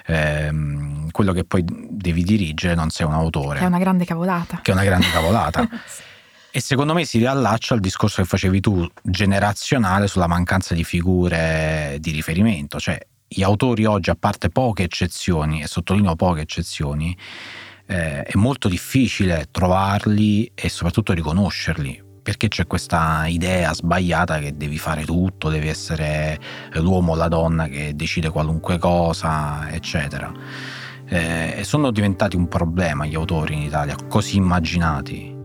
ehm, 0.05 1.11
quello 1.11 1.33
che 1.33 1.43
poi 1.43 1.63
devi 1.65 2.23
dirigere 2.23 2.75
non 2.75 2.89
sei 2.89 3.05
un 3.05 3.13
autore. 3.13 3.59
Che 3.59 3.65
è 3.65 3.67
una 3.67 3.79
grande 3.79 4.05
cavolata. 4.05 4.59
Che 4.61 4.71
è 4.71 4.73
una 4.73 4.83
grande 4.83 5.09
cavolata. 5.11 5.67
E 6.51 6.61
secondo 6.61 6.95
me 6.95 7.05
si 7.05 7.19
riallaccia 7.19 7.75
al 7.75 7.79
discorso 7.79 8.23
che 8.23 8.27
facevi 8.27 8.59
tu, 8.59 8.83
generazionale, 9.03 10.07
sulla 10.07 10.25
mancanza 10.25 10.73
di 10.73 10.83
figure 10.83 11.97
di 11.99 12.09
riferimento. 12.09 12.79
Cioè, 12.79 12.97
gli 13.27 13.43
autori 13.43 13.85
oggi, 13.85 14.09
a 14.09 14.15
parte 14.15 14.49
poche 14.49 14.81
eccezioni, 14.81 15.61
e 15.61 15.67
sottolineo 15.67 16.15
poche 16.15 16.41
eccezioni, 16.41 17.15
eh, 17.85 18.23
è 18.23 18.35
molto 18.35 18.67
difficile 18.67 19.47
trovarli 19.51 20.51
e 20.55 20.69
soprattutto 20.69 21.13
riconoscerli 21.13 22.07
perché 22.29 22.47
c'è 22.47 22.67
questa 22.67 23.25
idea 23.25 23.73
sbagliata 23.73 24.37
che 24.37 24.55
devi 24.55 24.77
fare 24.77 25.03
tutto, 25.03 25.49
devi 25.49 25.67
essere 25.67 26.39
l'uomo 26.73 27.13
o 27.13 27.15
la 27.15 27.27
donna 27.27 27.67
che 27.67 27.95
decide 27.95 28.29
qualunque 28.29 28.77
cosa, 28.77 29.67
eccetera. 29.71 30.31
Eh, 31.07 31.61
sono 31.63 31.89
diventati 31.89 32.35
un 32.35 32.47
problema 32.47 33.07
gli 33.07 33.15
autori 33.15 33.55
in 33.55 33.61
Italia, 33.63 33.95
così 34.07 34.37
immaginati. 34.37 35.38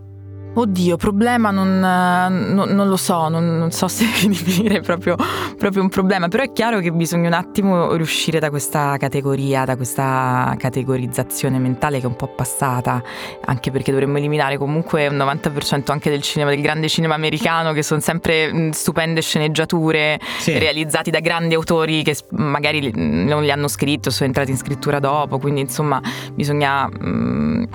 Oddio, 0.57 0.95
problema 0.95 1.51
non, 1.51 1.79
non, 1.79 2.69
non 2.69 2.87
lo 2.87 2.95
so, 2.95 3.27
non, 3.27 3.57
non, 3.57 3.71
so 3.71 3.89
se 3.89 4.05
definire 4.25 4.79
proprio, 4.79 5.17
proprio 5.57 5.81
un 5.81 5.89
problema, 5.89 6.29
però 6.29 6.43
è 6.43 6.51
chiaro 6.53 6.79
che 6.79 6.93
bisogna 6.93 7.27
un 7.27 7.33
attimo 7.33 7.93
riuscire 7.95 8.39
da 8.39 8.49
questa 8.49 8.95
categoria, 8.97 9.65
da 9.65 9.75
questa 9.75 10.55
categorizzazione 10.57 11.59
mentale 11.59 11.99
che 11.99 12.05
è 12.05 12.07
un 12.07 12.15
po' 12.15 12.27
passata, 12.27 13.03
anche 13.43 13.69
perché 13.69 13.91
dovremmo 13.91 14.17
eliminare 14.17 14.57
comunque 14.57 15.07
un 15.07 15.17
90% 15.17 15.91
anche 15.91 16.09
del 16.09 16.21
cinema, 16.21 16.51
del 16.51 16.61
grande 16.61 16.87
cinema 16.87 17.15
americano, 17.15 17.73
che 17.73 17.83
sono 17.83 17.99
sempre 17.99 18.69
stupende 18.71 19.21
sceneggiature 19.21 20.21
sì. 20.37 20.57
realizzati 20.57 21.11
da 21.11 21.19
grandi 21.19 21.53
autori 21.53 22.01
che 22.01 22.15
magari 22.29 22.93
non 22.95 23.43
li 23.43 23.51
hanno 23.51 23.67
scritto, 23.67 24.09
sono 24.09 24.27
entrati 24.27 24.51
in 24.51 24.57
scrittura 24.57 24.99
dopo, 24.99 25.37
quindi 25.37 25.59
insomma 25.59 26.01
bisogna, 26.33 26.87
mh, 26.87 27.67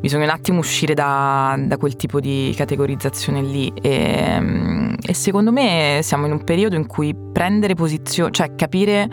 bisogna 0.00 0.24
un 0.24 0.30
attimo 0.30 0.60
uscire 0.60 0.94
da, 0.94 1.56
da 1.58 1.76
quel 1.76 1.94
tipo 1.94 2.20
di 2.20 2.21
di 2.22 2.54
categorizzazione 2.56 3.42
lì. 3.42 3.70
E, 3.82 4.38
mm, 4.40 4.94
e, 5.04 5.12
secondo 5.12 5.50
me 5.52 6.00
siamo 6.02 6.24
in 6.26 6.32
un 6.32 6.44
periodo 6.44 6.76
in 6.76 6.86
cui 6.86 7.14
prendere 7.14 7.74
posizione, 7.74 8.30
cioè 8.30 8.54
capire 8.54 9.10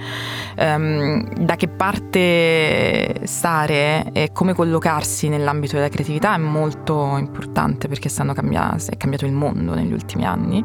um, 0.58 1.28
da 1.34 1.56
che 1.56 1.68
parte 1.68 3.26
stare 3.26 4.12
e 4.14 4.30
come 4.32 4.54
collocarsi 4.54 5.28
nell'ambito 5.28 5.76
della 5.76 5.90
creatività 5.90 6.36
è 6.36 6.38
molto 6.38 7.18
importante 7.18 7.88
perché 7.88 8.10
cambiando, 8.10 8.84
è 8.90 8.98
cambiato 8.98 9.26
il 9.26 9.34
mondo 9.34 9.74
negli 9.74 9.92
ultimi 9.92 10.26
anni. 10.26 10.64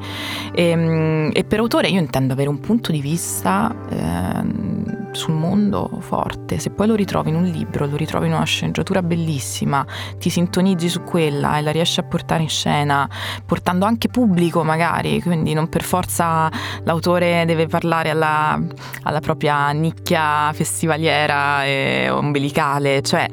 E, 0.53 0.77
mm, 0.77 1.31
e, 1.33 1.45
per 1.45 1.61
autore 1.61 1.89
io 1.89 1.99
intendo 1.99 2.35
avere 2.35 2.51
un 2.51 2.61
punto 2.61 2.93
di 2.93 3.01
vista 3.01 3.75
eh, 3.89 5.04
sul 5.15 5.35
mondo 5.35 5.91
forte, 6.01 6.59
se 6.59 6.71
poi 6.71 6.87
lo 6.87 6.95
ritrovi 6.95 7.31
in 7.31 7.37
un 7.37 7.45
libro, 7.45 7.87
lo 7.87 7.97
ritrovi 7.97 8.27
in 8.27 8.33
una 8.33 8.45
sceneggiatura 8.45 9.03
bellissima, 9.03 9.85
ti 10.19 10.31
sintonizzi 10.31 10.89
su 10.89 11.03
quella 11.03 11.59
e 11.59 11.63
la 11.63 11.71
riesci 11.71 12.01
a 12.01 12.03
portare 12.03 12.43
in 12.43 12.49
scena, 12.49 13.09
portando 13.45 13.87
anche 13.87 14.09
pubblico 14.09 14.63
magari, 14.65 15.23
quindi 15.23 15.55
non 15.55 15.69
per 15.69 15.83
forza 15.83 16.51
l'autore 16.83 17.45
deve 17.47 17.67
parlare 17.67 18.11
alla, 18.11 18.61
alla 19.03 19.21
propria 19.21 19.71
nicchia 19.71 20.53
festivaliera 20.53 21.65
e 21.65 22.11
ombelicale, 22.11 23.03
cioè 23.03 23.27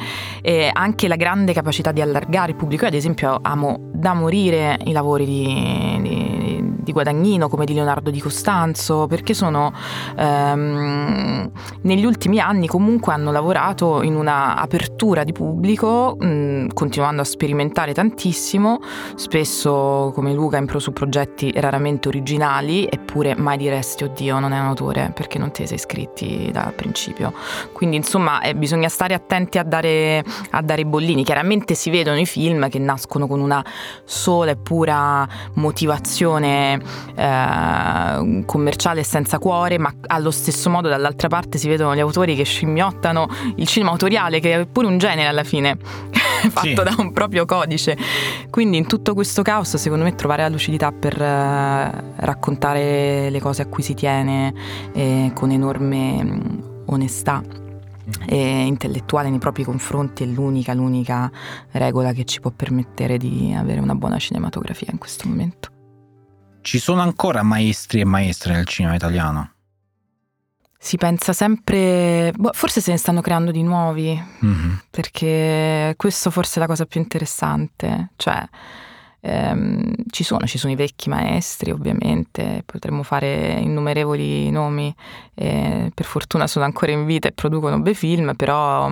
anche 0.73 1.07
la 1.07 1.15
grande 1.15 1.53
capacità 1.53 1.91
di 1.91 2.01
allargare 2.01 2.51
il 2.51 2.57
pubblico. 2.57 2.83
Io 2.83 2.89
ad 2.89 2.95
esempio 2.95 3.39
amo 3.41 3.89
da 3.93 4.13
morire 4.13 4.79
i 4.85 4.91
lavori 4.91 5.25
di, 5.25 5.99
di 6.01 6.40
di 6.81 6.91
Guadagnino 6.91 7.47
come 7.47 7.65
di 7.65 7.73
Leonardo 7.73 8.09
di 8.09 8.19
Costanzo, 8.19 9.07
perché 9.07 9.33
sono 9.33 9.71
ehm, 10.15 11.51
negli 11.81 12.05
ultimi 12.05 12.39
anni 12.39 12.67
comunque 12.67 13.13
hanno 13.13 13.31
lavorato 13.31 14.01
in 14.01 14.15
una 14.15 14.55
apertura 14.55 15.23
di 15.23 15.31
pubblico, 15.31 16.15
mh, 16.19 16.67
continuando 16.73 17.21
a 17.21 17.25
sperimentare 17.25 17.93
tantissimo, 17.93 18.79
spesso 19.15 20.11
come 20.13 20.33
Luca 20.33 20.57
in 20.57 20.65
pro 20.65 20.79
su 20.79 20.91
progetti 20.91 21.51
raramente 21.55 22.07
originali, 22.07 22.87
eppure 22.89 23.35
mai 23.35 23.57
diresti 23.57 24.03
oddio 24.03 24.39
non 24.39 24.53
è 24.53 24.59
un 24.59 24.65
autore 24.65 25.11
perché 25.13 25.37
non 25.37 25.51
te 25.51 25.67
sei 25.67 25.77
iscritti 25.77 26.49
dal 26.51 26.73
principio. 26.73 27.33
Quindi 27.71 27.95
insomma 27.95 28.41
eh, 28.41 28.55
bisogna 28.55 28.89
stare 28.89 29.13
attenti 29.13 29.57
a 29.57 29.63
dare, 29.63 30.23
a 30.51 30.61
dare 30.61 30.81
i 30.81 30.85
bollini. 30.85 31.23
Chiaramente 31.23 31.75
si 31.75 31.89
vedono 31.89 32.19
i 32.19 32.25
film 32.25 32.69
che 32.69 32.79
nascono 32.79 33.27
con 33.27 33.39
una 33.39 33.63
sola 34.03 34.51
e 34.51 34.55
pura 34.55 35.27
motivazione 35.55 36.70
eh, 36.73 38.43
commerciale 38.45 39.03
senza 39.03 39.39
cuore, 39.39 39.77
ma 39.77 39.93
allo 40.07 40.31
stesso 40.31 40.69
modo 40.69 40.87
dall'altra 40.89 41.27
parte 41.27 41.57
si 41.57 41.67
vedono 41.67 41.95
gli 41.95 41.99
autori 41.99 42.35
che 42.35 42.43
scimmiottano 42.43 43.27
il 43.55 43.67
cinema 43.67 43.91
autoriale, 43.91 44.39
che 44.39 44.61
è 44.61 44.65
pure 44.65 44.87
un 44.87 44.97
genere 44.97 45.27
alla 45.27 45.43
fine. 45.43 45.77
fatto 46.49 46.67
sì. 46.67 46.73
da 46.73 46.95
un 46.97 47.11
proprio 47.11 47.45
codice. 47.45 47.97
Quindi 48.49 48.77
in 48.77 48.87
tutto 48.87 49.13
questo 49.13 49.41
caos, 49.41 49.75
secondo 49.75 50.03
me, 50.03 50.15
trovare 50.15 50.41
la 50.41 50.49
lucidità 50.49 50.91
per 50.91 51.15
uh, 51.19 52.13
raccontare 52.15 53.29
le 53.29 53.39
cose 53.39 53.61
a 53.61 53.65
cui 53.67 53.83
si 53.83 53.93
tiene 53.93 54.53
eh, 54.93 55.31
con 55.33 55.51
enorme 55.51 56.21
um, 56.21 56.83
onestà 56.87 57.41
e 58.25 58.65
intellettuale 58.65 59.29
nei 59.29 59.39
propri 59.39 59.63
confronti 59.63 60.23
è 60.23 60.25
l'unica, 60.25 60.73
l'unica 60.73 61.31
regola 61.71 62.11
che 62.11 62.25
ci 62.25 62.39
può 62.39 62.51
permettere 62.51 63.17
di 63.17 63.53
avere 63.55 63.79
una 63.79 63.95
buona 63.95 64.17
cinematografia 64.17 64.87
in 64.91 64.97
questo 64.97 65.27
momento. 65.27 65.80
Ci 66.61 66.79
sono 66.79 67.01
ancora 67.01 67.43
maestri 67.43 68.01
e 68.01 68.05
maestre 68.05 68.53
nel 68.53 68.67
cinema 68.67 68.95
italiano? 68.95 69.51
Si 70.77 70.97
pensa 70.97 71.33
sempre, 71.33 72.31
boh, 72.35 72.51
forse 72.53 72.81
se 72.81 72.91
ne 72.91 72.97
stanno 72.97 73.21
creando 73.21 73.51
di 73.51 73.61
nuovi, 73.61 74.19
mm-hmm. 74.45 74.73
perché 74.89 75.93
questo 75.97 76.31
forse 76.31 76.55
è 76.55 76.59
la 76.59 76.67
cosa 76.67 76.85
più 76.85 76.99
interessante, 76.99 78.11
cioè 78.15 78.47
ehm, 79.21 79.93
ci 80.09 80.23
sono, 80.23 80.45
ci 80.45 80.57
sono 80.57 80.73
i 80.73 80.75
vecchi 80.75 81.09
maestri 81.09 81.71
ovviamente, 81.71 82.63
potremmo 82.65 83.03
fare 83.03 83.59
innumerevoli 83.59 84.49
nomi, 84.51 84.93
eh, 85.35 85.91
per 85.93 86.05
fortuna 86.05 86.47
sono 86.47 86.65
ancora 86.65 86.91
in 86.91 87.05
vita 87.05 87.27
e 87.27 87.31
producono 87.31 87.79
bei 87.79 87.95
film, 87.95 88.33
però 88.35 88.91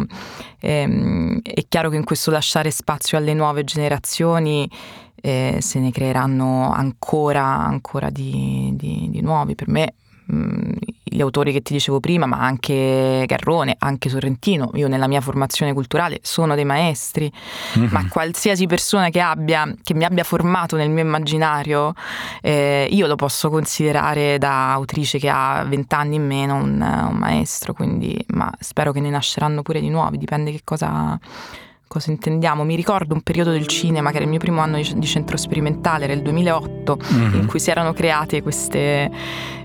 ehm, 0.59 1.41
è 1.41 1.65
chiaro 1.67 1.89
che 1.89 1.97
in 1.97 2.03
questo 2.03 2.31
lasciare 2.31 2.71
spazio 2.71 3.17
alle 3.17 3.33
nuove 3.33 3.63
generazioni 3.63 4.69
eh, 5.21 5.57
se 5.59 5.79
ne 5.79 5.91
creeranno 5.91 6.71
ancora, 6.71 7.43
ancora 7.43 8.09
di, 8.09 8.71
di, 8.75 9.07
di 9.09 9.21
nuovi. 9.21 9.55
Per 9.55 9.67
me 9.67 9.93
Mm, 10.31 10.73
gli 11.09 11.21
autori 11.21 11.51
che 11.51 11.61
ti 11.61 11.73
dicevo 11.73 11.99
prima, 11.99 12.25
ma 12.25 12.37
anche 12.37 13.23
Garrone, 13.25 13.75
anche 13.79 14.09
Sorrentino, 14.09 14.71
io 14.75 14.87
nella 14.87 15.07
mia 15.07 15.21
formazione 15.21 15.73
culturale 15.73 16.19
sono 16.21 16.55
dei 16.55 16.65
maestri, 16.65 17.31
mm-hmm. 17.77 17.89
ma 17.91 18.07
qualsiasi 18.07 18.65
persona 18.67 19.09
che 19.09 19.19
abbia, 19.19 19.73
che 19.83 19.93
mi 19.93 20.05
abbia 20.05 20.23
formato 20.23 20.75
nel 20.75 20.89
mio 20.89 21.03
immaginario, 21.03 21.93
eh, 22.41 22.87
io 22.89 23.07
lo 23.07 23.15
posso 23.15 23.49
considerare 23.49 24.37
da 24.37 24.73
autrice 24.73 25.19
che 25.19 25.29
ha 25.29 25.63
vent'anni 25.67 26.15
in 26.15 26.25
meno 26.25 26.55
un, 26.55 26.81
un 26.81 27.17
maestro, 27.17 27.73
quindi, 27.73 28.17
ma 28.27 28.51
spero 28.59 28.91
che 28.91 28.99
ne 28.99 29.09
nasceranno 29.09 29.61
pure 29.61 29.79
di 29.79 29.89
nuovi, 29.89 30.17
dipende 30.17 30.51
che 30.51 30.61
cosa 30.63 31.19
cosa 31.89 32.11
intendiamo. 32.11 32.63
Mi 32.63 32.75
ricordo 32.75 33.15
un 33.15 33.21
periodo 33.21 33.49
del 33.49 33.65
cinema 33.65 34.11
che 34.11 34.17
era 34.17 34.23
il 34.23 34.29
mio 34.29 34.39
primo 34.39 34.61
anno 34.61 34.77
di, 34.77 35.05
centro 35.07 35.35
sperimentale, 35.35 36.03
era 36.05 36.13
il 36.13 36.21
2008, 36.21 36.97
mm-hmm. 36.97 37.33
in 37.33 37.45
cui 37.47 37.59
si 37.59 37.71
erano 37.71 37.93
create 37.93 38.43
queste, 38.43 39.09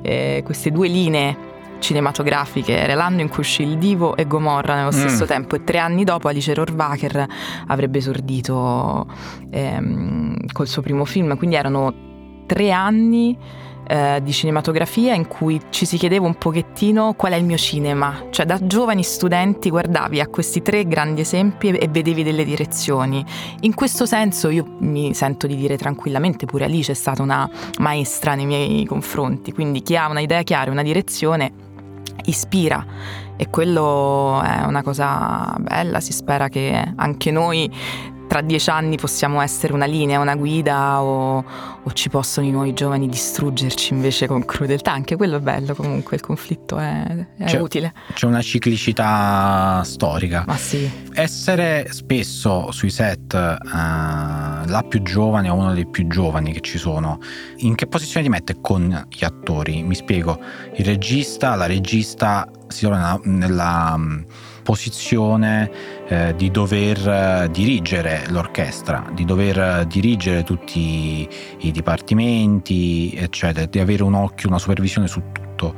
eh, 0.01 0.41
queste 0.43 0.73
due 0.73 0.89
linee 0.89 1.53
cinematografiche. 1.81 2.77
Era 2.79 2.95
l'anno 2.95 3.21
in 3.21 3.29
cui 3.29 3.41
uscì 3.41 3.63
Il 3.63 3.77
Divo 3.77 4.17
e 4.17 4.27
Gomorra 4.27 4.75
nello 4.75 4.91
stesso 4.91 5.25
mm. 5.25 5.29
tempo 5.29 5.55
e 5.55 5.65
tre 5.65 5.79
anni 5.79 6.03
dopo 6.03 6.29
Alice 6.29 6.53
Rohrwacher 6.55 7.27
avrebbe 7.67 7.99
esordito 7.99 9.07
ehm, 9.51 10.47
col 10.51 10.67
suo 10.67 10.81
primo 10.81 11.05
film. 11.05 11.37
Quindi 11.37 11.57
erano 11.57 11.95
tre 12.47 12.71
anni 12.71 13.37
eh, 13.87 14.21
di 14.23 14.33
cinematografia 14.33 15.15
in 15.15 15.27
cui 15.27 15.61
ci 15.71 15.87
si 15.87 15.97
chiedeva 15.97 16.27
un 16.27 16.35
pochettino 16.35 17.15
qual 17.15 17.33
è 17.33 17.37
il 17.37 17.45
mio 17.45 17.57
cinema, 17.57 18.27
cioè 18.31 18.47
da 18.47 18.59
giovani 18.65 19.03
studenti 19.03 19.71
guardavi 19.71 20.21
a 20.21 20.29
questi 20.29 20.63
tre 20.63 20.87
grandi 20.87 21.21
esempi 21.21 21.69
e 21.69 21.89
vedevi 21.89 22.23
delle 22.23 22.45
direzioni. 22.45 23.25
In 23.61 23.75
questo 23.75 24.07
senso 24.07 24.49
io 24.49 24.77
mi 24.79 25.15
sento 25.15 25.47
di 25.47 25.57
dire 25.57 25.77
tranquillamente, 25.77 26.47
pure 26.47 26.65
Alice 26.65 26.93
è 26.93 26.95
stata 26.95 27.23
una 27.23 27.49
maestra 27.79 28.35
nei 28.35 28.47
miei 28.47 28.85
confronti, 28.85 29.53
quindi 29.53 29.83
chi 29.83 29.97
ha 29.97 30.09
una 30.09 30.21
idea 30.21 30.43
chiara, 30.43 30.71
una 30.71 30.83
direzione, 30.83 31.53
ispira 32.27 32.85
e 33.37 33.51
quello 33.51 34.41
è 34.43 34.65
una 34.65 34.83
cosa 34.83 35.55
bella, 35.59 36.01
si 36.01 36.13
spera 36.13 36.49
che 36.49 36.93
anche 36.97 37.31
noi 37.31 37.71
tra 38.27 38.41
dieci 38.41 38.71
anni 38.71 38.97
possiamo 38.97 39.41
essere 39.41 39.73
una 39.73 39.85
linea, 39.87 40.21
una 40.21 40.35
guida 40.35 41.03
o, 41.03 41.45
o, 41.83 41.93
ci 41.93 42.09
possono 42.09 42.47
i 42.47 42.51
nuovi 42.51 42.73
giovani 42.73 43.09
distruggerci 43.09 43.93
invece 43.93 44.27
con 44.27 44.45
crudeltà. 44.45 44.93
Anche 44.93 45.17
quello 45.17 45.37
è 45.37 45.41
bello 45.41 45.75
comunque, 45.75 46.17
il 46.17 46.23
conflitto 46.23 46.79
è, 46.79 47.27
è 47.39 47.45
c'è, 47.45 47.61
utile. 47.61 47.93
C'è 48.13 48.27
una 48.27 48.43
ciclicità 48.43 49.83
storica. 49.85 50.45
Ma 50.47 50.57
sì. 50.57 50.91
Essere 51.13 51.89
spesso 51.91 52.71
sui 52.73 52.91
set 52.91 53.33
uh, 53.33 53.67
la 53.67 54.85
più 54.89 55.03
giovane 55.03 55.49
o 55.49 55.55
uno 55.55 55.73
dei 55.73 55.87
più 55.87 56.07
giovani 56.07 56.53
che 56.53 56.61
ci 56.61 56.79
sono, 56.79 57.19
in 57.59 57.75
che 57.75 57.87
posizione 57.87 58.25
ti 58.25 58.31
mette 58.31 58.57
con 58.61 59.07
gli 59.09 59.25
attori? 59.25 59.83
Mi 59.83 59.95
spiego, 59.95 60.41
il 60.77 60.85
regista, 60.85 61.55
la 61.55 61.67
regista 61.67 62.49
si 62.69 62.81
trova 62.81 63.21
nella... 63.23 63.97
nella 63.97 64.43
posizione 64.65 65.71
eh, 66.09 66.35
di 66.37 66.51
dover 66.51 67.09
eh, 67.09 67.49
dirigere 67.53 68.25
l'orchestra, 68.31 69.07
di 69.13 69.25
dover 69.25 69.59
eh, 69.59 69.87
dirigere 69.87 70.43
tutti 70.43 71.29
i 71.59 71.71
dipartimenti, 71.71 73.15
eccetera, 73.15 73.67
di 73.67 73.79
avere 73.79 74.03
un 74.03 74.15
occhio, 74.15 74.49
una 74.49 74.59
supervisione 74.59 75.07
su 75.07 75.23
tutto. 75.31 75.77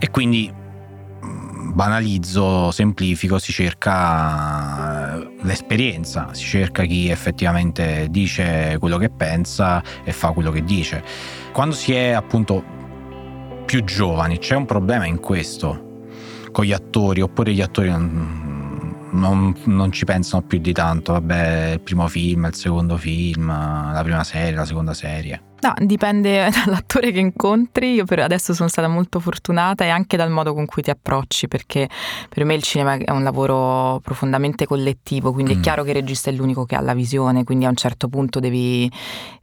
E 0.00 0.10
quindi 0.10 0.52
mm, 0.52 1.70
banalizzo, 1.72 2.72
semplifico, 2.72 3.38
si 3.38 3.52
cerca 3.52 5.14
eh, 5.14 5.30
l'esperienza, 5.42 6.30
si 6.32 6.44
cerca 6.44 6.82
chi 6.82 7.08
effettivamente 7.08 8.08
dice 8.10 8.76
quello 8.80 8.96
che 8.96 9.10
pensa 9.10 9.80
e 10.02 10.10
fa 10.10 10.32
quello 10.32 10.50
che 10.50 10.64
dice. 10.64 11.04
Quando 11.52 11.76
si 11.76 11.92
è 11.92 12.10
appunto 12.10 12.80
più 13.64 13.84
giovani 13.84 14.38
c'è 14.38 14.56
un 14.56 14.66
problema 14.66 15.06
in 15.06 15.20
questo 15.20 15.90
con 16.52 16.64
gli 16.64 16.72
attori, 16.72 17.20
oppure 17.20 17.52
gli 17.52 17.60
attori 17.60 17.88
non, 17.88 19.08
non, 19.10 19.54
non, 19.64 19.90
ci 19.90 20.04
pensano 20.04 20.42
più 20.42 20.58
di 20.58 20.72
tanto, 20.72 21.12
vabbè, 21.12 21.72
il 21.72 21.80
primo 21.80 22.06
film, 22.06 22.46
il 22.46 22.54
secondo 22.54 22.96
film, 22.96 23.48
la 23.48 24.00
prima 24.02 24.22
serie, 24.22 24.54
la 24.54 24.64
seconda 24.64 24.94
serie. 24.94 25.51
No, 25.62 25.72
dipende 25.78 26.50
dall'attore 26.64 27.12
che 27.12 27.20
incontri. 27.20 27.94
Io 27.94 28.04
per 28.04 28.18
adesso 28.18 28.52
sono 28.52 28.68
stata 28.68 28.88
molto 28.88 29.20
fortunata 29.20 29.84
e 29.84 29.90
anche 29.90 30.16
dal 30.16 30.28
modo 30.28 30.54
con 30.54 30.66
cui 30.66 30.82
ti 30.82 30.90
approcci, 30.90 31.46
perché 31.46 31.88
per 32.28 32.44
me 32.44 32.54
il 32.54 32.62
cinema 32.64 32.94
è 32.94 33.12
un 33.12 33.22
lavoro 33.22 34.00
profondamente 34.02 34.66
collettivo, 34.66 35.32
quindi 35.32 35.54
mm. 35.54 35.58
è 35.58 35.60
chiaro 35.60 35.84
che 35.84 35.90
il 35.90 35.96
regista 35.96 36.30
è 36.30 36.32
l'unico 36.32 36.64
che 36.64 36.74
ha 36.74 36.80
la 36.80 36.94
visione, 36.94 37.44
quindi 37.44 37.64
a 37.64 37.68
un 37.68 37.76
certo 37.76 38.08
punto 38.08 38.40
devi, 38.40 38.90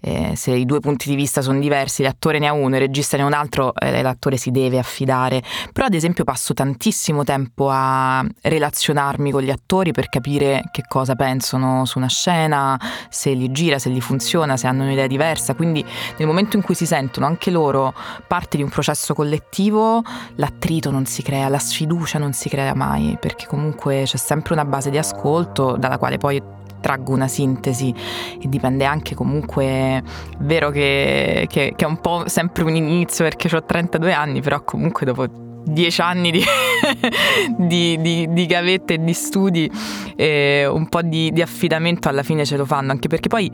eh, 0.02 0.34
se 0.36 0.52
i 0.52 0.66
due 0.66 0.82
punti 0.82 1.08
di 1.08 1.16
vista 1.16 1.42
sono 1.42 1.58
diversi, 1.58 2.04
l'attore 2.04 2.38
ne 2.40 2.48
ha 2.48 2.52
uno, 2.52 2.76
il 2.76 2.82
regista 2.82 3.16
ne 3.16 3.24
ha 3.24 3.26
un 3.26 3.34
altro, 3.34 3.74
eh, 3.76 4.02
l'attore 4.02 4.36
si 4.36 4.52
deve 4.52 4.78
affidare. 4.78 5.42
Però 5.72 5.86
ad 5.86 5.94
esempio 5.94 6.26
passo 6.26 6.54
tantissimo 6.54 7.24
tempo 7.24 7.70
a 7.72 8.26
relazionarmi 8.42 9.32
con 9.32 9.42
gli 9.42 9.52
attori 9.52 9.94
per 9.94 10.10
capire 10.10 10.64
che 10.74 10.84
cosa 10.86 11.16
pensano 11.16 11.86
su 11.86 11.98
una 11.98 12.10
scena, 12.10 12.78
se 13.08 13.32
li 13.32 13.50
gira, 13.52 13.80
se 13.80 13.90
gli 13.90 14.02
funziona, 14.02 14.58
se 14.58 14.68
hanno 14.68 14.84
un'idea 14.84 15.08
diversa, 15.08 15.56
quindi 15.56 15.86
nel 16.18 16.28
momento 16.28 16.56
in 16.56 16.64
cui 16.64 16.76
si 16.76 16.86
sentono 16.86 17.26
anche 17.26 17.52
loro 17.52 17.94
parte 18.28 18.58
di 18.58 18.64
un 18.64 18.70
processo 18.70 19.14
collettivo, 19.14 20.02
l'attrito 20.36 20.92
non 20.92 21.06
si 21.06 21.22
crea, 21.22 21.48
la 21.50 21.60
sfiducia 21.60 22.20
non 22.20 22.34
si 22.34 22.50
crea 22.50 22.74
mai, 22.74 23.18
perché 23.20 23.48
comunque 23.48 24.04
c'è 24.06 24.18
sempre 24.18 24.54
una 24.54 24.66
base 24.66 24.90
di 24.90 24.98
ascolto 24.98 25.76
dalla 25.78 25.98
quale 25.98 26.18
poi 26.18 26.42
traggo 26.80 27.14
una 27.14 27.28
sintesi. 27.28 27.94
E 28.42 28.48
dipende 28.48 28.86
anche 28.86 29.16
comunque, 29.16 29.66
è 29.66 30.04
vero 30.40 30.70
che, 30.72 31.46
che, 31.50 31.74
che, 31.76 31.86
è 31.86 31.88
un 31.88 32.00
po' 32.00 32.24
sempre 32.28 32.64
un 32.64 32.76
inizio 32.76 33.24
perché 33.24 33.54
ho 33.56 33.64
32 33.64 34.14
anni, 34.14 34.42
però 34.42 34.64
comunque 34.64 35.06
dopo 35.06 35.26
dieci 35.64 36.02
anni 36.02 36.32
di, 36.32 36.44
di, 37.58 38.00
di, 38.02 38.28
di, 38.32 38.46
gavette 38.46 38.96
e 38.96 39.04
di 39.04 39.14
studi, 39.14 39.70
eh, 40.16 40.66
un 40.68 40.88
po' 40.90 41.02
di, 41.02 41.32
di, 41.32 41.42
affidamento 41.42 42.10
alla 42.10 42.24
fine 42.24 42.46
ce 42.46 42.58
lo 42.58 42.66
fanno, 42.66 42.92
anche 42.92 43.08
perché 43.08 43.28
poi 43.28 43.52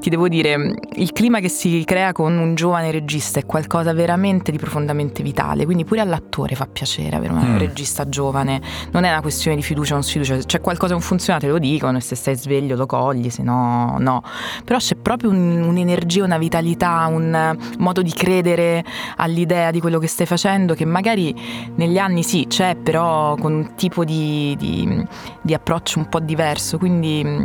ti 0.00 0.10
devo 0.10 0.28
dire, 0.28 0.74
il 0.94 1.12
clima 1.12 1.40
che 1.40 1.48
si 1.48 1.82
crea 1.84 2.12
con 2.12 2.36
un 2.36 2.54
giovane 2.54 2.90
regista 2.90 3.40
è 3.40 3.46
qualcosa 3.46 3.92
veramente 3.92 4.50
di 4.50 4.58
profondamente 4.58 5.22
vitale, 5.22 5.64
quindi 5.64 5.84
pure 5.84 6.00
all'attore 6.00 6.54
fa 6.54 6.66
piacere 6.66 7.16
avere 7.16 7.32
un 7.32 7.54
mm. 7.54 7.58
regista 7.58 8.08
giovane, 8.08 8.60
non 8.92 9.04
è 9.04 9.10
una 9.10 9.20
questione 9.20 9.56
di 9.56 9.62
fiducia 9.62 9.92
o 9.92 9.94
non 9.94 10.04
sfiducia, 10.04 10.36
c'è 10.36 10.60
qualcosa 10.60 10.94
che 10.94 10.98
non 10.98 11.02
funziona 11.02 11.38
te 11.38 11.48
lo 11.48 11.58
dicono 11.58 11.98
e 11.98 12.00
se 12.00 12.14
stai 12.14 12.36
sveglio 12.36 12.76
lo 12.76 12.86
cogli, 12.86 13.30
se 13.30 13.42
no 13.42 13.96
no, 13.98 14.22
però 14.64 14.78
c'è 14.78 14.96
proprio 14.96 15.30
un, 15.30 15.62
un'energia, 15.62 16.24
una 16.24 16.38
vitalità, 16.38 17.06
un 17.08 17.56
modo 17.78 18.02
di 18.02 18.12
credere 18.12 18.84
all'idea 19.16 19.70
di 19.70 19.80
quello 19.80 19.98
che 19.98 20.06
stai 20.06 20.26
facendo 20.26 20.74
che 20.74 20.84
magari 20.84 21.34
negli 21.76 21.98
anni 21.98 22.22
sì, 22.22 22.46
c'è, 22.48 22.61
però 22.82 23.36
con 23.36 23.52
un 23.52 23.74
tipo 23.74 24.04
di, 24.04 24.54
di, 24.58 25.06
di 25.40 25.54
approccio 25.54 25.98
un 25.98 26.08
po' 26.08 26.20
diverso. 26.20 26.78
Quindi 26.78 27.22
mm, 27.24 27.44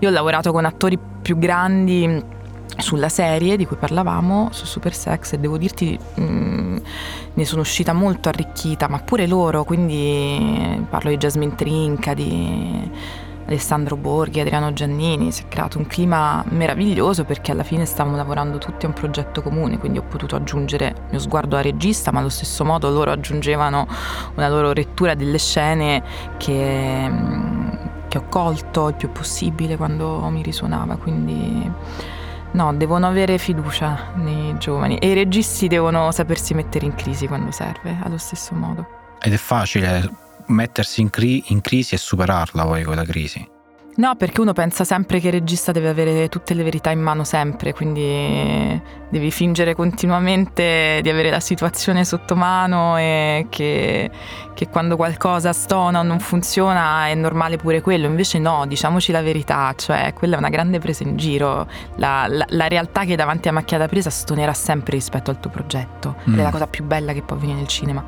io 0.00 0.08
ho 0.08 0.12
lavorato 0.12 0.52
con 0.52 0.64
attori 0.64 0.98
più 1.22 1.38
grandi 1.38 2.06
mm, 2.06 2.18
sulla 2.78 3.08
serie 3.08 3.56
di 3.56 3.66
cui 3.66 3.76
parlavamo 3.76 4.48
su 4.52 4.66
Super 4.66 4.94
Sex 4.94 5.34
e 5.34 5.38
devo 5.38 5.58
dirti 5.58 5.98
mh, 6.14 6.22
mm, 6.22 6.76
ne 7.34 7.44
sono 7.44 7.60
uscita 7.60 7.92
molto 7.92 8.28
arricchita 8.28 8.88
ma 8.88 8.98
pure 8.98 9.26
loro 9.26 9.62
quindi 9.64 10.84
parlo 10.90 11.10
di 11.10 11.16
Jasmine 11.16 11.54
Trinca 11.54 12.14
di 12.14 12.90
Alessandro 13.46 13.96
Borghi, 13.96 14.40
Adriano 14.40 14.72
Giannini, 14.72 15.30
si 15.30 15.42
è 15.42 15.48
creato 15.48 15.78
un 15.78 15.86
clima 15.86 16.44
meraviglioso 16.48 17.24
perché 17.24 17.52
alla 17.52 17.62
fine 17.62 17.84
stavamo 17.84 18.16
lavorando 18.16 18.58
tutti 18.58 18.86
a 18.86 18.88
un 18.88 18.94
progetto 18.94 19.42
comune, 19.42 19.78
quindi 19.78 19.98
ho 19.98 20.02
potuto 20.02 20.36
aggiungere 20.36 20.86
il 20.86 21.02
mio 21.10 21.18
sguardo 21.18 21.56
a 21.56 21.60
regista, 21.60 22.10
ma 22.10 22.20
allo 22.20 22.28
stesso 22.28 22.64
modo 22.64 22.88
loro 22.90 23.10
aggiungevano 23.10 23.86
una 24.34 24.48
loro 24.48 24.72
lettura 24.72 25.14
delle 25.14 25.38
scene 25.38 26.02
che, 26.38 27.10
che 28.08 28.18
ho 28.18 28.24
colto 28.28 28.88
il 28.88 28.94
più 28.94 29.12
possibile 29.12 29.76
quando 29.76 30.20
mi 30.30 30.42
risuonava, 30.42 30.96
quindi 30.96 31.70
no, 32.52 32.74
devono 32.74 33.06
avere 33.06 33.38
fiducia 33.38 34.12
nei 34.14 34.56
giovani 34.58 34.96
e 34.98 35.10
i 35.10 35.14
registi 35.14 35.68
devono 35.68 36.10
sapersi 36.12 36.54
mettere 36.54 36.86
in 36.86 36.94
crisi 36.94 37.26
quando 37.26 37.50
serve, 37.50 37.98
allo 38.02 38.18
stesso 38.18 38.54
modo. 38.54 38.86
Ed 39.20 39.32
è 39.32 39.36
facile 39.36 40.22
mettersi 40.46 41.00
in, 41.00 41.10
cri- 41.10 41.44
in 41.48 41.60
crisi 41.60 41.94
e 41.94 41.98
superarla 41.98 42.64
poi 42.64 42.84
quella 42.84 43.04
crisi. 43.04 43.52
No, 43.96 44.16
perché 44.16 44.40
uno 44.40 44.52
pensa 44.52 44.82
sempre 44.82 45.20
che 45.20 45.28
il 45.28 45.34
regista 45.34 45.70
deve 45.70 45.88
avere 45.88 46.28
tutte 46.28 46.54
le 46.54 46.64
verità 46.64 46.90
in 46.90 47.00
mano 47.00 47.22
sempre, 47.22 47.72
quindi 47.72 48.82
devi 49.08 49.30
fingere 49.30 49.76
continuamente 49.76 50.98
di 51.00 51.08
avere 51.08 51.30
la 51.30 51.38
situazione 51.38 52.04
sotto 52.04 52.34
mano 52.34 52.98
e 52.98 53.46
che, 53.50 54.10
che, 54.52 54.68
quando 54.68 54.96
qualcosa 54.96 55.52
stona 55.52 56.00
o 56.00 56.02
non 56.02 56.18
funziona 56.18 57.06
è 57.06 57.14
normale 57.14 57.56
pure 57.56 57.82
quello. 57.82 58.08
Invece 58.08 58.40
no, 58.40 58.66
diciamoci 58.66 59.12
la 59.12 59.22
verità, 59.22 59.72
cioè 59.76 60.12
quella 60.12 60.34
è 60.34 60.38
una 60.38 60.48
grande 60.48 60.80
presa 60.80 61.04
in 61.04 61.16
giro. 61.16 61.68
La, 61.94 62.26
la, 62.28 62.46
la 62.48 62.66
realtà 62.66 63.04
che 63.04 63.12
è 63.12 63.16
davanti 63.16 63.46
a 63.46 63.52
macchia 63.52 63.78
da 63.78 63.86
presa 63.86 64.10
stonerà 64.10 64.54
sempre 64.54 64.96
rispetto 64.96 65.30
al 65.30 65.38
tuo 65.38 65.50
progetto. 65.50 66.16
Mm. 66.28 66.40
È 66.40 66.42
la 66.42 66.50
cosa 66.50 66.66
più 66.66 66.82
bella 66.82 67.12
che 67.12 67.22
può 67.22 67.36
avvenire 67.36 67.58
nel 67.58 67.68
cinema. 67.68 68.04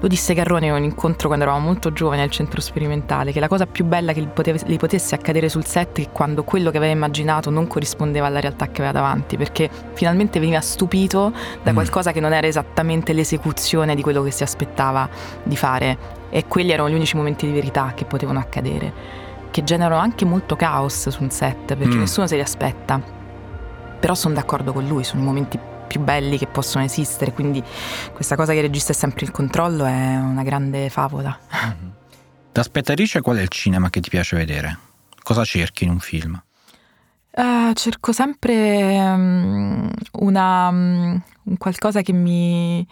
Lo 0.00 0.08
disse 0.08 0.34
Garrone 0.34 0.66
in 0.66 0.72
un 0.72 0.82
incontro 0.82 1.28
quando 1.28 1.46
eravamo 1.46 1.64
molto 1.64 1.92
giovani 1.92 2.20
al 2.20 2.30
centro 2.30 2.60
sperimentale, 2.60 3.32
che 3.32 3.40
la 3.40 3.48
cosa 3.48 3.66
più 3.66 3.84
bella 3.84 4.12
che 4.12 4.20
gli 4.20 4.76
potesse 4.76 5.14
accadere 5.14 5.48
sul 5.48 5.64
set 5.64 6.00
è 6.00 6.10
quando 6.10 6.44
quello 6.44 6.70
che 6.70 6.76
aveva 6.76 6.92
immaginato 6.92 7.48
non 7.48 7.66
corrispondeva 7.66 8.26
alla 8.26 8.40
realtà 8.40 8.66
che 8.66 8.82
aveva 8.82 8.92
davanti, 8.92 9.38
perché 9.38 9.70
finalmente 9.94 10.40
veniva 10.40 10.60
stupito 10.60 11.32
da 11.62 11.70
mm. 11.70 11.74
qualcosa 11.74 12.12
che 12.12 12.20
non 12.20 12.34
era 12.34 12.46
esattamente 12.46 13.14
l'esecuzione 13.14 13.94
di 13.94 14.02
quello 14.02 14.22
che 14.22 14.30
si 14.30 14.42
aspettava 14.42 15.08
di 15.42 15.56
fare. 15.56 16.22
E 16.28 16.46
quelli 16.48 16.72
erano 16.72 16.90
gli 16.90 16.94
unici 16.94 17.16
momenti 17.16 17.46
di 17.46 17.52
verità 17.52 17.92
che 17.94 18.04
potevano 18.04 18.40
accadere, 18.40 18.92
che 19.50 19.64
generano 19.64 20.00
anche 20.00 20.24
molto 20.24 20.56
caos 20.56 21.08
su 21.08 21.22
un 21.22 21.30
set, 21.30 21.76
perché 21.76 21.96
mm. 21.96 22.00
nessuno 22.00 22.26
se 22.26 22.34
li 22.34 22.42
aspetta. 22.42 23.00
Però 24.00 24.14
sono 24.14 24.34
d'accordo 24.34 24.74
con 24.74 24.86
lui, 24.86 25.02
sono 25.02 25.22
i 25.22 25.24
momenti 25.24 25.56
più 25.56 25.73
belli 25.98 26.38
che 26.38 26.46
possono 26.46 26.84
esistere, 26.84 27.32
quindi 27.32 27.62
questa 28.12 28.36
cosa 28.36 28.52
che 28.52 28.58
il 28.58 28.64
regista 28.64 28.92
è 28.92 28.94
sempre 28.94 29.24
il 29.24 29.30
controllo 29.30 29.84
è 29.84 30.16
una 30.16 30.42
grande 30.42 30.88
favola. 30.90 31.38
Mm-hmm. 31.54 31.88
Da 32.52 32.62
spettatrice 32.62 33.20
qual 33.20 33.38
è 33.38 33.42
il 33.42 33.48
cinema 33.48 33.90
che 33.90 34.00
ti 34.00 34.10
piace 34.10 34.36
vedere? 34.36 34.78
Cosa 35.22 35.44
cerchi 35.44 35.84
in 35.84 35.90
un 35.90 36.00
film? 36.00 36.40
Uh, 37.30 37.72
cerco 37.72 38.12
sempre 38.12 38.96
um, 38.96 39.90
una, 40.20 40.68
um, 40.68 41.22
qualcosa 41.58 42.00
che 42.02 42.12
mi 42.12 42.86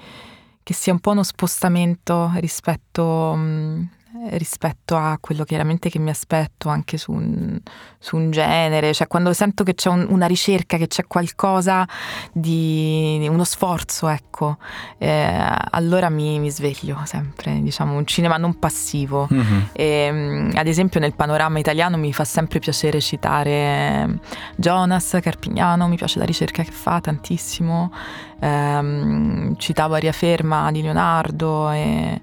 che 0.65 0.75
sia 0.75 0.93
un 0.93 1.01
po' 1.01 1.11
uno 1.11 1.23
spostamento 1.23 2.33
rispetto 2.37 3.05
um, 3.05 3.89
rispetto 4.31 4.97
a 4.97 5.19
quello 5.21 5.45
chiaramente 5.45 5.89
che 5.91 5.99
mi 5.99 6.11
aspetto 6.11 6.69
anche 6.69 6.97
su 6.97 7.13
un, 7.13 7.59
su 7.99 8.17
un 8.17 8.31
genere, 8.31 8.93
cioè 8.95 9.07
quando 9.07 9.33
sento 9.33 9.65
che 9.65 9.75
c'è 9.75 9.89
un, 9.89 10.07
una 10.09 10.27
ricerca, 10.27 10.77
che 10.77 10.87
c'è 10.87 11.07
qualcosa 11.07 11.87
di 12.33 13.27
uno 13.29 13.45
sforzo, 13.45 14.09
ecco, 14.09 14.59
eh, 14.99 15.57
allora 15.71 16.09
mi, 16.09 16.39
mi, 16.39 16.51
sveglio 16.51 17.01
sempre, 17.05 17.61
diciamo, 17.61 17.97
un 17.97 18.07
cinema 18.07 18.37
non 18.37 18.59
passivo. 18.59 19.29
Mm-hmm. 19.33 19.61
E, 19.73 20.51
ad 20.55 20.67
esempio 20.67 21.01
nel 21.01 21.15
panorama 21.15 21.59
italiano 21.59 21.97
mi 21.97 22.13
fa 22.13 22.25
sempre 22.25 22.59
piacere 22.59 23.01
citare 23.01 24.19
Jonas 24.57 25.19
Carpignano, 25.21 25.89
mi 25.89 25.97
piace 25.97 26.19
la 26.19 26.25
ricerca 26.25 26.63
che 26.63 26.73
fa 26.73 27.01
tantissimo, 27.01 27.93
eh, 28.41 29.55
citavo 29.57 29.95
Aria 29.95 30.13
Ferma 30.13 30.71
di 30.71 30.83
Leonardo 30.83 31.71
e 31.71 32.21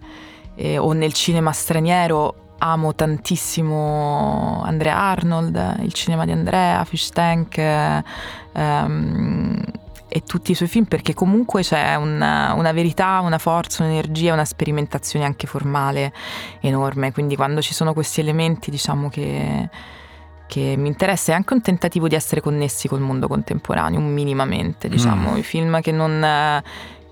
eh, 0.59 0.77
o 0.77 0.91
nel 0.91 1.13
cinema 1.13 1.53
straniero 1.53 2.35
amo 2.57 2.93
tantissimo 2.93 4.61
Andrea 4.65 4.97
Arnold, 4.97 5.77
il 5.81 5.93
cinema 5.93 6.25
di 6.25 6.31
Andrea, 6.31 6.83
Fish 6.83 7.11
Tank 7.11 7.57
ehm, 7.57 9.63
e 10.09 10.23
tutti 10.23 10.51
i 10.51 10.55
suoi 10.55 10.67
film 10.67 10.83
perché 10.83 11.13
comunque 11.13 11.61
c'è 11.61 11.95
una, 11.95 12.51
una, 12.53 12.73
verità, 12.73 13.21
una 13.21 13.37
forza, 13.37 13.83
un'energia, 13.83 14.33
una 14.33 14.43
sperimentazione 14.43 15.23
anche 15.23 15.47
formale 15.47 16.11
enorme, 16.59 17.13
quindi 17.13 17.37
quando 17.37 17.61
ci 17.61 17.73
sono 17.73 17.93
questi 17.93 18.19
elementi 18.19 18.69
diciamo 18.69 19.07
che, 19.07 19.69
che 20.45 20.75
mi 20.77 20.89
interessa. 20.89 21.31
È 21.31 21.35
anche 21.35 21.53
un 21.53 21.61
tentativo 21.61 22.09
di 22.09 22.15
essere 22.15 22.41
connessi 22.41 22.89
col 22.89 22.99
mondo 22.99 23.29
contemporaneo, 23.29 24.01
minimamente, 24.01 24.89
diciamo, 24.89 25.31
mm. 25.31 25.37
i 25.37 25.43
film 25.43 25.79
che 25.79 25.93
non, 25.93 26.61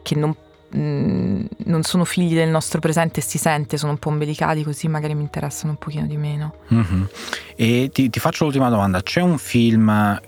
che 0.02 0.16
non 0.16 0.36
Mm, 0.78 1.46
non 1.66 1.82
sono 1.82 2.06
figli 2.06 2.36
del 2.36 2.50
nostro 2.50 2.80
presente 2.80 3.22
e 3.22 3.24
si 3.24 3.40
sente, 3.40 3.78
sono 3.78 3.94
un 3.94 3.98
po' 3.98 4.10
umbilicati 4.10 4.64
così 4.64 4.88
magari 4.88 5.16
mi 5.16 5.24
interessano 5.24 5.72
un 5.72 5.78
pochino 5.78 6.06
di 6.06 6.18
meno. 6.18 6.54
Mm-hmm. 6.72 7.04
E 7.56 7.90
ti, 7.92 8.10
ti 8.10 8.20
faccio 8.20 8.44
l'ultima 8.44 8.70
domanda, 8.70 9.02
c'è 9.02 9.22
un 9.22 9.38
film 9.38 10.22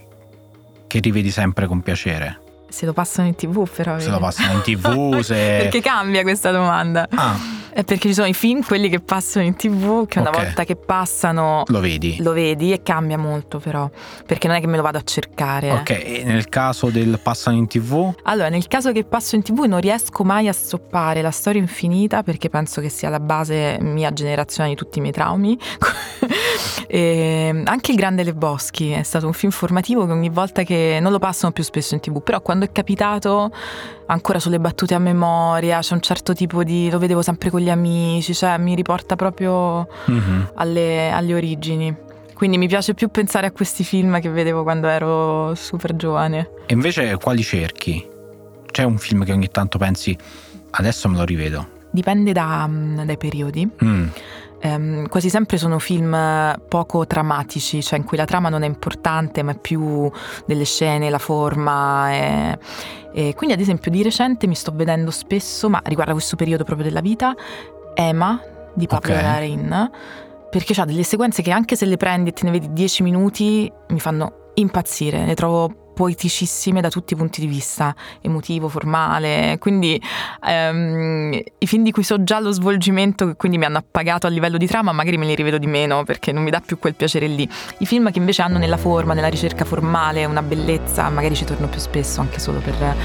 che 0.87 0.99
rivedi 0.99 1.29
sempre 1.29 1.67
con 1.67 1.81
piacere? 1.81 2.41
Se 2.67 2.85
lo 2.85 2.93
passano 2.93 3.27
in 3.27 3.35
tv 3.35 3.69
però. 3.69 3.99
Se 3.99 4.09
lo 4.09 4.19
passano 4.19 4.53
in 4.53 4.61
tv, 4.61 5.19
se... 5.21 5.35
Perché 5.35 5.81
cambia 5.81 6.23
questa 6.23 6.51
domanda. 6.51 7.07
Ah. 7.13 7.37
È 7.71 7.83
perché 7.83 8.07
ci 8.07 8.13
sono 8.13 8.27
i 8.27 8.33
film, 8.33 8.63
quelli 8.63 8.89
che 8.89 8.99
passano 8.99 9.45
in 9.45 9.55
tv, 9.55 10.07
che 10.07 10.19
una 10.19 10.29
okay. 10.29 10.45
volta 10.45 10.63
che 10.63 10.75
passano 10.75 11.63
lo 11.67 11.79
vedi. 11.79 12.17
Lo 12.19 12.31
vedi 12.31 12.71
e 12.71 12.81
cambia 12.81 13.17
molto 13.17 13.59
però, 13.59 13.89
perché 14.25 14.47
non 14.47 14.57
è 14.57 14.59
che 14.59 14.67
me 14.67 14.77
lo 14.77 14.83
vado 14.83 14.97
a 14.97 15.03
cercare. 15.03 15.71
Ok, 15.71 15.89
e 15.89 16.23
nel 16.25 16.49
caso 16.49 16.89
del 16.89 17.19
passano 17.21 17.57
in 17.57 17.67
tv? 17.67 18.13
Allora, 18.23 18.49
nel 18.49 18.67
caso 18.67 18.91
che 18.91 19.03
passo 19.03 19.35
in 19.35 19.43
tv 19.43 19.65
non 19.65 19.79
riesco 19.79 20.23
mai 20.23 20.47
a 20.47 20.53
stoppare 20.53 21.21
la 21.21 21.31
storia 21.31 21.61
infinita 21.61 22.23
perché 22.23 22.49
penso 22.49 22.81
che 22.81 22.89
sia 22.89 23.09
la 23.09 23.19
base 23.19 23.77
mia 23.81 24.11
generazione 24.11 24.69
di 24.69 24.75
tutti 24.75 24.97
i 24.99 25.01
miei 25.01 25.13
traumi. 25.13 25.57
e 26.87 27.61
anche 27.65 27.91
Il 27.91 27.97
Grande 27.97 28.23
Le 28.23 28.33
Boschi 28.33 28.91
è 28.91 29.03
stato 29.03 29.27
un 29.27 29.33
film 29.33 29.51
formativo 29.51 30.05
che 30.05 30.11
ogni 30.11 30.29
volta 30.29 30.63
che 30.63 30.97
non 31.01 31.11
lo 31.11 31.19
passano 31.19 31.51
più 31.51 31.63
spesso 31.63 31.93
in 31.93 31.99
tv, 31.99 32.21
però 32.21 32.41
quando 32.41 32.65
è 32.65 32.71
capitato 32.71 33.51
ancora 34.07 34.39
sulle 34.39 34.59
battute 34.59 34.95
a 34.95 34.99
memoria, 34.99 35.79
c'è 35.79 35.93
un 35.93 36.01
certo 36.01 36.33
tipo 36.33 36.63
di... 36.63 36.89
lo 36.89 36.97
vedevo 36.97 37.21
sempre 37.21 37.49
con 37.49 37.58
gli 37.59 37.69
amici, 37.69 38.33
cioè 38.33 38.57
mi 38.57 38.75
riporta 38.75 39.15
proprio 39.15 39.87
mm-hmm. 40.09 40.41
alle, 40.55 41.11
alle 41.11 41.33
origini. 41.33 41.95
Quindi 42.33 42.57
mi 42.57 42.67
piace 42.67 42.93
più 42.93 43.09
pensare 43.09 43.47
a 43.47 43.51
questi 43.51 43.83
film 43.83 44.19
che 44.21 44.29
vedevo 44.29 44.63
quando 44.63 44.87
ero 44.87 45.53
super 45.55 45.95
giovane. 45.95 46.49
E 46.67 46.73
invece 46.73 47.17
quali 47.17 47.43
cerchi? 47.43 48.07
C'è 48.71 48.83
un 48.83 48.97
film 48.97 49.25
che 49.25 49.33
ogni 49.33 49.49
tanto 49.49 49.77
pensi, 49.77 50.17
adesso 50.71 51.09
me 51.09 51.17
lo 51.17 51.25
rivedo? 51.25 51.67
Dipende 51.91 52.31
da, 52.31 52.65
mm, 52.67 53.01
dai 53.01 53.17
periodi. 53.17 53.69
Mm. 53.83 54.07
Um, 54.61 55.07
quasi 55.07 55.29
sempre 55.29 55.57
sono 55.57 55.79
film 55.79 56.17
poco 56.67 57.05
drammatici, 57.05 57.81
cioè 57.81 57.97
in 57.97 58.05
cui 58.05 58.17
la 58.17 58.25
trama 58.25 58.49
non 58.49 58.63
è 58.63 58.67
importante, 58.67 59.41
ma 59.41 59.51
è 59.51 59.57
più 59.57 60.11
delle 60.45 60.65
scene, 60.65 61.09
la 61.09 61.17
forma. 61.17 62.11
E, 62.11 62.59
e 63.13 63.33
quindi, 63.35 63.55
ad 63.55 63.61
esempio, 63.61 63.89
di 63.89 64.03
recente 64.03 64.47
mi 64.47 64.55
sto 64.55 64.71
vedendo 64.73 65.11
spesso, 65.11 65.69
ma 65.69 65.81
riguarda 65.85 66.13
questo 66.13 66.35
periodo 66.35 66.63
proprio 66.63 66.85
della 66.85 67.01
vita, 67.01 67.33
Emma 67.93 68.41
di 68.73 68.87
Pablo 68.87 69.13
okay. 69.13 69.23
Larraín, 69.23 69.91
perché 70.49 70.79
ha 70.79 70.85
delle 70.85 71.03
sequenze 71.03 71.41
che 71.41 71.51
anche 71.51 71.75
se 71.75 71.85
le 71.85 71.97
prendi 71.97 72.29
e 72.29 72.33
te 72.33 72.45
ne 72.45 72.51
vedi 72.51 72.71
10 72.71 73.03
minuti 73.03 73.71
mi 73.89 73.99
fanno 73.99 74.51
impazzire, 74.55 75.25
le 75.25 75.35
trovo 75.35 75.88
poeticissime 75.99 76.79
da 76.79 76.87
tutti 76.87 77.11
i 77.11 77.17
punti 77.17 77.41
di 77.41 77.47
vista, 77.47 77.93
emotivo, 78.21 78.69
formale, 78.69 79.57
quindi 79.59 80.01
um, 80.47 81.37
i 81.57 81.67
film 81.67 81.83
di 81.83 81.91
cui 81.91 82.03
so 82.03 82.23
già 82.23 82.39
lo 82.39 82.51
svolgimento, 82.51 83.25
che 83.25 83.35
quindi 83.35 83.57
mi 83.57 83.65
hanno 83.65 83.79
appagato 83.79 84.25
a 84.25 84.29
livello 84.29 84.55
di 84.55 84.65
trama, 84.65 84.93
magari 84.93 85.17
me 85.17 85.25
li 85.25 85.35
rivedo 85.35 85.57
di 85.57 85.67
meno 85.67 86.05
perché 86.05 86.31
non 86.31 86.43
mi 86.43 86.51
dà 86.51 86.61
più 86.61 86.79
quel 86.79 86.95
piacere 86.95 87.27
lì. 87.27 87.45
I 87.79 87.85
film 87.85 88.11
che 88.11 88.17
invece 88.17 88.41
hanno 88.41 88.57
nella 88.57 88.77
forma, 88.77 89.13
nella 89.13 89.27
ricerca 89.27 89.65
formale, 89.65 90.23
una 90.23 90.41
bellezza, 90.41 91.09
magari 91.09 91.35
ci 91.35 91.43
torno 91.43 91.67
più 91.67 91.81
spesso 91.81 92.21
anche 92.21 92.39
solo 92.39 92.59
per, 92.59 92.95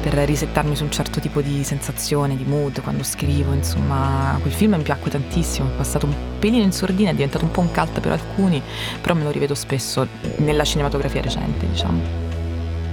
per 0.00 0.12
risettarmi 0.12 0.76
su 0.76 0.84
un 0.84 0.92
certo 0.92 1.18
tipo 1.18 1.40
di 1.40 1.64
sensazione, 1.64 2.36
di 2.36 2.44
mood 2.44 2.80
quando 2.80 3.02
scrivo, 3.02 3.54
insomma, 3.54 4.38
quel 4.40 4.52
film 4.52 4.76
mi 4.76 4.84
piacque 4.84 5.10
tantissimo, 5.10 5.68
è 5.68 5.76
passato 5.76 6.06
un 6.06 6.14
pelino 6.38 6.62
in 6.62 6.70
sordina, 6.70 7.10
è 7.10 7.14
diventato 7.14 7.44
un 7.44 7.50
po' 7.50 7.62
un 7.62 7.72
cult 7.72 7.98
per 7.98 8.12
alcuni, 8.12 8.62
però 9.00 9.14
me 9.14 9.24
lo 9.24 9.32
rivedo 9.32 9.56
spesso 9.56 10.06
nella 10.36 10.62
cinematografia 10.62 11.22
recente, 11.22 11.66
diciamo. 11.66 12.25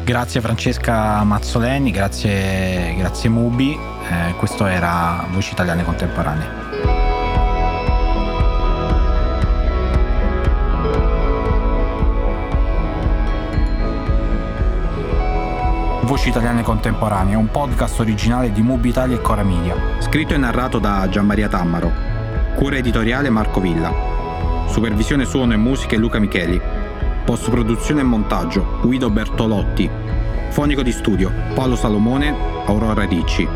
Grazie 0.03 0.41
Francesca 0.41 1.23
Mazzoleni, 1.23 1.89
grazie, 1.89 2.93
grazie 2.97 3.29
Mubi, 3.29 3.71
eh, 3.71 4.33
questo 4.35 4.65
era 4.65 5.25
Voci 5.31 5.53
Italiane 5.53 5.85
Contemporanee. 5.85 6.47
Voci 16.01 16.27
Italiane 16.27 16.63
Contemporanee, 16.63 17.35
un 17.35 17.47
podcast 17.49 18.01
originale 18.01 18.51
di 18.51 18.61
Mubi 18.61 18.89
Italia 18.89 19.15
e 19.15 19.21
Cora 19.21 19.43
Media. 19.43 19.73
Scritto 19.99 20.33
e 20.33 20.37
narrato 20.37 20.79
da 20.79 21.07
Gianmaria 21.09 21.47
Tammaro. 21.47 21.89
Cura 22.55 22.75
editoriale 22.75 23.29
Marco 23.29 23.61
Villa. 23.61 23.89
Supervisione 24.67 25.23
suono 25.23 25.53
e 25.53 25.57
musiche 25.57 25.95
Luca 25.95 26.19
Micheli. 26.19 26.82
Post 27.25 27.49
produzione 27.49 28.01
e 28.01 28.03
montaggio 28.03 28.79
Guido 28.81 29.09
Bertolotti. 29.09 29.89
Fonico 30.49 30.83
di 30.83 30.91
studio 30.91 31.31
Paolo 31.53 31.77
Salomone, 31.77 32.35
Aurora 32.65 33.05
Ricci. 33.05 33.47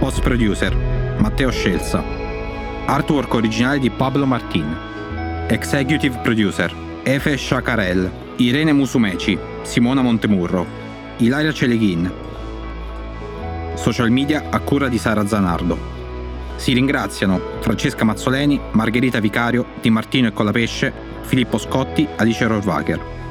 Post 0.00 0.20
producer 0.20 0.74
Matteo 1.18 1.50
Scelsa. 1.50 2.02
Artwork 2.86 3.32
originale 3.34 3.78
di 3.78 3.88
Pablo 3.90 4.26
Martin. 4.26 4.76
Executive 5.46 6.18
Producer 6.22 6.74
Efe 7.04 7.36
Shakarel, 7.36 8.10
Irene 8.36 8.72
Musumeci, 8.72 9.38
Simona 9.62 10.02
Montemurro, 10.02 10.66
Ilaria 11.18 11.52
Celeghin. 11.52 12.12
Social 13.74 14.10
media 14.10 14.46
a 14.50 14.58
cura 14.58 14.88
di 14.88 14.98
Sara 14.98 15.24
Zanardo. 15.24 15.78
Si 16.56 16.72
ringraziano 16.72 17.40
Francesca 17.60 18.04
Mazzoleni, 18.04 18.60
Margherita 18.72 19.20
Vicario, 19.20 19.66
Di 19.80 19.90
Martino 19.90 20.26
e 20.26 20.32
Colapesce, 20.32 21.12
Filippo 21.24 21.58
Scotti, 21.58 22.06
Alice 22.16 22.46
Rohrwacher. 22.46 23.23